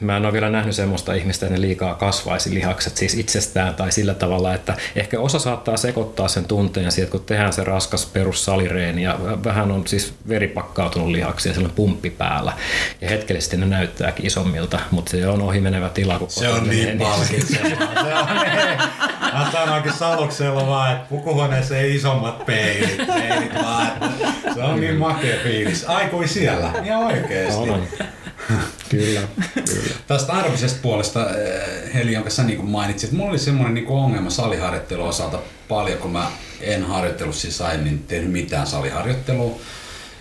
mä 0.00 0.16
en 0.16 0.24
ole 0.24 0.32
vielä 0.32 0.50
nähnyt 0.50 0.74
semmoista 0.74 1.14
ihmistä, 1.14 1.46
että 1.46 1.58
ne 1.58 1.60
liikaa 1.60 1.94
kasvaisi 1.94 2.54
lihakset 2.54 2.96
siis 2.96 3.14
itsestään 3.14 3.74
tai 3.74 3.92
sillä 3.92 4.14
tavalla, 4.14 4.54
että 4.54 4.76
ehkä 4.96 5.20
osa 5.20 5.38
saattaa 5.38 5.76
sekoittaa 5.76 6.28
sen 6.28 6.44
tunteen 6.44 6.92
siitä, 6.92 7.10
kun 7.10 7.24
tehdään 7.24 7.52
se 7.52 7.64
raskas 7.64 8.06
perussalireeni 8.06 9.02
ja 9.02 9.18
vähän 9.44 9.70
on 9.70 9.86
siis 9.86 10.14
veripakkautunut 10.28 11.08
lihaksi 11.08 11.48
ja 11.48 11.54
on 11.64 11.72
pumppi 11.76 12.10
päällä. 12.10 12.52
Ja 13.00 13.08
hetkellisesti 13.08 13.56
ne 13.56 13.66
näyttääkin 13.66 14.26
isommilta, 14.26 14.80
mutta 14.90 15.10
se 15.10 15.28
on 15.28 15.42
ohi 15.42 15.60
menevä 15.60 15.88
tila. 15.88 16.18
Kun 16.18 16.30
se 16.30 16.48
on 16.48 16.68
niin 16.68 16.98
palkitsevaa. 16.98 17.70
se 18.02 18.14
on 18.14 18.36
niin. 18.36 18.78
Mä 19.32 19.48
sanoinkin 19.52 19.92
Saluksella 19.92 20.66
vaan, 20.66 20.92
että 20.92 21.06
pukuhuoneessa 21.08 21.76
ei 21.76 21.94
isommat 21.94 22.46
peilit, 22.46 22.96
peilit 23.06 23.54
vaan. 23.54 23.92
Se 24.54 24.62
on 24.62 24.80
niin 24.80 24.96
makea 24.96 25.36
fiilis. 25.42 25.84
Ai 25.84 26.08
kuin 26.08 26.28
siellä, 26.28 26.72
ihan 26.84 27.04
oikeesti. 27.04 27.70
On. 27.70 27.82
Kyllä, 28.96 29.28
kyllä. 29.54 29.94
Tästä 30.06 30.32
arvisesta 30.32 30.78
puolesta, 30.82 31.36
eh, 31.36 31.94
Heli, 31.94 32.12
jonka 32.12 32.30
sä 32.30 32.42
niin 32.42 32.64
mainitsit, 32.64 33.12
mulla 33.12 33.30
oli 33.30 33.38
semmoinen 33.38 33.74
niin 33.74 33.88
ongelma 33.88 34.30
saliharjoittelun 34.30 35.08
osalta 35.08 35.38
paljon, 35.68 35.98
kun 35.98 36.12
mä 36.12 36.30
en 36.60 36.84
harjoittelussa 36.84 37.42
siis 37.42 37.60
aiemmin 37.60 37.98
tehnyt 37.98 38.32
mitään 38.32 38.66
saliharjoittelua. 38.66 39.60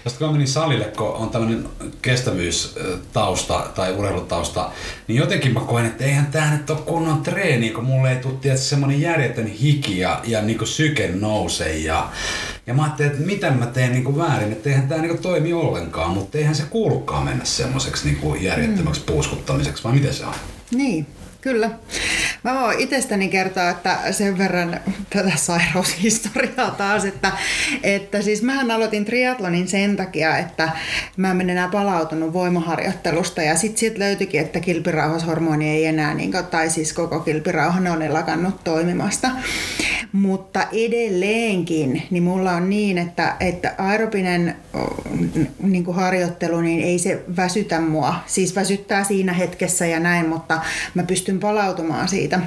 Sitten 0.07 0.17
kun 0.17 0.28
mä 0.28 0.32
menin 0.32 0.47
salille, 0.47 0.86
kun 0.86 1.07
on 1.07 1.30
tämmöinen 1.30 1.69
kestävyystausta 2.01 3.67
tai 3.76 3.93
urheilutausta, 3.93 4.72
niin 5.07 5.17
jotenkin 5.17 5.53
mä 5.53 5.59
koen, 5.59 5.86
että 5.86 6.03
eihän 6.03 6.26
tää 6.26 6.57
nyt 6.57 6.69
ole 6.69 6.80
kunnon 6.80 7.24
treeni, 7.24 7.69
kun 7.69 7.84
mulle 7.84 8.11
ei 8.11 8.15
tule 8.15 8.57
semmoinen 8.57 9.01
järjetön 9.01 9.47
hiki 9.47 9.99
ja, 9.99 10.22
ja 10.24 10.41
niin 10.41 10.67
syke 10.67 11.07
nousee. 11.13 11.78
Ja, 11.78 12.09
ja 12.72 12.76
mä 12.76 12.84
ajattelin, 12.84 13.11
että 13.11 13.26
mitä 13.26 13.51
mä 13.51 13.65
teen 13.65 13.91
niin 13.91 14.17
väärin, 14.17 14.51
että 14.51 14.69
eihän 14.69 14.88
tää 14.88 14.97
niin 14.97 15.17
toimi 15.17 15.53
ollenkaan, 15.53 16.11
mutta 16.11 16.38
eihän 16.38 16.55
se 16.55 16.63
kuulukaan 16.69 17.26
mennä 17.26 17.45
semmoiseksi 17.45 18.07
niin 18.07 18.43
järjettömäksi 18.43 19.01
mm. 19.01 19.05
puuskuttamiseksi, 19.05 19.84
vai 19.84 19.93
miten 19.93 20.13
se 20.13 20.26
on? 20.26 20.34
Niin, 20.72 21.07
Kyllä. 21.41 21.69
Mä 22.43 22.61
voin 22.61 22.80
itsestäni 22.80 23.28
kertoa, 23.28 23.69
että 23.69 23.97
sen 24.11 24.38
verran 24.38 24.80
tätä 25.09 25.32
sairaushistoriaa 25.36 26.72
taas, 26.72 27.05
että, 27.05 27.32
että 27.84 28.22
siis 28.22 28.41
mähän 28.41 28.72
aloitin 28.72 29.05
triatlonin 29.05 29.67
sen 29.67 29.97
takia, 29.97 30.38
että 30.38 30.69
mä 31.17 31.32
en 31.32 31.49
enää 31.49 31.67
palautunut 31.67 32.34
voimaharjoittelusta 32.34 33.41
ja 33.41 33.55
sitten 33.55 33.78
siitä 33.78 33.99
löytyikin, 33.99 34.41
että 34.41 34.59
kilpirauhashormoni 34.59 35.69
ei 35.69 35.86
enää, 35.86 36.13
niin 36.13 36.32
kuin, 36.32 36.45
tai 36.45 36.69
siis 36.69 36.93
koko 36.93 37.19
kilpirauhan 37.19 37.88
on 37.88 38.13
lakannut 38.13 38.63
toimimasta. 38.63 39.30
Mutta 40.12 40.68
edelleenkin, 40.72 42.03
niin 42.12 42.24
mulla 42.24 42.51
on 42.51 42.70
niin, 42.70 42.97
että, 42.97 43.36
että 43.39 43.76
aerobinen 43.78 44.55
niin 45.62 45.84
kuin 45.84 45.95
harjoittelu, 45.95 46.62
niin 46.62 46.82
ei 46.82 46.99
se 46.99 47.24
väsytä 47.38 47.80
mua. 47.80 48.16
Siis 48.26 48.55
väsyttää 48.55 49.03
siinä 49.03 49.34
hetkessä 49.34 49.86
ja 49.86 49.99
näin, 49.99 50.30
mutta 50.30 50.62
mä 50.93 51.03
pystyn 51.03 51.39
palautumaan 51.39 52.07
siitä 52.07 52.39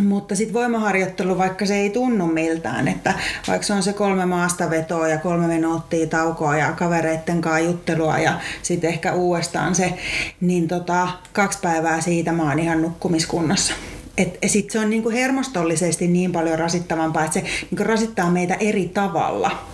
mutta 0.00 0.36
sitten 0.36 0.54
voimaharjoittelu, 0.54 1.38
vaikka 1.38 1.66
se 1.66 1.74
ei 1.76 1.90
tunnu 1.90 2.26
miltään, 2.26 2.88
että 2.88 3.14
vaikka 3.48 3.66
se 3.66 3.72
on 3.72 3.82
se 3.82 3.92
kolme 3.92 4.26
maastavetoa 4.26 5.08
ja 5.08 5.18
kolme 5.18 5.46
minuuttia 5.46 6.06
taukoa 6.06 6.56
ja 6.56 6.72
kavereitten 6.72 7.40
kanssa 7.40 7.58
juttelua 7.58 8.18
ja 8.18 8.40
sitten 8.62 8.90
ehkä 8.90 9.12
uudestaan 9.12 9.74
se, 9.74 9.94
niin 10.40 10.68
tota, 10.68 11.08
kaksi 11.32 11.58
päivää 11.62 12.00
siitä 12.00 12.32
mä 12.32 12.42
oon 12.42 12.58
ihan 12.58 12.82
nukkumiskunnossa. 12.82 13.74
Et 14.16 14.38
sit 14.46 14.70
se 14.70 14.78
on 14.78 14.90
niinku 14.90 15.10
hermostollisesti 15.10 16.06
niin 16.06 16.32
paljon 16.32 16.58
rasittavampaa, 16.58 17.24
että 17.24 17.34
se 17.34 17.44
niinku 17.70 17.84
rasittaa 17.84 18.30
meitä 18.30 18.54
eri 18.54 18.90
tavalla. 18.94 19.66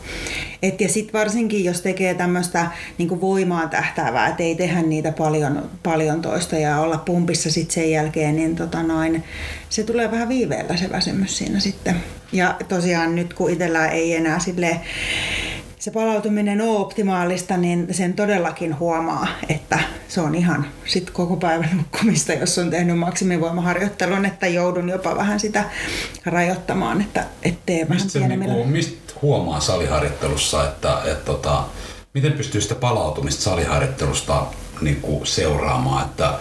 Et 0.63 0.81
ja 0.81 0.89
sitten 0.89 1.21
varsinkin, 1.21 1.65
jos 1.65 1.81
tekee 1.81 2.15
tämmöistä 2.15 2.71
niin 2.99 3.21
voimaan 3.21 3.71
tähtäävää, 3.71 4.29
että 4.29 4.43
ei 4.43 4.55
tehdä 4.55 4.83
niitä 4.83 5.13
paljon, 5.13 5.71
paljon 5.83 6.23
toista 6.23 6.57
ja 6.57 6.81
olla 6.81 6.99
pumpissa 6.99 7.51
sitten 7.51 7.75
sen 7.75 7.91
jälkeen, 7.91 8.37
niin 8.37 8.57
tota 8.57 8.83
noin, 8.83 9.25
se 9.69 9.83
tulee 9.83 10.11
vähän 10.11 10.29
viiveellä 10.29 10.77
se 10.77 10.91
väsymys 10.91 11.39
siinä 11.39 11.61
sitten. 11.61 11.97
Ja 12.33 12.57
tosiaan 12.69 13.15
nyt 13.15 13.35
kun 13.35 13.51
itsellä 13.51 13.89
ei 13.89 14.15
enää 14.15 14.39
sille 14.39 14.81
se 15.81 15.91
palautuminen 15.91 16.61
on 16.61 16.77
optimaalista, 16.77 17.57
niin 17.57 17.87
sen 17.91 18.15
todellakin 18.15 18.79
huomaa, 18.79 19.27
että 19.49 19.79
se 20.09 20.21
on 20.21 20.35
ihan 20.35 20.67
sit 20.85 21.11
koko 21.11 21.37
päivän 21.37 21.71
nukkumista, 21.77 22.33
jos 22.33 22.59
on 22.59 22.71
tehnyt 22.71 22.99
maksimivoimaharjoittelun, 22.99 24.25
että 24.25 24.47
joudun 24.47 24.89
jopa 24.89 25.17
vähän 25.17 25.41
sitä 25.41 25.65
rajoittamaan, 26.27 27.01
että 27.01 27.27
ettei 27.43 27.89
vähän 27.89 28.03
mistä, 28.03 28.19
niinku, 28.19 28.65
mistä 28.65 29.13
huomaa 29.23 29.61
saliharjoittelussa, 29.61 30.69
että, 30.69 30.99
että, 30.99 31.13
että 31.13 31.25
tota, 31.25 31.65
miten 32.15 32.33
pystyy 32.33 32.61
sitä 32.61 32.75
palautumista 32.75 33.43
saliharjoittelusta 33.43 34.47
niin 34.81 35.01
kuin 35.01 35.27
seuraamaan, 35.27 36.05
että 36.05 36.39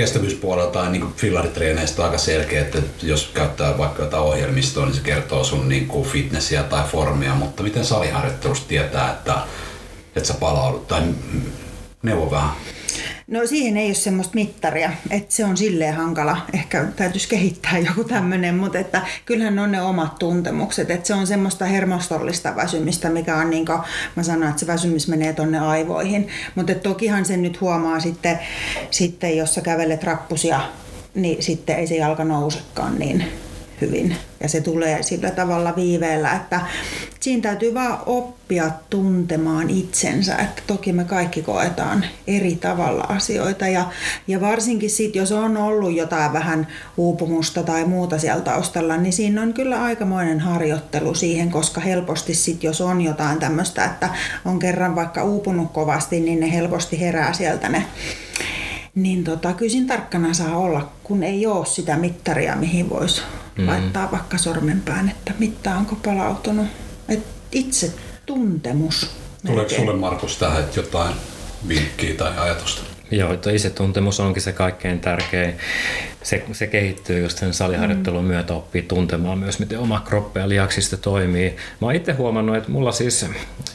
kestävyyspuolella 0.00 0.70
tai 0.70 0.90
niin 0.90 1.14
fillaritreeneistä 1.16 2.02
on 2.02 2.06
aika 2.06 2.18
selkeä, 2.18 2.60
että 2.60 2.78
jos 3.02 3.30
käyttää 3.34 3.78
vaikka 3.78 4.02
jotain 4.02 4.22
ohjelmistoa, 4.22 4.86
niin 4.86 4.94
se 4.94 5.00
kertoo 5.00 5.44
sun 5.44 5.68
niin 5.68 5.86
kuin 5.86 6.08
fitnessiä 6.08 6.62
tai 6.62 6.84
formia, 6.84 7.34
mutta 7.34 7.62
miten 7.62 7.84
saliharjoittelusta 7.84 8.68
tietää, 8.68 9.12
että, 9.12 9.38
että 10.16 10.26
sä 10.26 10.34
palaudut 10.34 10.88
tai 10.88 11.02
neuvo 12.02 12.30
vähän? 12.30 12.50
No 13.30 13.46
siihen 13.46 13.76
ei 13.76 13.86
ole 13.86 13.94
semmoista 13.94 14.34
mittaria, 14.34 14.90
että 15.10 15.34
se 15.34 15.44
on 15.44 15.56
silleen 15.56 15.94
hankala. 15.94 16.36
Ehkä 16.52 16.84
täytyisi 16.96 17.28
kehittää 17.28 17.78
joku 17.78 18.04
tämmöinen, 18.04 18.54
mutta 18.54 18.78
että 18.78 19.02
kyllähän 19.26 19.58
on 19.58 19.72
ne 19.72 19.82
omat 19.82 20.18
tuntemukset. 20.18 20.90
Että 20.90 21.06
se 21.06 21.14
on 21.14 21.26
semmoista 21.26 21.64
hermostollista 21.64 22.56
väsymistä, 22.56 23.10
mikä 23.10 23.36
on 23.36 23.50
niin 23.50 23.66
kuin 23.66 23.78
mä 24.16 24.22
sanoin, 24.22 24.48
että 24.48 24.60
se 24.60 24.66
väsymys 24.66 25.08
menee 25.08 25.32
tonne 25.32 25.58
aivoihin. 25.58 26.28
Mutta 26.54 26.74
tokihan 26.74 27.24
sen 27.24 27.42
nyt 27.42 27.60
huomaa 27.60 28.00
sitten, 28.00 28.38
sitten 28.90 29.36
jos 29.36 29.54
sä 29.54 29.60
kävelet 29.60 30.04
rappusia, 30.04 30.60
niin 31.14 31.42
sitten 31.42 31.76
ei 31.76 31.86
se 31.86 31.96
jalka 31.96 32.24
nousekaan 32.24 32.98
niin 32.98 33.24
hyvin. 33.80 34.16
Ja 34.40 34.48
se 34.48 34.60
tulee 34.60 35.02
sillä 35.02 35.30
tavalla 35.30 35.76
viiveellä, 35.76 36.32
että 36.32 36.60
siinä 37.20 37.42
täytyy 37.42 37.74
vaan 37.74 37.98
oppia 38.06 38.70
tuntemaan 38.90 39.70
itsensä. 39.70 40.36
Että 40.36 40.62
toki 40.66 40.92
me 40.92 41.04
kaikki 41.04 41.42
koetaan 41.42 42.04
eri 42.26 42.56
tavalla 42.56 43.02
asioita. 43.02 43.68
Ja, 43.68 43.84
ja 44.26 44.40
varsinkin 44.40 44.90
sitten, 44.90 45.20
jos 45.20 45.32
on 45.32 45.56
ollut 45.56 45.94
jotain 45.94 46.32
vähän 46.32 46.66
uupumusta 46.96 47.62
tai 47.62 47.84
muuta 47.84 48.18
siellä 48.18 48.42
taustalla, 48.42 48.96
niin 48.96 49.12
siinä 49.12 49.42
on 49.42 49.52
kyllä 49.52 49.82
aikamoinen 49.82 50.40
harjoittelu 50.40 51.14
siihen, 51.14 51.50
koska 51.50 51.80
helposti 51.80 52.34
sitten, 52.34 52.68
jos 52.68 52.80
on 52.80 53.00
jotain 53.00 53.38
tämmöistä, 53.38 53.84
että 53.84 54.08
on 54.44 54.58
kerran 54.58 54.96
vaikka 54.96 55.24
uupunut 55.24 55.72
kovasti, 55.72 56.20
niin 56.20 56.40
ne 56.40 56.52
helposti 56.52 57.00
herää 57.00 57.32
sieltä 57.32 57.68
ne 57.68 57.86
niin 58.94 59.24
tota, 59.24 59.52
kyllä 59.52 59.86
tarkkana 59.86 60.34
saa 60.34 60.56
olla, 60.56 60.92
kun 61.04 61.22
ei 61.22 61.46
ole 61.46 61.66
sitä 61.66 61.96
mittaria, 61.96 62.56
mihin 62.56 62.90
voisi 62.90 63.22
mm. 63.58 63.66
laittaa 63.66 64.10
vaikka 64.10 64.38
sormenpään, 64.38 65.08
että 65.08 65.32
mittaanko 65.38 65.96
palautunut. 65.96 66.66
Et 67.08 67.26
itse 67.52 67.92
tuntemus. 68.26 69.10
Tuleeko 69.46 69.70
sulle 69.70 69.96
Markus 69.96 70.36
tähän 70.36 70.64
jotain 70.76 71.14
vinkkiä 71.68 72.14
tai 72.14 72.38
ajatusta? 72.38 72.82
Joo, 73.10 73.32
että 73.32 73.50
itsetuntemus 73.50 74.20
onkin 74.20 74.42
se 74.42 74.52
kaikkein 74.52 75.00
tärkein. 75.00 75.54
Se, 76.30 76.44
se 76.52 76.66
kehittyy 76.66 77.22
just 77.22 77.38
sen 77.38 77.54
saliharjoittelun 77.54 78.24
mm. 78.24 78.28
myötä, 78.28 78.54
oppii 78.54 78.82
tuntemaan 78.82 79.38
myös, 79.38 79.58
miten 79.58 79.78
oma 79.78 80.00
kroppa 80.00 80.40
ja 80.40 80.48
lihaksista 80.48 80.96
toimii. 80.96 81.56
Mä 81.80 81.86
oon 81.86 81.94
itse 81.94 82.12
huomannut, 82.12 82.56
että 82.56 82.70
mulla 82.70 82.92
siis 82.92 83.26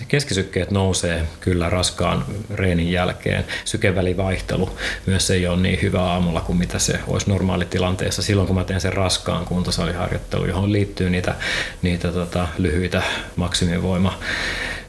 keskisykkeet 0.07 0.71
nousee 0.71 1.27
kyllä 1.39 1.69
raskaan 1.69 2.25
reenin 2.53 2.91
jälkeen. 2.91 3.45
Sykevälivaihtelu 3.65 4.69
myös 5.05 5.29
ei 5.29 5.47
ole 5.47 5.61
niin 5.61 5.81
hyvä 5.81 6.01
aamulla 6.01 6.41
kuin 6.41 6.57
mitä 6.57 6.79
se 6.79 6.99
olisi 7.07 7.29
normaalitilanteessa 7.29 8.21
silloin, 8.21 8.47
kun 8.47 8.55
mä 8.55 8.63
teen 8.63 8.81
sen 8.81 8.93
raskaan 8.93 9.45
kuntosaliharjoittelun, 9.45 10.49
johon 10.49 10.71
liittyy 10.71 11.09
niitä, 11.09 11.35
niitä 11.81 12.11
tota, 12.11 12.47
lyhyitä 12.57 13.03
maksimivoima 13.35 14.19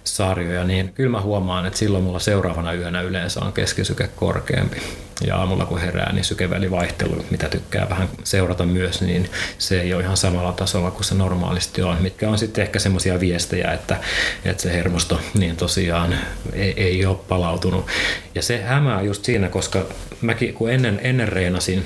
sarjoja, 0.05 0.65
niin 0.65 0.93
kyllä 0.93 1.11
mä 1.11 1.21
huomaan, 1.21 1.67
että 1.67 1.79
silloin 1.79 2.05
mulla 2.05 2.19
seuraavana 2.19 2.73
yönä 2.73 3.01
yleensä 3.01 3.41
on 3.41 3.53
keskisyke 3.53 4.09
korkeampi. 4.17 5.06
Ja 5.27 5.37
aamulla 5.37 5.67
kun 5.67 5.81
herää, 5.81 6.13
niin 6.13 6.25
sykevälivaihtelu, 6.25 7.25
mitä 7.31 7.49
tykkää 7.49 7.89
vähän 7.89 8.09
seurata 8.25 8.67
myös, 8.67 9.01
niin 9.01 9.31
se 9.59 9.81
ei 9.81 9.95
ole 9.95 10.03
ihan 10.03 10.17
samalla 10.17 10.53
tasolla 10.53 10.91
kuin 10.91 11.05
se 11.05 11.15
normaalisti 11.15 11.83
on. 11.83 11.97
Mitkä 12.03 12.31
on 12.31 12.39
sitten 12.39 12.63
ehkä 12.63 12.79
semmoisia 12.79 13.21
viestejä, 13.21 13.73
että, 13.73 13.97
että 14.45 14.63
se 14.63 14.73
hermosto 14.73 15.21
niin 15.35 15.57
tosiaan 15.57 16.15
ei, 16.53 16.75
ei 16.77 17.07
ole 17.07 17.17
palautunut. 17.29 17.87
Ja 18.35 18.43
se 18.43 18.63
hämää 18.63 19.03
just 19.03 19.25
siinä, 19.25 19.49
koska 19.49 19.87
mäkin 20.21 20.55
kun 20.55 20.71
ennen, 20.71 21.01
ennen 21.03 21.29
reenasin 21.29 21.85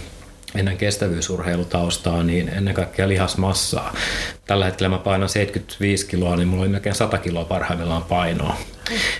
ennen 0.55 0.77
kestävyysurheilutaustaa, 0.77 2.23
niin 2.23 2.49
ennen 2.49 2.75
kaikkea 2.75 3.09
lihasmassaa. 3.09 3.95
Tällä 4.47 4.65
hetkellä 4.65 4.89
mä 4.89 4.99
painan 4.99 5.29
75 5.29 6.07
kiloa, 6.07 6.37
niin 6.37 6.49
mulla 6.49 6.63
oli 6.63 6.69
melkein 6.69 6.95
100 6.95 7.19
kiloa 7.19 7.45
parhaimmillaan 7.45 8.05
painoa. 8.05 8.57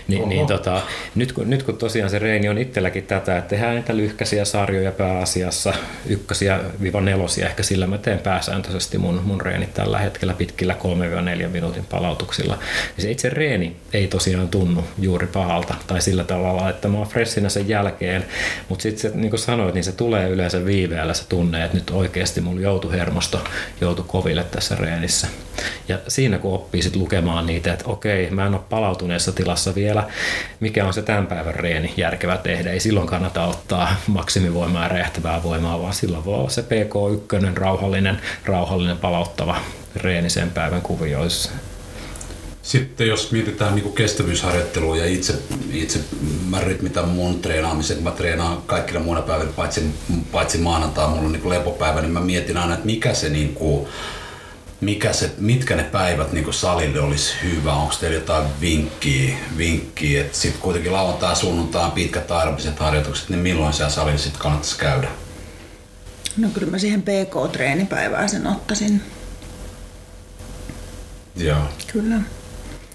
Ni, 0.07 0.25
niin 0.25 0.47
tota, 0.47 0.81
nyt, 1.15 1.31
kun, 1.31 1.49
nyt 1.49 1.63
kun 1.63 1.77
tosiaan 1.77 2.09
se 2.09 2.19
reini 2.19 2.49
on 2.49 2.57
itselläkin 2.57 3.03
tätä, 3.03 3.37
että 3.37 3.49
tehdään 3.49 3.75
niitä 3.75 3.97
lyhkäisiä 3.97 4.45
sarjoja 4.45 4.91
pääasiassa, 4.91 5.73
ykkösiä 6.05 6.59
viiva 6.81 7.01
nelosia, 7.01 7.45
ehkä 7.47 7.63
sillä 7.63 7.87
mä 7.87 7.97
teen 7.97 8.19
pääsääntöisesti 8.19 8.97
mun, 8.97 9.21
mun 9.25 9.41
reenit 9.41 9.73
tällä 9.73 9.99
hetkellä 9.99 10.33
pitkillä 10.33 10.75
3-4 11.45 11.47
minuutin 11.47 11.85
palautuksilla. 11.85 12.57
Ja 12.97 13.01
se 13.01 13.11
itse 13.11 13.29
reeni 13.29 13.75
ei 13.93 14.07
tosiaan 14.07 14.49
tunnu 14.49 14.83
juuri 14.99 15.27
pahalta 15.27 15.75
tai 15.87 16.01
sillä 16.01 16.23
tavalla, 16.23 16.69
että 16.69 16.87
mä 16.87 16.97
oon 16.97 17.07
freshinä 17.07 17.49
sen 17.49 17.69
jälkeen, 17.69 18.25
mutta 18.69 18.83
sitten 18.83 19.11
niin 19.15 19.29
kuin 19.29 19.39
sanoit, 19.39 19.73
niin 19.73 19.83
se 19.83 19.91
tulee 19.91 20.29
yleensä 20.29 20.65
viiveellä 20.65 21.13
se 21.13 21.27
tunne, 21.29 21.65
että 21.65 21.77
nyt 21.77 21.89
oikeasti 21.89 22.41
mulla 22.41 22.61
joutui 22.61 22.91
hermosto, 22.91 23.43
joutui 23.81 24.05
koville 24.07 24.43
tässä 24.43 24.75
reenissä. 24.75 25.27
Ja 25.87 25.99
siinä 26.07 26.37
kun 26.37 26.53
oppii 26.53 26.81
sit 26.81 26.95
lukemaan 26.95 27.45
niitä, 27.45 27.73
että 27.73 27.85
okei, 27.87 28.29
mä 28.29 28.45
en 28.45 28.53
ole 28.53 28.61
palautuneessa 28.69 29.31
tilassa 29.31 29.60
vielä, 29.75 30.07
mikä 30.59 30.85
on 30.85 30.93
se 30.93 31.01
tämän 31.01 31.27
päivän 31.27 31.55
reeni 31.55 31.93
järkevä 31.97 32.37
tehdä. 32.37 32.71
Ei 32.71 32.79
silloin 32.79 33.07
kannata 33.07 33.45
ottaa 33.45 33.95
maksimivoimaa 34.07 34.83
ja 34.83 34.89
räjähtävää 34.89 35.43
voimaa, 35.43 35.81
vaan 35.81 35.93
silloin 35.93 36.25
voi 36.25 36.35
olla 36.35 36.49
se 36.49 36.61
PK1, 36.61 37.53
rauhallinen, 37.53 38.21
rauhallinen 38.45 38.97
palauttava 38.97 39.55
reeni 39.95 40.29
sen 40.29 40.51
päivän 40.51 40.81
kuvioissa. 40.81 41.51
Sitten 42.61 43.07
jos 43.07 43.31
mietitään 43.31 43.75
niin 43.75 43.93
kestävyysharjoittelua 43.93 44.97
ja 44.97 45.05
itse, 45.05 45.33
itse 45.71 45.99
mä 46.49 46.59
rytmitän 46.59 47.07
mun 47.07 47.41
treenaamisen, 47.41 47.95
kun 47.97 48.03
mä 48.03 48.11
treenaan 48.11 48.61
kaikilla 48.65 48.99
muina 48.99 49.21
päivinä, 49.21 49.51
paitsi, 49.55 49.83
paitsi 50.31 50.57
maanantaa, 50.57 51.07
mulla 51.07 51.25
on 51.25 51.31
niin 51.31 51.49
lepopäivä, 51.49 52.01
niin 52.01 52.11
mä 52.11 52.19
mietin 52.19 52.57
aina, 52.57 52.73
että 52.73 52.85
mikä 52.85 53.13
se 53.13 53.29
niin 53.29 53.53
kuin, 53.53 53.87
mikä 54.81 55.13
se, 55.13 55.31
mitkä 55.37 55.75
ne 55.75 55.83
päivät 55.83 56.31
niin 56.31 56.53
salille 56.53 56.99
olisi 56.99 57.33
hyvä? 57.43 57.73
Onko 57.73 57.93
teillä 57.99 58.15
jotain 58.15 58.47
vinkkiä, 58.61 59.35
vinkkiä 59.57 60.21
että 60.21 60.37
sitten 60.37 60.61
kuitenkin 60.61 60.93
lauantai 60.93 61.35
sunnuntai 61.35 61.91
pitkät 61.91 62.31
aerobiset 62.31 62.79
harjoitukset, 62.79 63.29
niin 63.29 63.39
milloin 63.39 63.73
siellä 63.73 63.91
salilla 63.91 64.17
sitten 64.17 64.41
kannattaisi 64.41 64.77
käydä? 64.77 65.07
No 66.37 66.49
kyllä 66.49 66.71
mä 66.71 66.77
siihen 66.77 67.01
PK-treenipäivään 67.01 68.29
sen 68.29 68.47
ottaisin. 68.47 69.01
Joo. 71.35 71.63
Kyllä. 71.91 72.15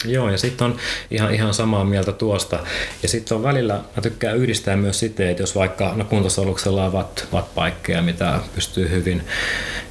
Joo, 0.06 0.30
ja 0.30 0.38
sitten 0.38 0.64
on 0.64 0.76
ihan, 1.10 1.34
ihan 1.34 1.54
samaa 1.54 1.84
mieltä 1.84 2.12
tuosta. 2.12 2.58
Ja 3.02 3.08
sitten 3.08 3.36
on 3.36 3.42
välillä, 3.42 3.74
mä 3.74 4.02
tykkään 4.02 4.36
yhdistää 4.36 4.76
myös 4.76 4.98
sitä, 4.98 5.30
että 5.30 5.42
jos 5.42 5.54
vaikka 5.54 5.92
no 5.96 6.04
kuntosaluksella 6.04 6.84
on 6.84 6.92
watt, 6.92 7.20
watt-paikkeja, 7.32 8.02
mitä 8.02 8.40
pystyy 8.54 8.90
hyvin 8.90 9.22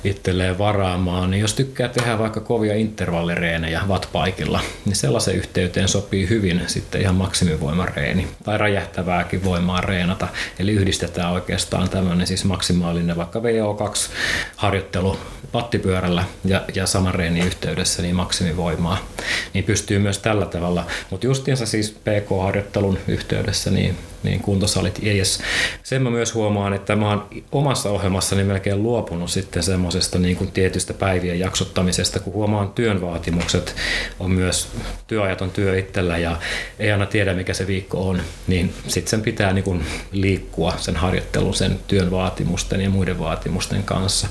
itselleen 0.04 0.58
varaamaan, 0.58 1.32
niin 1.32 1.42
jos 1.42 1.54
tykkää 1.54 1.88
tehdä 1.88 2.20
vaikka 2.20 2.40
kovia 2.40 2.76
intervallireenejä 2.76 3.82
watt-paikilla, 3.88 4.60
niin 4.86 4.96
sellaisen 4.96 5.36
yhteyteen 5.36 5.88
sopii 5.88 6.30
hyvin 6.30 6.62
sitten 6.68 7.02
ihan 7.02 7.16
maksimivoimareeni 7.16 8.28
tai 8.44 8.58
räjähtävääkin 8.58 9.44
voimaa 9.44 9.82
reenata. 9.82 10.28
Eli 10.60 10.72
yhdistetään 10.72 11.32
oikeastaan 11.32 11.90
tämmöinen 11.90 12.28
siis 12.28 12.46
maksimaalinen 12.46 13.18
vaikka 13.18 13.40
VO2-harjoittelu 13.40 15.20
pattipyörällä 15.52 16.24
ja, 16.46 16.62
ja 16.74 16.88
saman 16.88 17.16
reenin 17.16 17.46
yhteydessä 17.46 18.02
niin 18.02 18.16
maksimivoimaa. 18.16 18.98
Niin 19.54 19.64
pystyy 19.64 20.00
myös 20.06 20.20
tällä 20.20 20.46
tavalla, 20.46 20.86
mutta 21.10 21.28
justiinsa 21.28 21.66
siis 21.66 21.92
PK-harjoittelun 21.92 22.98
yhteydessä 23.08 23.72
niin 23.72 23.98
niin 24.26 24.40
kuntosalit 24.40 25.00
edes. 25.04 25.40
Sen 25.84 26.02
mä 26.02 26.10
myös 26.10 26.34
huomaan, 26.34 26.74
että 26.74 26.96
mä 26.96 27.10
oon 27.10 27.28
omassa 27.52 27.90
ohjelmassani 27.90 28.44
melkein 28.44 28.84
luopunut 28.84 29.30
sitten 29.30 29.64
semmoisesta 29.64 30.20
niin 30.20 30.38
kuin 30.38 30.52
tietystä 30.52 30.94
päivien 30.94 31.40
jaksottamisesta, 31.40 32.20
kun 32.20 32.34
huomaan 32.34 32.70
työn 32.70 33.02
vaatimukset 33.02 33.76
on 34.20 34.32
myös, 34.32 34.68
työajat 35.08 35.42
on 35.42 35.52
työ 35.52 35.80
itsellä 35.80 36.18
ja 36.18 36.40
ei 36.80 36.92
aina 36.92 37.06
tiedä 37.06 37.34
mikä 37.34 37.54
se 37.54 37.68
viikko 37.68 38.10
on, 38.10 38.22
niin 38.48 38.74
sitten 38.88 39.10
sen 39.10 39.22
pitää 39.22 39.54
niin 39.54 39.64
kuin 39.64 39.86
liikkua 40.12 40.74
sen 40.78 40.96
harjoittelun, 40.96 41.54
sen 41.54 41.80
työn 41.88 42.12
vaatimusten 42.12 42.82
ja 42.82 42.90
muiden 42.90 43.20
vaatimusten 43.20 43.84
kanssa. 43.84 44.28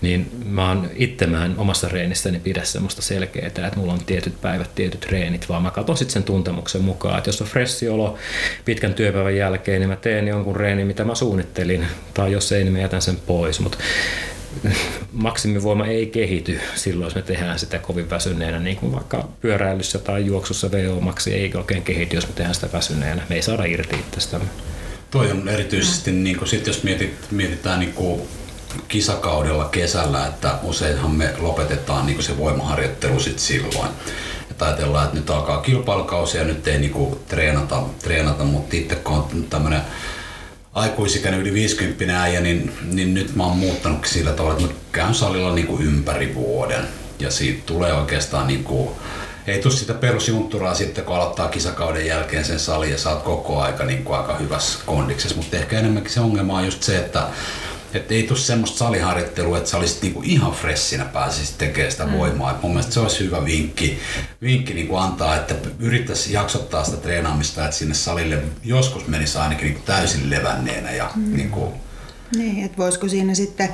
Niin 0.00 0.30
mä 0.44 0.68
oon 0.68 0.90
itse 0.94 1.26
mä 1.26 1.44
en 1.44 1.58
omassa 1.58 1.88
reenissäni 1.88 2.38
pidä 2.38 2.64
semmoista 2.64 3.02
selkeää, 3.02 3.46
että 3.46 3.72
mulla 3.76 3.92
on 3.92 4.04
tietyt 4.04 4.40
päivät, 4.40 4.74
tietyt 4.74 5.06
reenit, 5.06 5.48
vaan 5.48 5.62
mä 5.62 5.70
katson 5.70 5.96
sitten 5.96 6.12
sen 6.12 6.22
tuntemuksen 6.22 6.82
mukaan, 6.82 7.18
että 7.18 7.28
jos 7.28 7.40
on 7.40 7.46
freshi 7.46 7.88
olo 7.88 8.18
pitkän 8.64 8.94
työpäivän 8.94 9.27
päivän 9.28 9.38
jälkeen, 9.38 9.80
niin 9.80 9.88
mä 9.88 9.96
teen 9.96 10.28
jonkun 10.28 10.56
reenin, 10.56 10.86
mitä 10.86 11.04
mä 11.04 11.14
suunnittelin. 11.14 11.86
Tai 12.14 12.32
jos 12.32 12.52
ei, 12.52 12.64
niin 12.64 12.72
mä 12.72 12.78
jätän 12.78 13.02
sen 13.02 13.16
pois. 13.16 13.60
Mutta 13.60 13.78
maksimivoima 15.12 15.86
ei 15.86 16.06
kehity 16.06 16.60
silloin, 16.74 17.06
jos 17.06 17.14
me 17.14 17.22
tehdään 17.22 17.58
sitä 17.58 17.78
kovin 17.78 18.10
väsyneenä, 18.10 18.58
niin 18.58 18.76
kuin 18.76 18.92
vaikka 18.92 19.28
pyöräilyssä 19.40 19.98
tai 19.98 20.26
juoksussa 20.26 20.70
VO-maksi 20.72 21.34
ei 21.34 21.52
oikein 21.54 21.82
kehity, 21.82 22.16
jos 22.16 22.26
me 22.26 22.32
tehdään 22.34 22.54
sitä 22.54 22.68
väsyneenä. 22.72 23.22
Me 23.28 23.34
ei 23.34 23.42
saada 23.42 23.64
irti 23.64 23.96
itsestämme. 23.96 24.48
Toi 25.10 25.30
on 25.30 25.48
erityisesti, 25.48 26.12
niin 26.12 26.36
kuin 26.38 26.48
sit 26.48 26.66
jos 26.66 26.82
mietit, 26.82 27.14
mietitään 27.30 27.80
niin 27.80 27.92
kuin 27.92 28.22
kisakaudella 28.88 29.64
kesällä, 29.64 30.26
että 30.26 30.54
useinhan 30.62 31.10
me 31.10 31.34
lopetetaan 31.38 32.06
niin 32.06 32.22
se 32.22 32.38
voimaharjoittelu 32.38 33.20
sit 33.20 33.38
silloin 33.38 33.88
että 34.58 34.66
ajatellaan, 34.66 35.04
että 35.04 35.16
nyt 35.16 35.30
alkaa 35.30 35.60
kilpailukausi 35.60 36.38
ja 36.38 36.44
nyt 36.44 36.68
ei 36.68 36.78
niinku 36.78 37.20
treenata, 37.28 37.82
treenata 38.02 38.44
mutta 38.44 38.76
itse 38.76 38.94
kun 38.94 39.14
on 39.16 39.46
tämmöinen 39.50 39.80
aikuisikäinen 40.74 41.40
yli 41.40 41.52
50 41.52 42.22
äijä, 42.22 42.40
niin, 42.40 42.72
niin 42.82 43.14
nyt 43.14 43.36
mä 43.36 43.44
oon 43.44 43.56
muuttanut 43.56 44.04
sillä 44.04 44.32
tavalla, 44.32 44.54
että 44.54 44.66
mä 44.66 44.80
käyn 44.92 45.14
salilla 45.14 45.54
niinku 45.54 45.78
ympäri 45.78 46.34
vuoden. 46.34 46.84
Ja 47.18 47.30
siitä 47.30 47.62
tulee 47.66 47.92
oikeastaan 47.92 48.46
niinku, 48.46 48.98
ei 49.46 49.58
tule 49.58 49.74
sitä 49.74 49.94
perusjuntturaa 49.94 50.74
sitten, 50.74 51.04
kun 51.04 51.16
aloittaa 51.16 51.48
kisakauden 51.48 52.06
jälkeen 52.06 52.44
sen 52.44 52.58
sali 52.58 52.90
ja 52.90 52.98
saat 52.98 53.22
koko 53.22 53.60
aika 53.60 53.84
niin 53.84 54.04
kuin 54.04 54.18
aika 54.18 54.36
hyvässä 54.36 54.78
kondiksessa. 54.86 55.36
Mutta 55.36 55.56
ehkä 55.56 55.78
enemmänkin 55.78 56.12
se 56.12 56.20
ongelma 56.20 56.58
on 56.58 56.64
just 56.64 56.82
se, 56.82 56.98
että 56.98 57.22
että 57.94 58.14
ei 58.14 58.22
tule 58.22 58.38
semmoista 58.38 58.78
saliharjoittelua, 58.78 59.58
että 59.58 59.70
sä 59.70 59.76
olisit 59.76 60.02
niinku 60.02 60.22
ihan 60.24 60.52
freshinä 60.52 61.04
pääsisit 61.04 61.58
tekemään 61.58 61.92
sitä 61.92 62.06
mm. 62.06 62.12
voimaa. 62.12 62.50
Et 62.50 62.62
mun 62.62 62.70
mielestä 62.70 62.92
se 62.92 63.00
olisi 63.00 63.24
hyvä 63.24 63.44
vinkki, 63.44 63.98
vinkki 64.42 64.74
niinku 64.74 64.96
antaa, 64.96 65.36
että 65.36 65.54
yrittäisi 65.78 66.32
jaksottaa 66.32 66.84
sitä 66.84 66.96
treenaamista, 66.96 67.64
että 67.64 67.76
sinne 67.76 67.94
salille 67.94 68.42
joskus 68.64 69.06
menisi 69.06 69.38
ainakin 69.38 69.64
niinku 69.64 69.82
täysin 69.86 70.30
levänneenä. 70.30 70.90
Ja 70.90 71.10
mm. 71.16 71.36
niinku... 71.36 71.72
Niin, 72.36 72.64
että 72.64 72.76
voisiko 72.76 73.08
siinä 73.08 73.34
sitten 73.34 73.68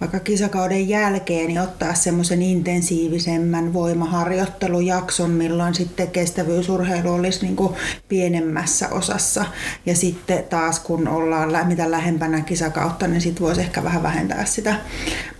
vaikka 0.00 0.20
kisakauden 0.20 0.88
jälkeen 0.88 1.46
niin 1.46 1.60
ottaa 1.60 1.94
semmoisen 1.94 2.42
intensiivisemmän 2.42 3.72
voimaharjoittelujakson, 3.72 5.30
milloin 5.30 5.74
sitten 5.74 6.08
kestävyysurheilu 6.08 7.12
olisi 7.12 7.42
niin 7.42 7.56
kuin 7.56 7.74
pienemmässä 8.08 8.88
osassa. 8.88 9.44
Ja 9.86 9.96
sitten 9.96 10.44
taas 10.44 10.80
kun 10.80 11.08
ollaan 11.08 11.66
mitä 11.66 11.90
lähempänä 11.90 12.40
kisakautta, 12.40 13.08
niin 13.08 13.20
sitten 13.20 13.46
voisi 13.46 13.60
ehkä 13.60 13.84
vähän 13.84 14.02
vähentää 14.02 14.44
sitä. 14.44 14.76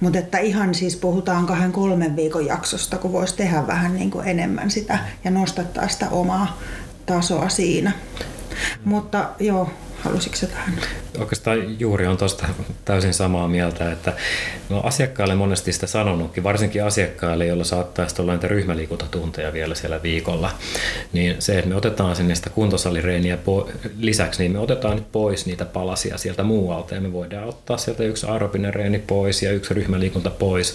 Mutta 0.01 0.19
että 0.19 0.39
ihan 0.39 0.75
siis 0.75 0.97
puhutaan 0.97 1.47
kahden 1.47 1.73
kolmen 1.73 2.17
viikon 2.17 2.47
jaksosta, 2.47 2.99
kun 2.99 3.13
voisi 3.13 3.37
tehdä 3.37 3.67
vähän 3.67 3.95
niin 3.95 4.11
kuin 4.11 4.29
enemmän 4.29 4.71
sitä 4.71 4.99
ja 5.25 5.31
nostattaa 5.31 5.89
sitä 5.89 6.09
omaa 6.11 6.59
tasoa 7.07 7.49
siinä. 7.49 7.93
Mutta 8.85 9.31
joo, 9.41 9.71
halusitko 9.99 10.47
tähän? 10.47 10.81
Oikeastaan 11.19 11.81
juuri 11.81 12.07
on 12.07 12.17
tuosta 12.17 12.49
täysin 12.85 13.15
samaa 13.15 13.49
mieltä, 13.49 13.93
että 13.93 14.13
no 14.69 14.81
asiakkaille 14.81 15.35
monesti 15.35 15.73
sitä 15.73 15.87
sanonutkin, 15.87 16.45
varsinkin 16.45 16.85
asiakkaille, 16.85 17.47
joilla 17.47 17.65
saattaisi 17.65 18.23
olla 18.23 18.33
niitä 18.33 18.49
ryhmäliikuntatunteja 18.49 19.53
vielä 19.53 19.75
siellä 19.75 20.03
viikolla, 20.03 20.51
niin 21.13 21.37
se, 21.39 21.59
että 21.59 21.69
me 21.69 21.77
otetaan 21.77 22.17
sinne 22.17 22.35
sitä 22.35 22.51
kuntosalireeniä 22.51 23.37
po- 23.37 23.71
lisäksi, 23.99 24.43
niin 24.43 24.53
me 24.53 24.59
otetaan 24.59 24.97
nyt 24.97 25.13
pois 25.13 25.47
niitä 25.47 25.65
palasia 25.65 26.19
sieltä 26.19 26.43
muualta 26.43 26.95
ja 26.95 27.01
me 27.01 27.13
voidaan 27.13 27.49
ottaa 27.49 27.77
sieltä 27.77 28.03
yksi 28.03 28.27
aerobinen 28.27 28.75
reeni 28.75 28.99
pois 28.99 29.43
ja 29.43 29.53
yksi 29.53 29.75
ryhmäliikunta 29.75 30.31
pois, 30.31 30.75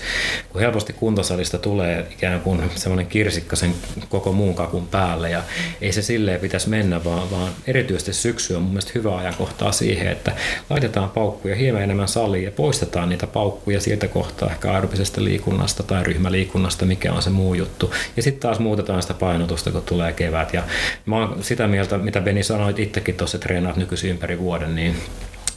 kun 0.49 0.61
helposti 0.61 0.93
kuntosalista 0.93 1.57
tulee 1.57 2.07
ikään 2.11 2.41
kuin 2.41 2.71
semmoinen 2.76 3.07
kirsikka 3.07 3.55
sen 3.55 3.76
koko 4.09 4.32
muun 4.32 4.55
kakun 4.55 4.88
päälle 4.88 5.30
ja 5.30 5.43
ei 5.82 5.93
se 5.93 6.01
silleen 6.01 6.39
pitäisi 6.39 6.69
mennä, 6.69 7.03
vaan, 7.03 7.32
vaan 7.32 7.51
erityisesti 7.67 8.13
syksy 8.13 8.55
on 8.55 8.61
mun 8.61 8.71
mielestä 8.71 8.91
hyvä 8.95 9.13
ajankohtaa 9.24 9.71
siihen, 9.71 10.07
että 10.07 10.32
laitetaan 10.69 11.09
paukkuja 11.09 11.55
hieman 11.55 11.82
enemmän 11.82 12.07
saliin 12.07 12.43
ja 12.43 12.51
poistetaan 12.51 13.09
niitä 13.09 13.28
paukkuja 13.28 13.82
sieltä 13.82 14.07
kohtaa 14.07 14.49
ehkä 14.49 14.71
aerobisesta 14.74 15.24
liikunnasta 15.24 15.84
tai 15.84 16.03
ryhmäliikunnasta, 16.03 16.86
mikä 16.86 17.13
on 17.13 17.21
se 17.21 17.30
muu 17.30 17.53
juttu. 17.53 17.93
Ja 18.17 18.24
sitten 18.24 18.41
taas 18.41 18.59
muutetaan 18.59 19.01
sitä 19.01 19.13
painotusta, 19.13 19.71
kun 19.71 19.84
tulee 19.84 20.13
kevät. 20.13 20.53
Ja 20.53 20.63
mä 21.05 21.15
oon 21.15 21.43
sitä 21.43 21.67
mieltä, 21.67 21.97
mitä 21.97 22.21
Beni 22.21 22.43
sanoit 22.43 22.80
itsekin 22.80 23.15
tuossa, 23.15 23.39
treenaat 23.39 23.76
nykyisin 23.76 24.09
ympäri 24.09 24.39
vuoden, 24.39 24.76
niin 24.76 24.95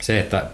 se, 0.01 0.21
että 0.21 0.45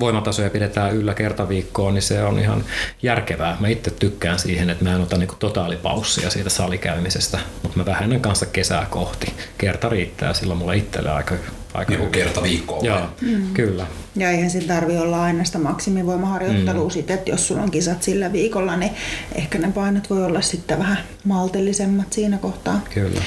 voimatasoja 0.00 0.50
pidetään 0.50 0.96
yllä 0.96 1.14
kertaviikkoon, 1.14 1.94
niin 1.94 2.02
se 2.02 2.22
on 2.22 2.38
ihan 2.38 2.64
järkevää. 3.02 3.56
Mä 3.60 3.68
itse 3.68 3.90
tykkään 3.90 4.38
siihen, 4.38 4.70
että 4.70 4.84
mä 4.84 4.94
en 4.94 5.00
ota 5.00 5.18
niinku 5.18 5.34
totaalipaussia 5.38 6.30
siitä 6.30 6.50
salikäymisestä, 6.50 7.38
mutta 7.62 7.78
mä 7.78 7.86
vähennän 7.86 8.20
kanssa 8.20 8.46
kesää 8.46 8.86
kohti. 8.90 9.32
Kerta 9.58 9.88
riittää, 9.88 10.34
silloin 10.34 10.58
mulla 10.58 10.72
itselle 10.72 11.10
aika 11.10 11.34
aika 11.74 11.92
niin 11.92 12.10
kerta 12.10 12.42
viikkoa. 12.42 12.82
Joo, 12.82 13.00
mm. 13.20 13.54
kyllä. 13.54 13.86
Ja 14.16 14.30
eihän 14.30 14.50
sillä 14.50 14.74
tarvi 14.74 14.98
olla 14.98 15.22
aina 15.22 15.44
sitä 15.44 15.58
maksimivoimaharjoittelua 15.58 16.84
mm. 16.84 16.90
sitten, 16.90 17.14
että 17.14 17.30
jos 17.30 17.48
sulla 17.48 17.62
on 17.62 17.70
kisat 17.70 18.02
sillä 18.02 18.32
viikolla, 18.32 18.76
niin 18.76 18.92
ehkä 19.34 19.58
ne 19.58 19.72
painot 19.72 20.10
voi 20.10 20.24
olla 20.24 20.40
sitten 20.40 20.78
vähän 20.78 20.98
maltillisemmat 21.24 22.12
siinä 22.12 22.38
kohtaa. 22.38 22.80
Kyllä. 22.94 23.20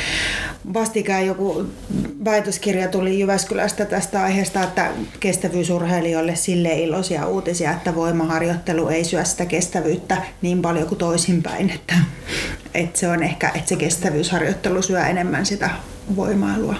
Vastikään 0.74 1.26
joku 1.26 1.66
väitöskirja 2.26 2.88
tuli 2.88 3.20
Jyväskylästä 3.20 3.86
tästä 3.86 4.24
aiheesta, 4.24 4.64
että 4.64 4.92
kestävyysurheilijoille 5.20 6.36
sille 6.36 6.80
iloisia 6.80 7.28
uutisia, 7.28 7.72
että 7.72 7.96
voimaharjoittelu 7.96 8.88
ei 8.88 9.04
syö 9.04 9.26
sitä 9.26 9.46
kestävyyttä 9.46 10.18
niin 10.42 10.62
paljon 10.62 10.88
kuin 10.88 11.00
toisinpäin, 11.00 11.70
että, 11.70 11.96
että 12.74 13.00
se 13.00 13.08
on 13.08 13.24
ehkä, 13.24 13.52
että 13.56 13.70
se 13.70 13.76
kestävyysharjoittelu 13.76 14.82
syö 14.82 15.06
enemmän 15.06 15.46
sitä 15.46 15.70
voimailua. 16.16 16.76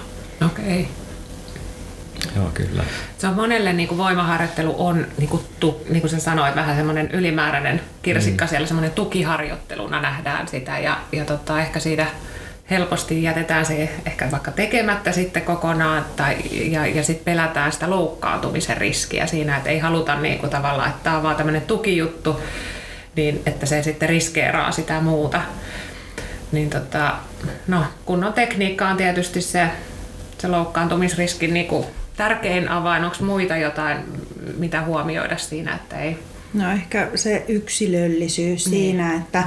Okei. 0.46 0.80
Okay. 0.80 1.07
Joo, 2.36 2.50
kyllä. 2.54 2.84
Se 3.18 3.26
on 3.26 3.34
monelle 3.34 3.72
niin 3.72 3.88
kuin 3.88 3.98
voimaharjoittelu 3.98 4.86
on, 4.86 5.06
niin 5.18 5.28
kuin, 5.28 5.42
tu, 5.60 5.82
niin 5.88 6.00
kuin 6.00 6.10
sä 6.10 6.18
sanoit, 6.18 6.56
vähän 6.56 6.76
semmoinen 6.76 7.10
ylimääräinen 7.10 7.80
kirsikka 8.02 8.44
mm. 8.44 8.48
siellä, 8.48 8.66
semmoinen 8.66 8.92
tukiharjoitteluna 8.92 10.00
nähdään 10.00 10.48
sitä 10.48 10.78
ja, 10.78 10.98
ja 11.12 11.24
tota, 11.24 11.60
ehkä 11.60 11.80
siitä 11.80 12.06
helposti 12.70 13.22
jätetään 13.22 13.66
se 13.66 13.90
ehkä 14.06 14.30
vaikka 14.30 14.50
tekemättä 14.50 15.12
sitten 15.12 15.42
kokonaan 15.42 16.04
tai, 16.16 16.36
ja, 16.50 16.86
ja 16.86 17.04
sitten 17.04 17.24
pelätään 17.24 17.72
sitä 17.72 17.90
loukkaantumisen 17.90 18.76
riskiä 18.76 19.26
siinä, 19.26 19.56
että 19.56 19.70
ei 19.70 19.78
haluta 19.78 20.20
niin 20.20 20.38
kuin 20.38 20.50
tavallaan, 20.50 20.88
että 20.88 21.04
tämä 21.04 21.16
on 21.16 21.22
vaan 21.22 21.36
tämmöinen 21.36 21.62
tukijuttu, 21.62 22.40
niin 23.16 23.42
että 23.46 23.66
se 23.66 23.82
sitten 23.82 24.08
riskeeraa 24.08 24.72
sitä 24.72 25.00
muuta. 25.00 25.40
Niin 26.52 26.70
tota, 26.70 27.14
no, 27.66 27.84
kunnon 28.04 28.32
tekniikka 28.32 28.88
on 28.88 28.96
tietysti 28.96 29.40
se, 29.40 29.68
se 30.38 30.48
loukkaantumisriskin 30.48 31.54
niin 31.54 31.66
kuin 31.66 31.86
tärkein 32.18 32.68
avain? 32.68 33.04
Onko 33.04 33.16
muita 33.20 33.56
jotain, 33.56 33.98
mitä 34.56 34.82
huomioida 34.82 35.36
siinä, 35.36 35.74
että 35.74 35.98
ei 35.98 36.18
No 36.54 36.72
ehkä 36.72 37.10
se 37.14 37.44
yksilöllisyys 37.48 38.66
niin. 38.66 38.80
siinä, 38.80 39.14
että, 39.14 39.44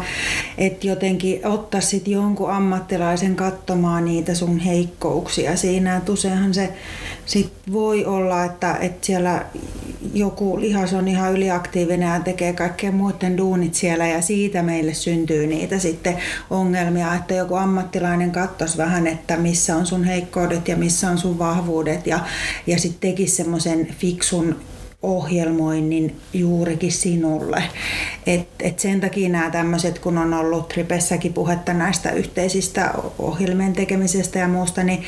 että 0.58 0.88
jotenkin 0.88 1.48
ottaisit 1.48 2.08
jonkun 2.08 2.52
ammattilaisen 2.52 3.36
katsomaan 3.36 4.06
niitä 4.06 4.36
sun 4.36 4.60
heikkouksia 4.60 5.56
siinä. 5.58 5.98
Että 5.98 6.12
useinhan 6.12 6.54
se 6.54 6.74
sit 7.26 7.54
voi 7.72 8.06
olla, 8.06 8.46
että, 8.46 8.76
että 8.76 9.06
siellä 9.06 9.46
joku 10.14 10.60
lihas 10.60 10.94
on 10.94 11.08
ihan 11.08 11.34
yliaktiivinen 11.34 12.10
ja 12.14 12.20
tekee 12.20 12.54
kaikkea 12.54 12.92
muiden 12.92 13.38
duunit 13.38 13.76
siellä 13.76 14.08
ja 14.08 14.22
siitä 14.22 14.64
meille 14.64 14.94
syntyy 14.94 15.48
niitä 15.48 15.80
sitten 15.80 16.18
ongelmia, 16.50 17.16
että 17.16 17.34
joku 17.34 17.56
ammattilainen 17.56 18.32
katsoisi 18.32 18.78
vähän, 18.78 19.08
että 19.08 19.38
missä 19.38 19.76
on 19.76 19.86
sun 19.86 20.04
heikkoudet 20.04 20.68
ja 20.68 20.78
missä 20.78 21.10
on 21.10 21.18
sun 21.18 21.40
vahvuudet 21.40 22.08
ja, 22.08 22.20
ja 22.68 22.80
sitten 22.80 23.10
tekisi 23.10 23.36
semmoisen 23.36 23.88
fiksun 24.00 24.56
ohjelmoinnin 25.04 26.16
juurikin 26.34 26.92
sinulle. 26.92 27.64
Et, 28.28 28.48
et 28.60 28.80
sen 28.80 29.02
takia 29.02 29.30
nämä 29.30 29.50
tämmöiset, 29.50 30.00
kun 30.00 30.18
on 30.18 30.34
ollut 30.34 30.68
Tripessäkin 30.68 31.34
puhetta 31.34 31.74
näistä 31.74 32.12
yhteisistä 32.12 32.94
ohjelmien 33.20 33.74
tekemisestä 33.74 34.40
ja 34.40 34.48
muusta, 34.48 34.84
niin, 34.84 35.04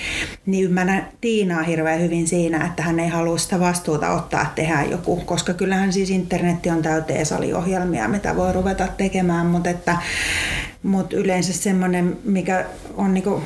niin 0.45 0.65
ymmärrän 0.65 1.07
Tiinaa 1.21 1.63
hirveän 1.63 2.01
hyvin 2.01 2.27
siinä, 2.27 2.65
että 2.65 2.83
hän 2.83 2.99
ei 2.99 3.09
halua 3.09 3.37
sitä 3.37 3.59
vastuuta 3.59 4.11
ottaa, 4.11 4.51
tehdään 4.55 4.91
joku, 4.91 5.15
koska 5.15 5.53
kyllähän 5.53 5.93
siis 5.93 6.09
internetti 6.09 6.69
on 6.69 6.81
täyteen 6.81 7.25
saliohjelmia, 7.25 8.07
mitä 8.07 8.35
voi 8.35 8.53
ruveta 8.53 8.87
tekemään, 8.87 9.45
mutta, 9.45 9.69
että, 9.69 9.97
mutta 10.83 11.15
yleensä 11.15 11.53
semmoinen, 11.53 12.17
mikä 12.23 12.65
on 12.97 13.13
niinku 13.13 13.41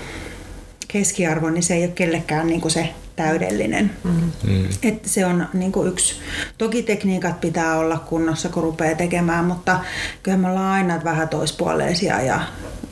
keskiarvo, 0.88 1.50
niin 1.50 1.64
se 1.64 1.74
ei 1.74 1.84
ole 1.84 1.92
kellekään 1.92 2.48
niinku 2.48 2.70
se 2.70 2.90
täydellinen. 3.16 3.92
Mm. 4.04 4.32
Et 4.84 5.06
se 5.06 5.26
on 5.26 5.48
niin 5.54 5.72
kuin 5.72 5.88
yksi. 5.88 6.16
Toki 6.58 6.84
tekniikat 6.84 7.42
pitää 7.42 7.78
olla 7.78 7.98
kunnossa, 7.98 8.50
kun 8.50 8.64
rupeaa 8.64 8.96
tekemään, 8.96 9.46
mutta 9.46 9.80
kyllä 10.24 10.38
me 10.38 10.50
ollaan 10.50 10.72
aina 10.72 11.04
vähän 11.04 11.30
toispuoleisia 11.30 12.22
ja, 12.22 12.40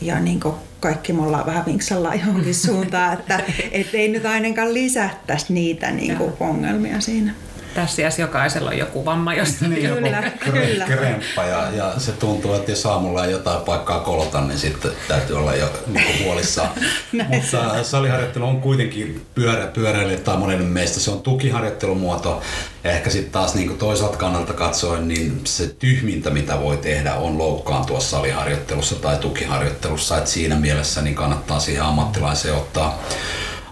ja 0.02 0.20
niin 0.20 0.40
kuin 0.40 0.56
kaikki 0.80 1.14
me 1.14 1.22
ollaan 1.22 1.46
vähän 1.46 1.66
vinksalla 1.66 2.16
johonkin 2.16 2.56
suuntaan, 2.66 3.14
että 3.14 3.40
et 3.72 3.88
ei 3.94 4.08
nyt 4.08 4.26
ainakaan 4.26 4.74
lisättäisi 4.74 5.54
niitä 5.54 5.92
niin 5.92 6.18
kuin 6.18 6.34
ongelmia 6.40 7.02
siinä 7.02 7.34
tässä 7.76 8.02
iässä 8.02 8.22
jokaisella 8.22 8.70
on 8.70 8.78
joku 8.78 9.06
vamma 9.06 9.34
josta. 9.34 9.68
niin, 9.68 9.90
kyllä, 9.90 10.32
kyllä. 10.40 10.86
kremppa 10.86 11.44
ja, 11.44 11.70
ja, 11.72 11.94
se 11.98 12.12
tuntuu, 12.12 12.54
että 12.54 12.72
jos 12.72 12.86
aamulla 12.86 13.26
ei 13.26 13.32
jotain 13.32 13.62
paikkaa 13.62 14.00
kolota, 14.00 14.42
niin 14.42 14.60
sitten 14.60 14.92
täytyy 15.08 15.38
olla 15.38 15.56
jo 15.56 15.70
niin 15.88 16.26
huolissaan. 16.26 16.70
Mutta 17.28 17.84
saliharjoittelu 17.84 18.46
on 18.46 18.62
kuitenkin 18.62 19.26
pyörä, 19.36 19.68
pyöräilijä 19.68 20.18
tai 20.18 20.38
monen 20.38 20.64
meistä 20.64 21.00
se 21.00 21.12
on 21.12 21.22
tukiharjoittelumuoto. 21.22 22.42
Ja 22.84 22.92
ehkä 22.92 23.10
sitten 23.10 23.32
taas 23.32 23.56
niin 23.56 23.78
toisaalta 23.78 24.18
kannalta 24.18 24.54
katsoen, 24.54 25.08
niin 25.08 25.42
se 25.44 25.68
tyhmintä, 25.68 26.30
mitä 26.30 26.60
voi 26.60 26.78
tehdä, 26.78 27.16
on 27.16 27.38
loukkaantua 27.38 28.00
saliharjoittelussa 28.00 28.96
tai 28.96 29.18
tukiharjoittelussa. 29.18 30.18
Et 30.18 30.28
siinä 30.28 30.56
mielessä 30.56 31.02
niin 31.02 31.16
kannattaa 31.16 31.60
siihen 31.60 31.84
ammattilaiseen 31.84 32.56
ottaa, 32.56 33.00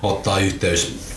ottaa 0.03 0.39
yhteys 0.39 1.12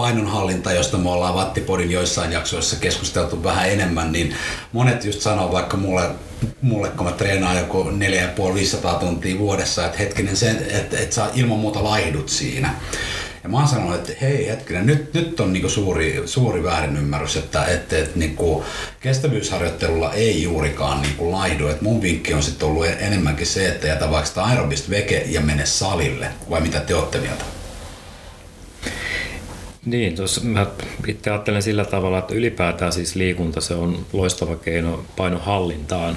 painonhallinta, 0.00 0.72
josta 0.72 0.98
me 0.98 1.10
ollaan 1.10 1.34
Vattipodin 1.34 1.90
joissain 1.90 2.32
jaksoissa 2.32 2.76
keskusteltu 2.76 3.44
vähän 3.44 3.70
enemmän, 3.70 4.12
niin 4.12 4.34
monet 4.72 5.04
just 5.04 5.20
sanoo 5.20 5.52
vaikka 5.52 5.76
mulle, 5.76 6.02
mulle 6.62 6.88
kun 6.88 7.06
mä 7.06 7.12
treenaan 7.12 7.56
joku 7.56 7.82
4,5-500 7.82 8.94
tuntia 9.00 9.38
vuodessa, 9.38 9.86
että 9.86 9.98
hetkinen, 9.98 10.36
sen, 10.36 10.56
että, 10.70 10.98
että 10.98 11.14
sä 11.14 11.26
ilman 11.34 11.58
muuta 11.58 11.84
laihdut 11.84 12.28
siinä. 12.28 12.74
Ja 13.42 13.48
mä 13.48 13.58
oon 13.58 13.68
sanonut, 13.68 13.94
että 13.94 14.12
hei 14.20 14.46
hetkinen, 14.48 14.86
nyt, 14.86 15.14
nyt 15.14 15.40
on 15.40 15.52
niinku 15.52 15.68
suuri, 15.68 16.22
suuri 16.24 16.62
väärinymmärrys, 16.62 17.36
että, 17.36 17.64
että, 17.64 17.98
että 17.98 18.18
niinku 18.18 18.64
kestävyysharjoittelulla 19.00 20.12
ei 20.12 20.42
juurikaan 20.42 21.02
niinku 21.02 21.32
laihdu. 21.32 21.68
Et 21.68 21.80
mun 21.80 22.02
vinkki 22.02 22.34
on 22.34 22.42
sitten 22.42 22.68
ollut 22.68 22.86
enemmänkin 22.86 23.46
se, 23.46 23.68
että 23.68 23.86
jätä 23.86 24.10
vaikka 24.10 24.44
aerobista 24.44 24.90
veke 24.90 25.24
ja 25.26 25.40
mene 25.40 25.66
salille. 25.66 26.26
Vai 26.50 26.60
mitä 26.60 26.80
te 26.80 26.94
olette 26.94 27.18
mieltä? 27.18 27.59
Niin, 29.84 30.16
tuossa 30.16 30.40
mä 30.40 30.66
itse 31.06 31.30
ajattelen 31.30 31.62
sillä 31.62 31.84
tavalla, 31.84 32.18
että 32.18 32.34
ylipäätään 32.34 32.92
siis 32.92 33.14
liikunta 33.14 33.60
se 33.60 33.74
on 33.74 34.06
loistava 34.12 34.56
keino 34.56 35.04
painohallintaan, 35.16 36.16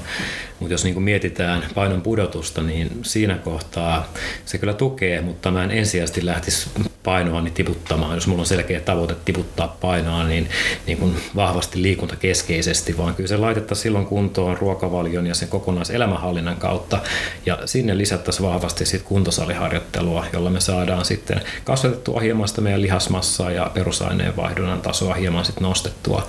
mutta 0.63 0.73
jos 0.73 0.83
niin 0.83 0.93
kuin 0.93 1.03
mietitään 1.03 1.63
painon 1.75 2.01
pudotusta, 2.01 2.61
niin 2.61 2.99
siinä 3.01 3.35
kohtaa 3.35 4.07
se 4.45 4.57
kyllä 4.57 4.73
tukee, 4.73 5.21
mutta 5.21 5.51
mä 5.51 5.63
en 5.63 5.71
ensisijaisesti 5.71 6.25
lähtisi 6.25 6.69
painoani 7.03 7.51
tiputtamaan. 7.51 8.15
Jos 8.15 8.27
mulla 8.27 8.41
on 8.41 8.45
selkeä 8.45 8.79
tavoite 8.79 9.15
tiputtaa 9.25 9.77
painoa, 9.81 10.23
niin, 10.23 10.49
niin 10.87 10.97
kuin 10.97 11.15
vahvasti 11.35 11.81
liikuntakeskeisesti, 11.81 12.97
vaan 12.97 13.15
kyllä 13.15 13.27
se 13.27 13.37
laitettaisiin 13.37 13.83
silloin 13.83 14.05
kuntoon 14.05 14.57
ruokavalion 14.57 15.27
ja 15.27 15.35
sen 15.35 15.47
kokonaiselämänhallinnan 15.47 16.57
kautta. 16.57 16.99
Ja 17.45 17.59
sinne 17.65 17.97
lisättäisiin 17.97 18.49
vahvasti 18.49 18.85
sit 18.85 19.01
kuntosaliharjoittelua, 19.01 20.25
jolla 20.33 20.49
me 20.49 20.59
saadaan 20.59 21.05
sitten 21.05 21.41
kasvatettua 21.63 22.19
hieman 22.19 22.47
sitä 22.47 22.61
meidän 22.61 22.81
lihasmassaa 22.81 23.51
ja 23.51 23.71
perusaineenvaihdunnan 23.73 24.81
tasoa 24.81 25.13
hieman 25.13 25.45
sit 25.45 25.59
nostettua. 25.59 26.27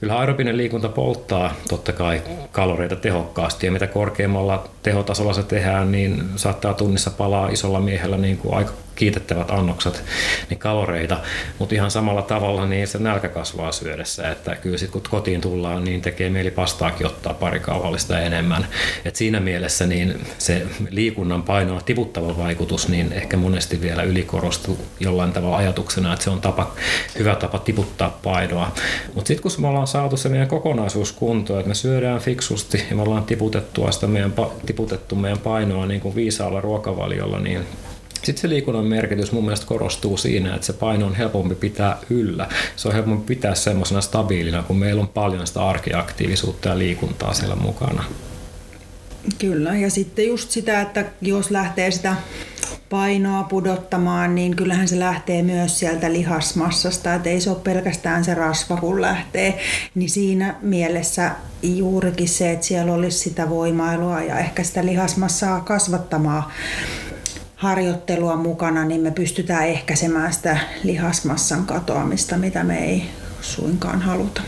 Kyllä 0.00 0.18
aerobinen 0.18 0.56
liikunta 0.56 0.88
polttaa 0.88 1.54
totta 1.68 1.92
kai 1.92 2.22
kaloreita 2.52 2.96
tehokkaasti 2.96 3.63
ja 3.64 3.72
mitä 3.72 3.86
korkeammalla 3.86 4.68
tehotasolla 4.82 5.32
se 5.32 5.42
tehdään, 5.42 5.92
niin 5.92 6.22
saattaa 6.36 6.74
tunnissa 6.74 7.10
palaa 7.10 7.48
isolla 7.48 7.80
miehellä 7.80 8.16
niin 8.16 8.36
kuin 8.36 8.54
aika 8.54 8.72
kiitettävät 8.96 9.50
annokset 9.50 10.04
niin 10.50 10.58
kaloreita, 10.58 11.20
mutta 11.58 11.74
ihan 11.74 11.90
samalla 11.90 12.22
tavalla 12.22 12.66
niin 12.66 12.88
se 12.88 12.98
nälkä 12.98 13.28
kasvaa 13.28 13.72
syödessä, 13.72 14.30
että 14.30 14.56
kyllä 14.56 14.78
sitten 14.78 15.02
kun 15.02 15.10
kotiin 15.10 15.40
tullaan, 15.40 15.84
niin 15.84 16.00
tekee 16.02 16.30
mieli 16.30 16.50
pastaakin 16.50 17.06
ottaa 17.06 17.34
pari 17.34 17.60
kauhallista 17.60 18.20
enemmän. 18.20 18.66
Et 19.04 19.16
siinä 19.16 19.40
mielessä 19.40 19.86
niin 19.86 20.26
se 20.38 20.66
liikunnan 20.90 21.42
painoa 21.42 21.80
tiputtava 21.80 22.38
vaikutus 22.38 22.88
niin 22.88 23.12
ehkä 23.12 23.36
monesti 23.36 23.80
vielä 23.80 24.02
ylikorostuu 24.02 24.78
jollain 25.00 25.32
tavalla 25.32 25.56
ajatuksena, 25.56 26.12
että 26.12 26.24
se 26.24 26.30
on 26.30 26.40
tapa, 26.40 26.72
hyvä 27.18 27.34
tapa 27.34 27.58
tiputtaa 27.58 28.18
painoa. 28.22 28.72
Mutta 29.14 29.28
sitten 29.28 29.42
kun 29.42 29.52
me 29.58 29.68
ollaan 29.68 29.86
saatu 29.86 30.16
se 30.16 30.28
meidän 30.28 30.48
kokonaisuus 30.48 31.12
kuntoon, 31.12 31.60
että 31.60 31.68
me 31.68 31.74
syödään 31.74 32.20
fiksusti 32.20 32.84
ja 32.90 32.96
me 32.96 33.02
ollaan 33.02 33.24
tiputettua 33.24 33.92
sitä 33.92 34.06
meidän, 34.06 34.34
tiputettu 34.66 35.16
meidän 35.16 35.38
painoa 35.38 35.86
niin 35.86 36.00
kuin 36.00 36.14
viisaalla 36.14 36.60
ruokavaliolla, 36.60 37.40
niin 37.40 37.66
sitten 38.26 38.42
se 38.42 38.48
liikunnan 38.48 38.84
merkitys 38.84 39.32
mun 39.32 39.44
mielestä 39.44 39.66
korostuu 39.66 40.16
siinä, 40.16 40.54
että 40.54 40.66
se 40.66 40.72
paino 40.72 41.06
on 41.06 41.14
helpompi 41.14 41.54
pitää 41.54 41.98
yllä. 42.10 42.48
Se 42.76 42.88
on 42.88 42.94
helpompi 42.94 43.34
pitää 43.34 43.54
semmoisena 43.54 44.00
stabiilina, 44.00 44.62
kun 44.62 44.76
meillä 44.76 45.00
on 45.00 45.08
paljon 45.08 45.46
sitä 45.46 45.68
arkiaktiivisuutta 45.68 46.68
ja 46.68 46.78
liikuntaa 46.78 47.34
siellä 47.34 47.56
mukana. 47.56 48.04
Kyllä, 49.38 49.76
ja 49.76 49.90
sitten 49.90 50.26
just 50.26 50.50
sitä, 50.50 50.80
että 50.80 51.04
jos 51.20 51.50
lähtee 51.50 51.90
sitä 51.90 52.16
painoa 52.90 53.42
pudottamaan, 53.42 54.34
niin 54.34 54.56
kyllähän 54.56 54.88
se 54.88 54.98
lähtee 54.98 55.42
myös 55.42 55.78
sieltä 55.78 56.12
lihasmassasta, 56.12 57.14
että 57.14 57.30
ei 57.30 57.40
se 57.40 57.50
ole 57.50 57.58
pelkästään 57.64 58.24
se 58.24 58.34
rasva, 58.34 58.76
kun 58.76 59.00
lähtee. 59.00 59.58
Niin 59.94 60.10
siinä 60.10 60.54
mielessä 60.62 61.30
juurikin 61.62 62.28
se, 62.28 62.52
että 62.52 62.66
siellä 62.66 62.92
olisi 62.92 63.18
sitä 63.18 63.48
voimailua 63.50 64.22
ja 64.22 64.38
ehkä 64.38 64.62
sitä 64.62 64.86
lihasmassaa 64.86 65.60
kasvattamaan 65.60 66.44
harjoittelua 67.56 68.36
mukana, 68.36 68.84
niin 68.84 69.00
me 69.00 69.10
pystytään 69.10 69.68
ehkäisemään 69.68 70.32
sitä 70.32 70.58
lihasmassan 70.82 71.66
katoamista, 71.66 72.36
mitä 72.36 72.64
me 72.64 72.84
ei 72.84 73.04
suinkaan 73.40 74.02
haluta. 74.02 74.42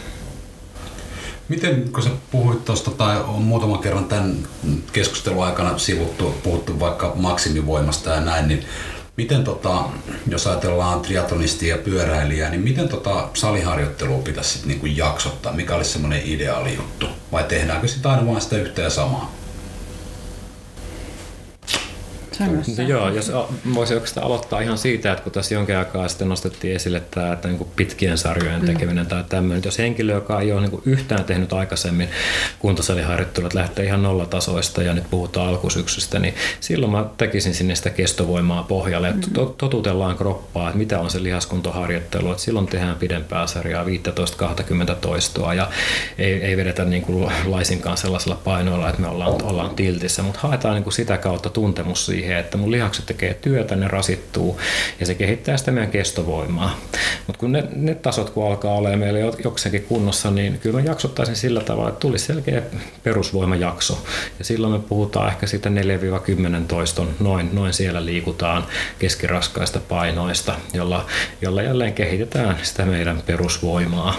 Miten, 1.49 1.93
kun 1.93 2.03
sä 2.03 2.11
puhuit 2.31 2.65
tuosta, 2.65 2.91
tai 2.91 3.21
on 3.21 3.43
muutaman 3.43 3.79
kerran 3.79 4.05
tämän 4.05 4.37
keskustelun 4.93 5.45
aikana 5.45 5.79
sivuttu, 5.79 6.35
puhuttu 6.43 6.81
vaikka 6.81 7.13
maksimivoimasta 7.15 8.11
ja 8.11 8.21
näin, 8.21 8.49
niin 8.49 8.65
miten 9.17 9.45
tota, 9.45 9.85
jos 10.29 10.47
ajatellaan 10.47 11.01
triatlonistia 11.01 11.77
ja 11.77 11.83
pyöräilijää, 11.83 12.51
niin 12.51 12.61
miten 12.61 12.89
tota 12.89 13.29
saliharjoittelua 13.35 14.19
pitäisi 14.19 14.51
sitten 14.51 14.69
niinku 14.69 14.87
jaksottaa? 14.87 15.53
Mikä 15.53 15.75
olisi 15.75 15.91
semmoinen 15.91 16.23
ideaali 16.25 16.75
juttu? 16.77 17.07
Vai 17.33 17.45
tehdäänkö 17.45 17.89
sitä 17.89 18.11
aina 18.11 18.27
vain 18.27 18.41
sitä 18.41 18.57
yhtä 18.57 18.83
ja 18.83 18.91
samaa? 18.91 19.33
No, 22.78 22.89
joo, 22.89 23.09
jos 23.09 23.32
voisi 23.74 23.95
oikeastaan 23.95 24.26
aloittaa 24.26 24.61
ihan 24.61 24.78
siitä, 24.78 25.12
että 25.12 25.22
kun 25.22 25.32
tässä 25.32 25.55
jonkin 25.55 25.76
aikaa 25.76 26.09
sitten 26.09 26.28
nostettiin 26.28 26.76
esille 26.76 27.01
tämä 27.01 27.32
että 27.32 27.49
niin 27.49 27.68
pitkien 27.76 28.18
sarjojen 28.18 28.61
mm. 28.61 28.66
tekeminen 28.66 29.07
tai 29.07 29.24
tämmöinen, 29.28 29.62
jos 29.64 29.78
henkilö, 29.78 30.12
joka 30.12 30.41
ei 30.41 30.53
ole 30.53 30.61
niin 30.61 30.82
yhtään 30.84 31.24
tehnyt 31.24 31.53
aikaisemmin 31.53 32.09
kuntosaliharjoittelua, 32.59 33.47
että 33.47 33.59
lähtee 33.59 33.84
ihan 33.84 34.03
nollatasoista 34.03 34.82
ja 34.82 34.95
nyt 34.95 35.11
puhutaan 35.11 35.49
alkusyksystä, 35.49 36.18
niin 36.18 36.34
silloin 36.61 36.93
mä 36.93 37.07
tekisin 37.16 37.55
sinne 37.55 37.74
sitä 37.74 37.91
kestovoimaa 37.91 38.62
pohjalle, 38.62 39.09
että 39.09 39.26
mm. 39.26 39.34
totutellaan 39.59 40.16
kroppaa, 40.16 40.68
että 40.68 40.78
mitä 40.78 41.01
on 41.01 41.11
se 41.11 41.22
lihaskuntoharjoittelu, 41.22 42.30
että 42.30 42.43
silloin 42.43 42.66
tehdään 42.66 42.97
pidempää 42.97 43.47
sarjaa 43.47 43.84
15-20 43.84 44.95
toistoa 45.01 45.55
ja 45.55 45.70
ei, 46.18 46.32
ei 46.32 46.57
vedetä 46.57 46.84
niin 46.84 47.03
kuin 47.03 47.32
laisinkaan 47.45 47.97
sellaisella 47.97 48.39
painoilla, 48.45 48.89
että 48.89 49.01
me 49.01 49.09
ollaan, 49.09 49.43
ollaan 49.43 49.74
tiltissä, 49.74 50.22
mutta 50.22 50.41
haetaan 50.43 50.74
niin 50.74 50.84
kuin 50.84 50.95
sitä 50.95 51.18
kautta 51.18 51.51
tuntemus 51.51 52.07
siihen, 52.07 52.26
siihen, 52.27 52.41
että 52.41 52.57
mun 52.57 52.70
lihakset 52.70 53.07
tekee 53.07 53.35
työtä, 53.35 53.77
ne 53.77 53.89
rasittuu 53.89 54.61
ja 55.01 55.07
se 55.07 55.14
kehittää 55.14 55.57
sitä 55.57 55.70
meidän 55.70 55.91
kestovoimaa. 55.91 56.81
Mutta 57.27 57.41
kun 57.41 57.53
ne, 57.53 57.64
ne 57.77 57.95
tasot 57.95 58.31
kun 58.31 58.47
alkaa 58.47 58.74
olemaan 58.74 58.99
meillä 58.99 59.18
jokseenkin 59.45 59.83
kunnossa, 59.83 60.31
niin 60.31 60.59
kyllä 60.59 60.81
mä 60.81 60.87
jaksottaisin 60.87 61.37
sillä 61.37 61.61
tavalla, 61.61 61.89
että 61.89 62.01
tulisi 62.01 62.24
selkeä 62.24 62.62
perusvoimajakso. 63.03 64.05
Ja 64.39 64.45
silloin 64.45 64.72
me 64.72 64.79
puhutaan 64.79 65.29
ehkä 65.29 65.47
siitä 65.47 65.68
4-10 65.68 65.72
toiston, 66.68 67.09
noin, 67.20 67.51
noin 67.53 67.72
siellä 67.72 68.05
liikutaan 68.05 68.66
keskiraskaista 68.99 69.81
painoista, 69.81 70.55
jolla, 70.74 71.07
jolla 71.41 71.62
jälleen 71.62 71.93
kehitetään 71.93 72.59
sitä 72.62 72.85
meidän 72.85 73.22
perusvoimaa. 73.27 74.16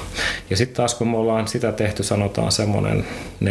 Ja 0.50 0.58
sitten 0.58 0.76
taas 0.76 0.96
kun 0.96 1.08
me 1.08 1.18
ollaan 1.18 1.48
sitä 1.48 1.72
tehty, 1.72 2.04
sanotaan 2.04 2.52
semmoinen 2.52 3.06
4-6 3.44 3.48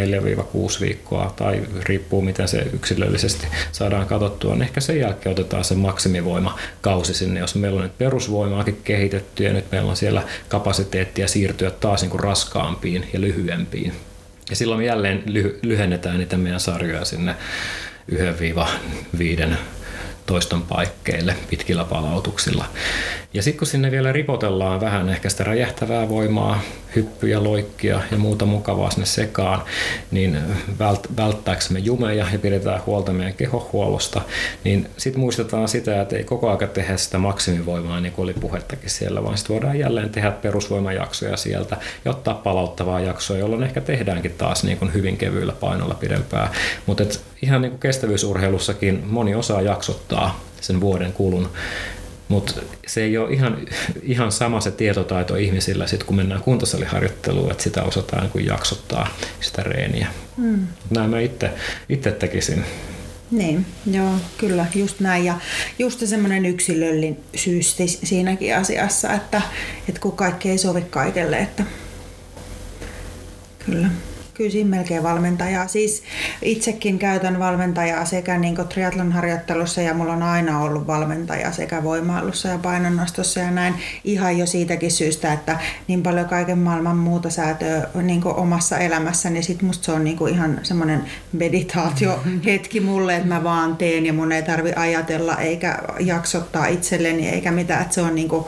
viikkoa 0.81 1.33
tai 1.35 1.61
riippuu 1.83 2.21
miten 2.21 2.47
se 2.47 2.67
yksilöllisesti 2.73 3.47
saadaan 3.71 4.07
katsottua, 4.07 4.46
niin 4.55 4.61
ehkä 4.61 4.81
sen 4.81 4.99
jälkeen 4.99 5.31
otetaan 5.31 5.63
se 5.63 5.75
maksimivoima 5.75 6.59
kausi 6.81 7.13
sinne, 7.13 7.39
jos 7.39 7.55
meillä 7.55 7.77
on 7.77 7.83
nyt 7.83 7.97
perusvoimaakin 7.97 8.81
kehitetty 8.83 9.43
ja 9.43 9.53
nyt 9.53 9.71
meillä 9.71 9.89
on 9.89 9.97
siellä 9.97 10.23
kapasiteettia 10.49 11.27
siirtyä 11.27 11.71
taas 11.71 12.01
niin 12.01 12.09
kuin 12.09 12.19
raskaampiin 12.19 13.09
ja 13.13 13.21
lyhyempiin. 13.21 13.93
Ja 14.49 14.55
silloin 14.55 14.79
me 14.79 14.85
jälleen 14.85 15.23
lyhennetään 15.61 16.17
niitä 16.17 16.37
meidän 16.37 16.59
sarjoja 16.59 17.05
sinne 17.05 17.35
1-5 18.11 19.55
toiston 20.25 20.61
paikkeille 20.61 21.35
pitkillä 21.49 21.83
palautuksilla. 21.83 22.65
Ja 23.33 23.43
sitten 23.43 23.59
kun 23.59 23.67
sinne 23.67 23.91
vielä 23.91 24.11
ripotellaan 24.11 24.81
vähän 24.81 25.09
ehkä 25.09 25.29
sitä 25.29 25.43
räjähtävää 25.43 26.09
voimaa, 26.09 26.61
hyppyjä, 26.95 27.43
loikkia 27.43 28.01
ja 28.11 28.17
muuta 28.17 28.45
mukavaa 28.45 28.91
sinne 28.91 29.05
sekaan, 29.05 29.61
niin 30.11 30.37
vält- 30.79 31.17
välttääksemme 31.17 31.79
jumeja 31.79 32.25
ja 32.33 32.39
pidetään 32.39 32.81
huolta 32.85 33.13
meidän 33.13 33.33
kehohuollosta, 33.33 34.21
niin 34.63 34.89
sitten 34.97 35.19
muistetaan 35.19 35.67
sitä, 35.67 36.01
että 36.01 36.15
ei 36.15 36.23
koko 36.23 36.47
ajan 36.47 36.69
tehdä 36.69 36.97
sitä 36.97 37.17
maksimivoimaa, 37.17 37.99
niin 37.99 38.13
kuin 38.13 38.23
oli 38.23 38.33
puhettakin 38.33 38.89
siellä, 38.89 39.23
vaan 39.23 39.37
sitten 39.37 39.53
voidaan 39.53 39.79
jälleen 39.79 40.09
tehdä 40.09 40.31
perusvoimajaksoja 40.31 41.37
sieltä 41.37 41.77
ja 42.05 42.11
ottaa 42.11 42.33
palauttavaa 42.33 42.99
jaksoa, 42.99 43.37
jolloin 43.37 43.63
ehkä 43.63 43.81
tehdäänkin 43.81 44.35
taas 44.37 44.63
niin 44.63 44.77
kuin 44.77 44.93
hyvin 44.93 45.17
kevyillä 45.17 45.53
painolla 45.53 45.93
pidempää. 45.93 46.53
Mutta 46.85 47.03
ihan 47.41 47.61
niin 47.61 47.71
kuin 47.71 47.79
kestävyysurheilussakin 47.79 49.03
moni 49.05 49.35
osaa 49.35 49.61
jaksottaa 49.61 50.39
sen 50.61 50.81
vuoden 50.81 51.13
kulun 51.13 51.49
mutta 52.27 52.53
se 52.87 53.03
ei 53.03 53.17
ole 53.17 53.33
ihan, 53.33 53.57
ihan 54.03 54.31
sama 54.31 54.61
se 54.61 54.71
tietotaito 54.71 55.35
ihmisillä, 55.35 55.87
sit 55.87 56.03
kun 56.03 56.15
mennään 56.15 56.41
kuntosaliharjoitteluun, 56.41 57.51
että 57.51 57.63
sitä 57.63 57.83
osataan 57.83 58.29
kuin 58.29 58.45
jaksottaa 58.45 59.07
sitä 59.41 59.63
reeniä. 59.63 60.07
Mm. 60.37 60.67
Näin 60.89 61.09
mä 61.09 61.19
itse, 61.89 62.11
tekisin. 62.11 62.65
Niin, 63.31 63.65
joo, 63.91 64.11
kyllä, 64.37 64.65
just 64.75 64.99
näin. 64.99 65.25
Ja 65.25 65.35
just 65.79 66.07
semmoinen 66.07 66.45
yksilöllisyys 66.45 67.77
siinäkin 68.03 68.55
asiassa, 68.55 69.13
että, 69.13 69.41
että 69.89 70.01
kun 70.01 70.11
kaikki 70.11 70.49
ei 70.49 70.57
sovi 70.57 70.81
kaikelle, 70.81 71.39
että 71.39 71.63
kyllä 73.65 73.89
kyllä 74.37 74.51
siinä 74.51 74.69
melkein 74.69 75.03
valmentajaa. 75.03 75.67
Siis 75.67 76.03
itsekin 76.41 76.99
käytän 76.99 77.39
valmentajaa 77.39 78.05
sekä 78.05 78.37
niin 78.37 78.55
triatlon 78.69 79.11
harjoittelussa 79.11 79.81
ja 79.81 79.93
mulla 79.93 80.13
on 80.13 80.23
aina 80.23 80.61
ollut 80.61 80.87
valmentaja 80.87 81.51
sekä 81.51 81.83
voimailussa 81.83 82.47
ja 82.47 82.57
painonnostossa 82.57 83.39
ja 83.39 83.51
näin 83.51 83.73
ihan 84.03 84.37
jo 84.37 84.45
siitäkin 84.45 84.91
syystä, 84.91 85.33
että 85.33 85.59
niin 85.87 86.03
paljon 86.03 86.29
kaiken 86.29 86.57
maailman 86.57 86.97
muuta 86.97 87.29
säätöä 87.29 87.87
niin 88.01 88.25
omassa 88.25 88.77
elämässäni, 88.77 89.33
niin 89.33 89.43
sit 89.43 89.61
musta 89.61 89.85
se 89.85 89.91
on 89.91 90.03
niin 90.03 90.27
ihan 90.31 90.59
semmoinen 90.63 91.05
meditaatio 91.33 92.23
hetki 92.45 92.79
mulle, 92.79 93.15
että 93.15 93.27
mä 93.27 93.43
vaan 93.43 93.77
teen 93.77 94.05
ja 94.05 94.13
mun 94.13 94.31
ei 94.31 94.43
tarvi 94.43 94.73
ajatella 94.75 95.35
eikä 95.35 95.79
jaksottaa 95.99 96.67
itselleni 96.67 97.29
eikä 97.29 97.51
mitään, 97.51 97.81
että 97.81 97.93
se 97.93 98.01
on 98.01 98.15
niin 98.15 98.29
kuin, 98.29 98.45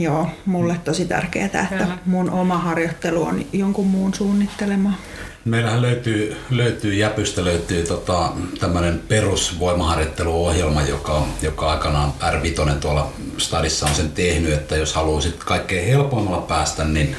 joo, 0.00 0.28
mulle 0.46 0.80
tosi 0.84 1.04
tärkeää, 1.04 1.46
että 1.46 1.66
Kyllä. 1.68 1.98
mun 2.06 2.30
oma 2.30 2.58
harjoittelu 2.58 3.22
on 3.22 3.44
jonkun 3.52 3.86
muun 3.86 4.14
suunnittelema. 4.14 4.92
Meillähän 5.44 5.82
löytyy, 5.82 6.36
löytyy 6.50 6.94
Jäpystä 6.94 7.44
löytyy 7.44 7.84
tota, 7.84 8.32
tämmöinen 8.60 9.02
perusvoimaharjoitteluohjelma, 9.08 10.82
joka, 10.82 11.26
joka 11.42 11.70
aikanaan 11.70 12.12
R5 12.20 12.74
tuolla 12.80 13.12
stadissa 13.38 13.86
on 13.86 13.94
sen 13.94 14.10
tehnyt, 14.10 14.52
että 14.52 14.76
jos 14.76 14.94
haluaa 14.94 15.20
sitten 15.20 15.46
kaikkein 15.46 15.86
helpoimmalla 15.86 16.40
päästä, 16.40 16.84
niin 16.84 17.16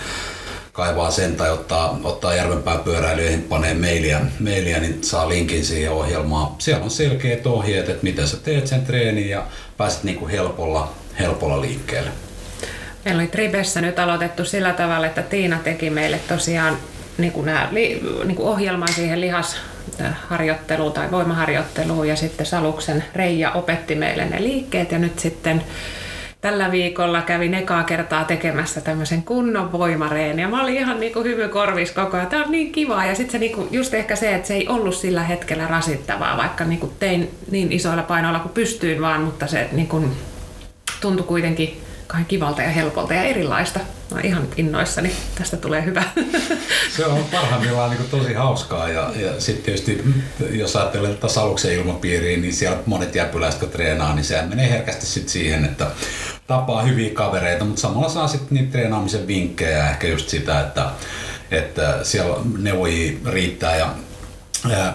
kaivaa 0.73 1.11
sen 1.11 1.35
tai 1.35 1.51
ottaa, 1.51 1.99
ottaa 2.03 2.35
järvenpää 2.35 2.77
pyöräilyihin, 2.77 3.43
panee 3.43 3.73
mailia, 3.73 4.19
mailia, 4.39 4.79
niin 4.79 5.03
saa 5.03 5.29
linkin 5.29 5.65
siihen 5.65 5.91
ohjelmaan. 5.91 6.51
Siellä 6.57 6.83
on 6.83 6.91
selkeät 6.91 7.47
ohjeet, 7.47 7.89
että 7.89 8.03
miten 8.03 8.27
sä 8.27 8.37
teet 8.37 8.67
sen 8.67 8.85
treenin 8.85 9.29
ja 9.29 9.43
pääset 9.77 10.03
niinku 10.03 10.27
helpolla, 10.27 10.93
helpolla 11.19 11.61
liikkeelle. 11.61 12.11
Meillä 13.05 13.19
oli 13.19 13.27
Tribessä 13.27 13.81
nyt 13.81 13.99
aloitettu 13.99 14.45
sillä 14.45 14.73
tavalla, 14.73 15.07
että 15.07 15.21
Tiina 15.21 15.59
teki 15.63 15.89
meille 15.89 16.19
tosiaan 16.27 16.77
niin 17.17 17.31
kuin 17.31 17.45
nämä, 17.45 17.67
niin 17.71 18.35
kuin 18.35 18.47
ohjelman 18.47 18.93
siihen 18.93 19.21
lihasharjoitteluun 19.21 20.91
tai 20.91 21.11
voimaharjoitteluun 21.11 22.07
ja 22.07 22.15
sitten 22.15 22.45
Saluksen 22.45 23.03
Reija 23.15 23.51
opetti 23.51 23.95
meille 23.95 24.25
ne 24.25 24.43
liikkeet 24.43 24.91
ja 24.91 24.99
nyt 24.99 25.19
sitten 25.19 25.63
tällä 26.41 26.71
viikolla 26.71 27.21
kävin 27.21 27.53
ekaa 27.53 27.83
kertaa 27.83 28.23
tekemässä 28.23 28.81
tämmöisen 28.81 29.23
kunnon 29.23 29.71
voimareen 29.71 30.39
ja 30.39 30.47
mä 30.47 30.63
olin 30.63 30.77
ihan 30.77 30.99
niin 30.99 31.13
kuin 31.13 31.25
hymy 31.25 31.47
korvis 31.47 31.91
koko 31.91 32.17
ajan. 32.17 32.27
Tämä 32.27 32.43
on 32.43 32.51
niin 32.51 32.71
kiva 32.71 33.05
ja 33.05 33.15
sitten 33.15 33.31
se 33.31 33.37
niin 33.37 33.55
kuin, 33.55 33.67
just 33.71 33.93
ehkä 33.93 34.15
se, 34.15 34.35
että 34.35 34.47
se 34.47 34.53
ei 34.53 34.67
ollut 34.67 34.95
sillä 34.95 35.23
hetkellä 35.23 35.67
rasittavaa, 35.67 36.37
vaikka 36.37 36.63
niin 36.63 36.79
kuin 36.79 36.91
tein 36.99 37.29
niin 37.51 37.71
isoilla 37.71 38.03
painoilla 38.03 38.39
kuin 38.39 38.53
pystyin 38.53 39.01
vaan, 39.01 39.21
mutta 39.21 39.47
se 39.47 39.69
niin 39.71 39.87
kuin 39.87 40.11
tuntui 41.01 41.25
kuitenkin 41.27 41.81
kauhean 42.11 42.25
kivalta 42.25 42.61
ja 42.61 42.69
helpolta 42.69 43.13
ja 43.13 43.23
erilaista. 43.23 43.79
Mä 43.79 44.17
oon 44.17 44.25
ihan 44.25 44.47
innoissani, 44.57 45.11
tästä 45.35 45.57
tulee 45.57 45.85
hyvä. 45.85 46.03
Se 46.95 47.05
on 47.05 47.23
parhaimmillaan 47.31 47.89
niin 47.89 48.09
tosi 48.11 48.33
hauskaa 48.33 48.89
ja, 48.89 49.11
ja 49.15 49.41
sitten 49.41 49.65
tietysti 49.65 50.03
jos 50.51 50.75
ajattelee 50.75 51.13
tätä 51.13 51.27
saluksen 51.27 51.73
ilmapiiriä, 51.73 52.37
niin 52.37 52.53
siellä 52.53 52.77
monet 52.85 53.15
jäpyläiset 53.15 53.59
kun 53.59 53.69
treenaa, 53.69 54.15
niin 54.15 54.25
sehän 54.25 54.49
menee 54.49 54.69
herkästi 54.69 55.05
sit 55.05 55.29
siihen, 55.29 55.65
että 55.65 55.87
tapaa 56.47 56.81
hyviä 56.81 57.13
kavereita, 57.13 57.65
mutta 57.65 57.81
samalla 57.81 58.09
saa 58.09 58.27
sitten 58.27 58.57
niitä 58.57 58.71
treenaamisen 58.71 59.27
vinkkejä 59.27 59.89
ehkä 59.89 60.07
just 60.07 60.29
sitä, 60.29 60.59
että, 60.59 60.89
että 61.51 61.99
siellä 62.03 62.35
neuvojia 62.57 63.17
riittää 63.25 63.75
ja 63.75 63.89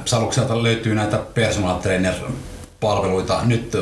Salukselta 0.04 0.62
löytyy 0.62 0.94
näitä 0.94 1.16
personal 1.16 1.78
trainer 1.78 2.14
palveluita. 2.86 3.40
Nyt 3.44 3.72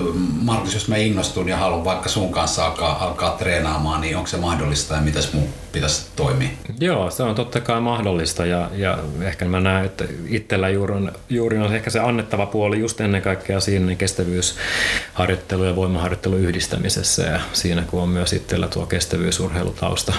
Markus, 0.43 0.75
jos 0.75 0.89
mä 0.89 0.97
innostun 0.97 1.49
ja 1.49 1.57
haluan 1.57 1.85
vaikka 1.85 2.09
sun 2.09 2.33
kanssa 2.33 2.67
alkaa, 2.67 3.05
alkaa 3.05 3.31
treenaamaan, 3.31 4.01
niin 4.01 4.17
onko 4.17 4.27
se 4.27 4.37
mahdollista 4.37 4.95
ja 4.95 5.01
mitäs 5.01 5.33
mun 5.33 5.49
pitäisi 5.73 6.07
toimia? 6.17 6.49
Joo, 6.81 7.11
se 7.11 7.23
on 7.23 7.35
totta 7.35 7.61
kai 7.61 7.81
mahdollista 7.81 8.47
ja, 8.47 8.71
ja 8.75 8.99
ehkä 9.23 9.45
mä 9.45 9.61
näen, 9.61 9.85
että 9.85 10.05
itsellä 10.29 10.69
juuri 10.69 10.95
on, 10.95 11.13
juuri 11.31 11.59
on 11.59 11.75
ehkä 11.75 11.91
se 11.91 12.01
annettava 12.01 12.47
puoli 12.47 12.79
just 12.79 13.01
ennen 13.01 13.23
kaikkea 13.23 13.61
siinä 13.61 13.87
niin 13.87 13.99
kestävyysharjoittelu 13.99 15.65
ja 15.65 15.77
voimaharjoittelu 15.77 16.37
yhdistämisessä 16.37 17.23
ja 17.23 17.41
siinä 17.53 17.83
kun 17.83 18.03
on 18.03 18.09
myös 18.09 18.33
itsellä 18.33 18.69
tuo 18.69 18.87
kestävyysurheilutausta 18.87 20.13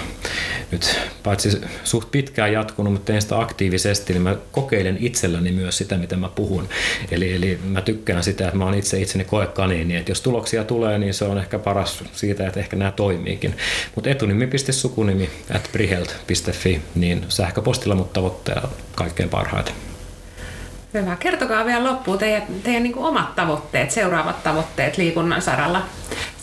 nyt 0.70 1.00
paitsi 1.22 1.60
suht 1.84 2.10
pitkään 2.10 2.52
jatkunut, 2.52 2.92
mutta 2.92 3.06
teen 3.06 3.22
sitä 3.22 3.40
aktiivisesti, 3.40 4.12
niin 4.12 4.22
mä 4.22 4.36
kokeilen 4.52 4.96
itselläni 5.00 5.52
myös 5.52 5.78
sitä, 5.78 5.96
mitä 5.96 6.16
mä 6.16 6.28
puhun. 6.28 6.68
Eli, 7.10 7.34
eli 7.34 7.58
mä 7.64 7.80
tykkään 7.80 8.24
sitä, 8.24 8.44
että 8.44 8.58
mä 8.58 8.64
oon 8.64 8.74
itse 8.76 9.00
itseni 9.00 9.24
koekaniini, 9.24 9.96
että 9.96 10.10
jos 10.10 10.20
tuloksia 10.20 10.64
tulee, 10.64 10.98
niin 10.98 11.14
se 11.14 11.24
on 11.24 11.38
ehkä 11.38 11.58
paras 11.58 12.04
siitä, 12.12 12.46
että 12.46 12.60
ehkä 12.60 12.76
nämä 12.76 12.92
toimiikin. 12.92 13.54
Mutta 13.94 14.10
etunimi.sukunimi 14.10 15.30
at 15.54 15.68
brihelt.fi, 15.72 16.82
niin 16.94 17.24
sähköpostilla 17.28 17.94
mut 17.94 18.12
tavoitteella 18.12 18.68
kaikkein 18.94 19.28
parhaiten. 19.28 19.74
Hyvä. 21.00 21.16
Kertokaa 21.16 21.66
vielä 21.66 21.84
loppuun 21.84 22.18
teidän, 22.18 22.42
teidän 22.62 22.82
niin 22.82 22.98
omat 22.98 23.36
tavoitteet, 23.36 23.90
seuraavat 23.90 24.42
tavoitteet 24.42 24.98
liikunnan 24.98 25.42
saralla. 25.42 25.86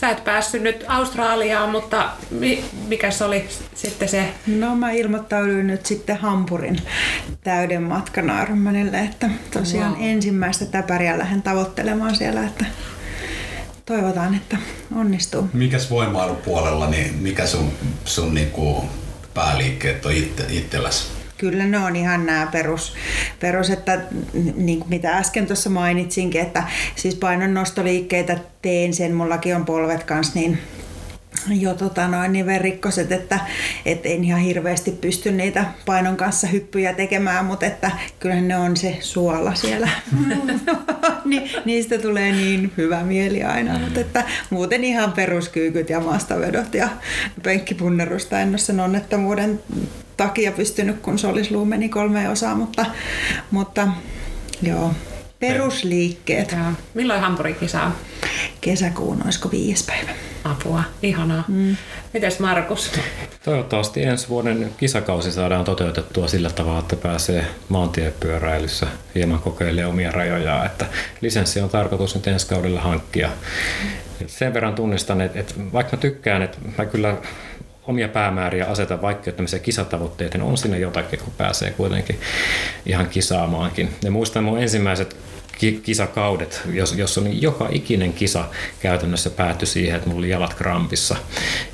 Sä 0.01 0.10
et 0.10 0.24
päässyt 0.24 0.62
nyt 0.62 0.86
Australiaan, 0.88 1.70
mutta 1.70 2.10
mikä 2.88 3.12
se 3.12 3.24
oli 3.24 3.49
sitten 3.76 4.10
se? 4.10 4.34
No 4.47 4.76
mä 4.76 4.91
ilmoittauduin 4.91 5.68
nyt 5.68 5.86
sitten 5.86 6.18
Hampurin 6.18 6.78
täyden 7.43 7.84
matkan 7.84 8.41
Ironmanille, 8.43 8.99
että 8.99 9.30
tosiaan 9.54 9.93
wow. 9.93 10.04
ensimmäistä 10.04 10.66
täpäriä 10.66 11.18
lähden 11.18 11.41
tavoittelemaan 11.41 12.16
siellä, 12.16 12.43
että 12.43 12.66
toivotaan, 13.86 14.36
että 14.36 14.58
onnistuu. 14.95 15.49
Mikäs 15.54 15.89
voimailupuolella, 15.89 16.89
niin 16.89 17.16
mikä 17.16 17.47
sun, 17.47 17.72
sun 18.06 18.34
niinku 18.34 18.89
pääliikkeet 19.34 20.06
on 20.06 20.12
itse, 20.12 20.45
itselläsi? 20.49 21.22
Kyllä 21.38 21.66
ne 21.66 21.80
on 21.80 21.96
ihan 21.96 22.26
nämä 22.26 22.48
perus, 22.52 22.94
perus 23.40 23.70
että 23.70 24.02
niin 24.56 24.80
kuin 24.80 24.90
mitä 24.90 25.18
äsken 25.18 25.48
tuossa 25.48 25.70
mainitsinkin, 25.70 26.42
että 26.42 26.64
siis 26.96 27.16
painonnostoliikkeitä 27.16 28.38
teen 28.62 28.94
sen, 28.94 29.14
mullakin 29.14 29.56
on 29.56 29.66
polvet 29.66 30.04
kanssa 30.04 30.40
niin 30.40 30.60
jo 31.48 31.74
tota 31.74 32.08
noin, 32.08 32.34
niin 32.34 32.46
verikkoset, 32.46 33.12
että 33.12 33.39
et 33.86 34.06
en 34.06 34.24
ihan 34.24 34.39
hirveästi 34.39 34.91
pysty 34.91 35.32
niitä 35.32 35.66
painon 35.86 36.18
kanssa 36.18 36.48
hyppyjä 36.48 36.94
tekemään, 36.94 37.46
mutta 37.46 37.66
että 37.66 37.91
kyllähän 38.20 38.48
ne 38.48 38.58
on 38.58 38.78
se 38.78 38.98
suola 39.00 39.56
siellä. 39.56 39.89
Ni, 41.26 41.52
niistä 41.66 41.98
tulee 41.98 42.32
niin 42.32 42.72
hyvä 42.78 43.04
mieli 43.04 43.44
aina, 43.44 43.80
mutta 43.80 44.00
että 44.00 44.24
muuten 44.50 44.84
ihan 44.84 45.12
peruskyykyt 45.12 45.89
ja 45.89 46.00
maastavedot 46.00 46.74
ja 46.74 46.89
penkkipunnerusta 47.44 48.39
en 48.39 48.50
ole 48.50 48.58
sen 48.58 48.80
onnettomuuden 48.80 49.60
takia 50.18 50.52
pystynyt, 50.52 51.00
kun 51.00 51.20
se 51.20 51.28
olisi 51.28 51.52
luumeni 51.52 51.89
kolme 51.89 52.30
osaa, 52.30 52.56
mutta, 52.56 52.86
mutta 53.52 53.88
joo, 54.62 54.94
perusliikkeet. 55.48 56.52
Joo. 56.52 56.62
Milloin 56.94 57.22
Hamburgin 57.22 57.70
on? 57.86 57.91
Kesäkuun, 58.62 59.22
olisiko 59.24 59.52
viides 59.52 59.84
päivä. 59.84 60.10
Apua, 60.44 60.84
ihanaa. 61.04 61.44
Mm. 61.48 61.78
Mites 62.14 62.39
Markus? 62.39 62.91
Toivottavasti 63.46 64.04
ensi 64.04 64.30
vuoden 64.30 64.72
kisakausi 64.78 65.32
saadaan 65.32 65.66
toteutettua 65.66 66.28
sillä 66.28 66.50
tavalla, 66.50 66.80
että 66.80 66.96
pääsee 66.96 67.46
maantiepyöräilyssä 67.70 68.88
hieman 69.16 69.39
kokeilemaan 69.39 69.94
omia 69.94 70.12
rajojaan. 70.12 70.66
Että 70.66 70.86
lisenssi 71.22 71.62
on 71.62 71.70
tarkoitus 71.70 72.16
nyt 72.16 72.28
ensi 72.28 72.48
kaudella 72.48 72.82
hankkia. 72.82 73.30
Sen 74.28 74.54
verran 74.54 74.76
tunnistan, 74.76 75.22
että, 75.22 75.39
että 75.39 75.54
vaikka 75.74 75.98
mä 75.98 76.02
tykkään, 76.02 76.41
että 76.41 76.58
mä 76.78 76.86
kyllä 76.86 77.18
omia 77.88 78.08
päämääriä 78.08 78.66
aseta, 78.66 79.02
vaikka 79.02 79.32
tämmöisiä 79.32 79.60
kisatavoitteita, 79.60 80.38
niin 80.38 80.48
on 80.48 80.58
siinä 80.58 80.78
jotakin, 80.78 81.20
kun 81.20 81.34
pääsee 81.38 81.72
kuitenkin 81.72 82.20
ihan 82.86 83.08
kisaamaankin. 83.08 83.89
Ja 84.04 84.12
muistan 84.12 84.44
mun 84.44 84.62
ensimmäiset 84.62 85.18
kisakaudet, 85.84 86.62
jos, 86.74 86.93
jos 86.97 87.18
on 87.18 87.24
niin 87.24 87.41
joka 87.41 87.68
ikinen 87.72 88.14
kisa 88.14 88.45
käytännössä 88.80 89.30
päättyi 89.30 89.68
siihen, 89.68 89.95
että 89.95 90.10
mulla 90.10 90.20
oli 90.20 90.30
jalat 90.30 90.54
krampissa. 90.54 91.16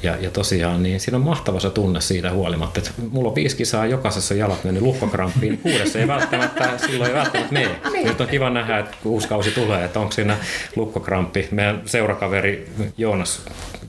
Ja, 0.04 0.18
ja 0.22 0.32
tosiaan 0.32 0.84
niin 0.84 1.00
siinä 1.00 1.18
on 1.18 1.24
mahtava 1.24 1.60
se 1.60 1.70
tunne 1.70 2.02
siitä 2.02 2.32
huolimatta, 2.32 2.80
että 2.80 2.92
mulla 3.12 3.30
on 3.30 3.36
viisi 3.36 3.56
kisaa, 3.56 3.86
jokaisessa 3.86 4.34
jalat 4.34 4.64
mennyt 4.64 4.84
lukkokramppiin, 4.84 5.58
kuudessa 5.58 6.00
ei 6.00 6.08
välttämättä, 6.08 6.78
silloin 6.78 7.10
ei 7.10 7.16
välttämättä 7.16 7.54
mene. 7.54 7.80
Niin. 7.92 8.08
Nyt 8.08 8.22
on 8.22 8.28
kiva 8.28 8.50
nähdä, 8.50 8.80
että 8.80 8.98
kun 9.04 9.12
uusi 9.12 9.28
kausi 9.28 9.52
tulee, 9.52 9.86
että 9.86 10.00
onko 10.00 10.12
siinä 10.12 10.38
lukkokramppi. 10.76 11.48
Meidän 11.52 11.82
seurakaveri 11.86 12.70
Joonas 12.98 13.42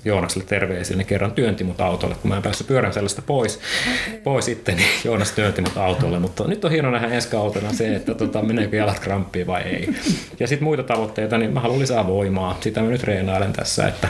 Joonakselle 0.04 0.46
terveisiä, 0.46 0.96
niin 0.96 1.06
kerran 1.06 1.32
työnti 1.32 1.64
mut 1.64 1.80
autolle, 1.80 2.14
kun 2.14 2.28
mä 2.28 2.36
en 2.36 2.42
päässyt 2.42 2.66
pyörän 2.66 2.92
sellaista 2.92 3.22
pois, 3.22 3.60
pois 4.24 4.44
sitten, 4.44 4.76
niin 4.76 4.88
Joonas 5.04 5.32
työnti 5.32 5.62
mut 5.62 5.76
autolle, 5.76 6.18
mutta 6.18 6.44
nyt 6.44 6.64
on 6.64 6.70
hieno 6.70 6.90
nähdä 6.90 7.08
ensi 7.08 7.28
kautena 7.28 7.72
se, 7.72 7.96
että 7.96 8.14
tota, 8.14 8.42
meneekö 8.42 8.76
jalat 8.76 8.98
kramppiin 8.98 9.46
vai 9.46 9.62
ei. 9.62 9.79
Ja 10.40 10.46
sitten 10.46 10.64
muita 10.64 10.82
tavoitteita, 10.82 11.38
niin 11.38 11.52
mä 11.52 11.60
haluan 11.60 11.80
lisää 11.80 12.06
voimaa. 12.06 12.58
Sitä 12.60 12.82
mä 12.82 12.88
nyt 12.88 13.02
reenailen 13.02 13.52
tässä, 13.52 13.88
että 13.88 14.08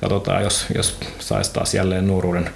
katsotaan, 0.00 0.42
jos, 0.42 0.66
jos 0.74 0.98
saisi 1.18 1.52
taas 1.52 1.74
jälleen 1.74 2.06
nuoruuden 2.06 2.50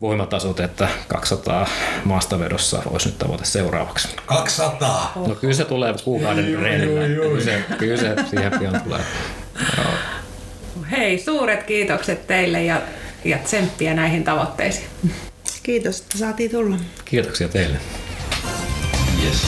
voimatasot, 0.00 0.60
että 0.60 0.88
200 1.08 1.66
maastavedossa 2.04 2.82
olisi 2.90 3.08
nyt 3.08 3.18
tavoite 3.18 3.44
seuraavaksi. 3.44 4.08
200? 4.26 5.12
No 5.26 5.34
kyllä 5.34 5.54
se 5.54 5.64
tulee 5.64 5.94
kuukauden 6.04 6.58
reenillä. 6.58 7.06
Kyllä 7.06 7.44
se, 7.44 7.64
kyllä 7.78 7.96
se 7.96 8.14
siihen 8.30 8.58
pian 8.58 8.80
tulee. 8.80 9.00
Hei, 10.90 11.18
suuret 11.18 11.62
kiitokset 11.62 12.26
teille 12.26 12.64
ja, 12.64 12.82
ja 13.24 13.38
tsemppiä 13.38 13.94
näihin 13.94 14.24
tavoitteisiin. 14.24 14.86
Kiitos, 15.62 16.00
että 16.00 16.18
saatiin 16.18 16.50
tulla. 16.50 16.76
Kiitoksia 17.04 17.48
teille. 17.48 17.76
Yes. 19.24 19.46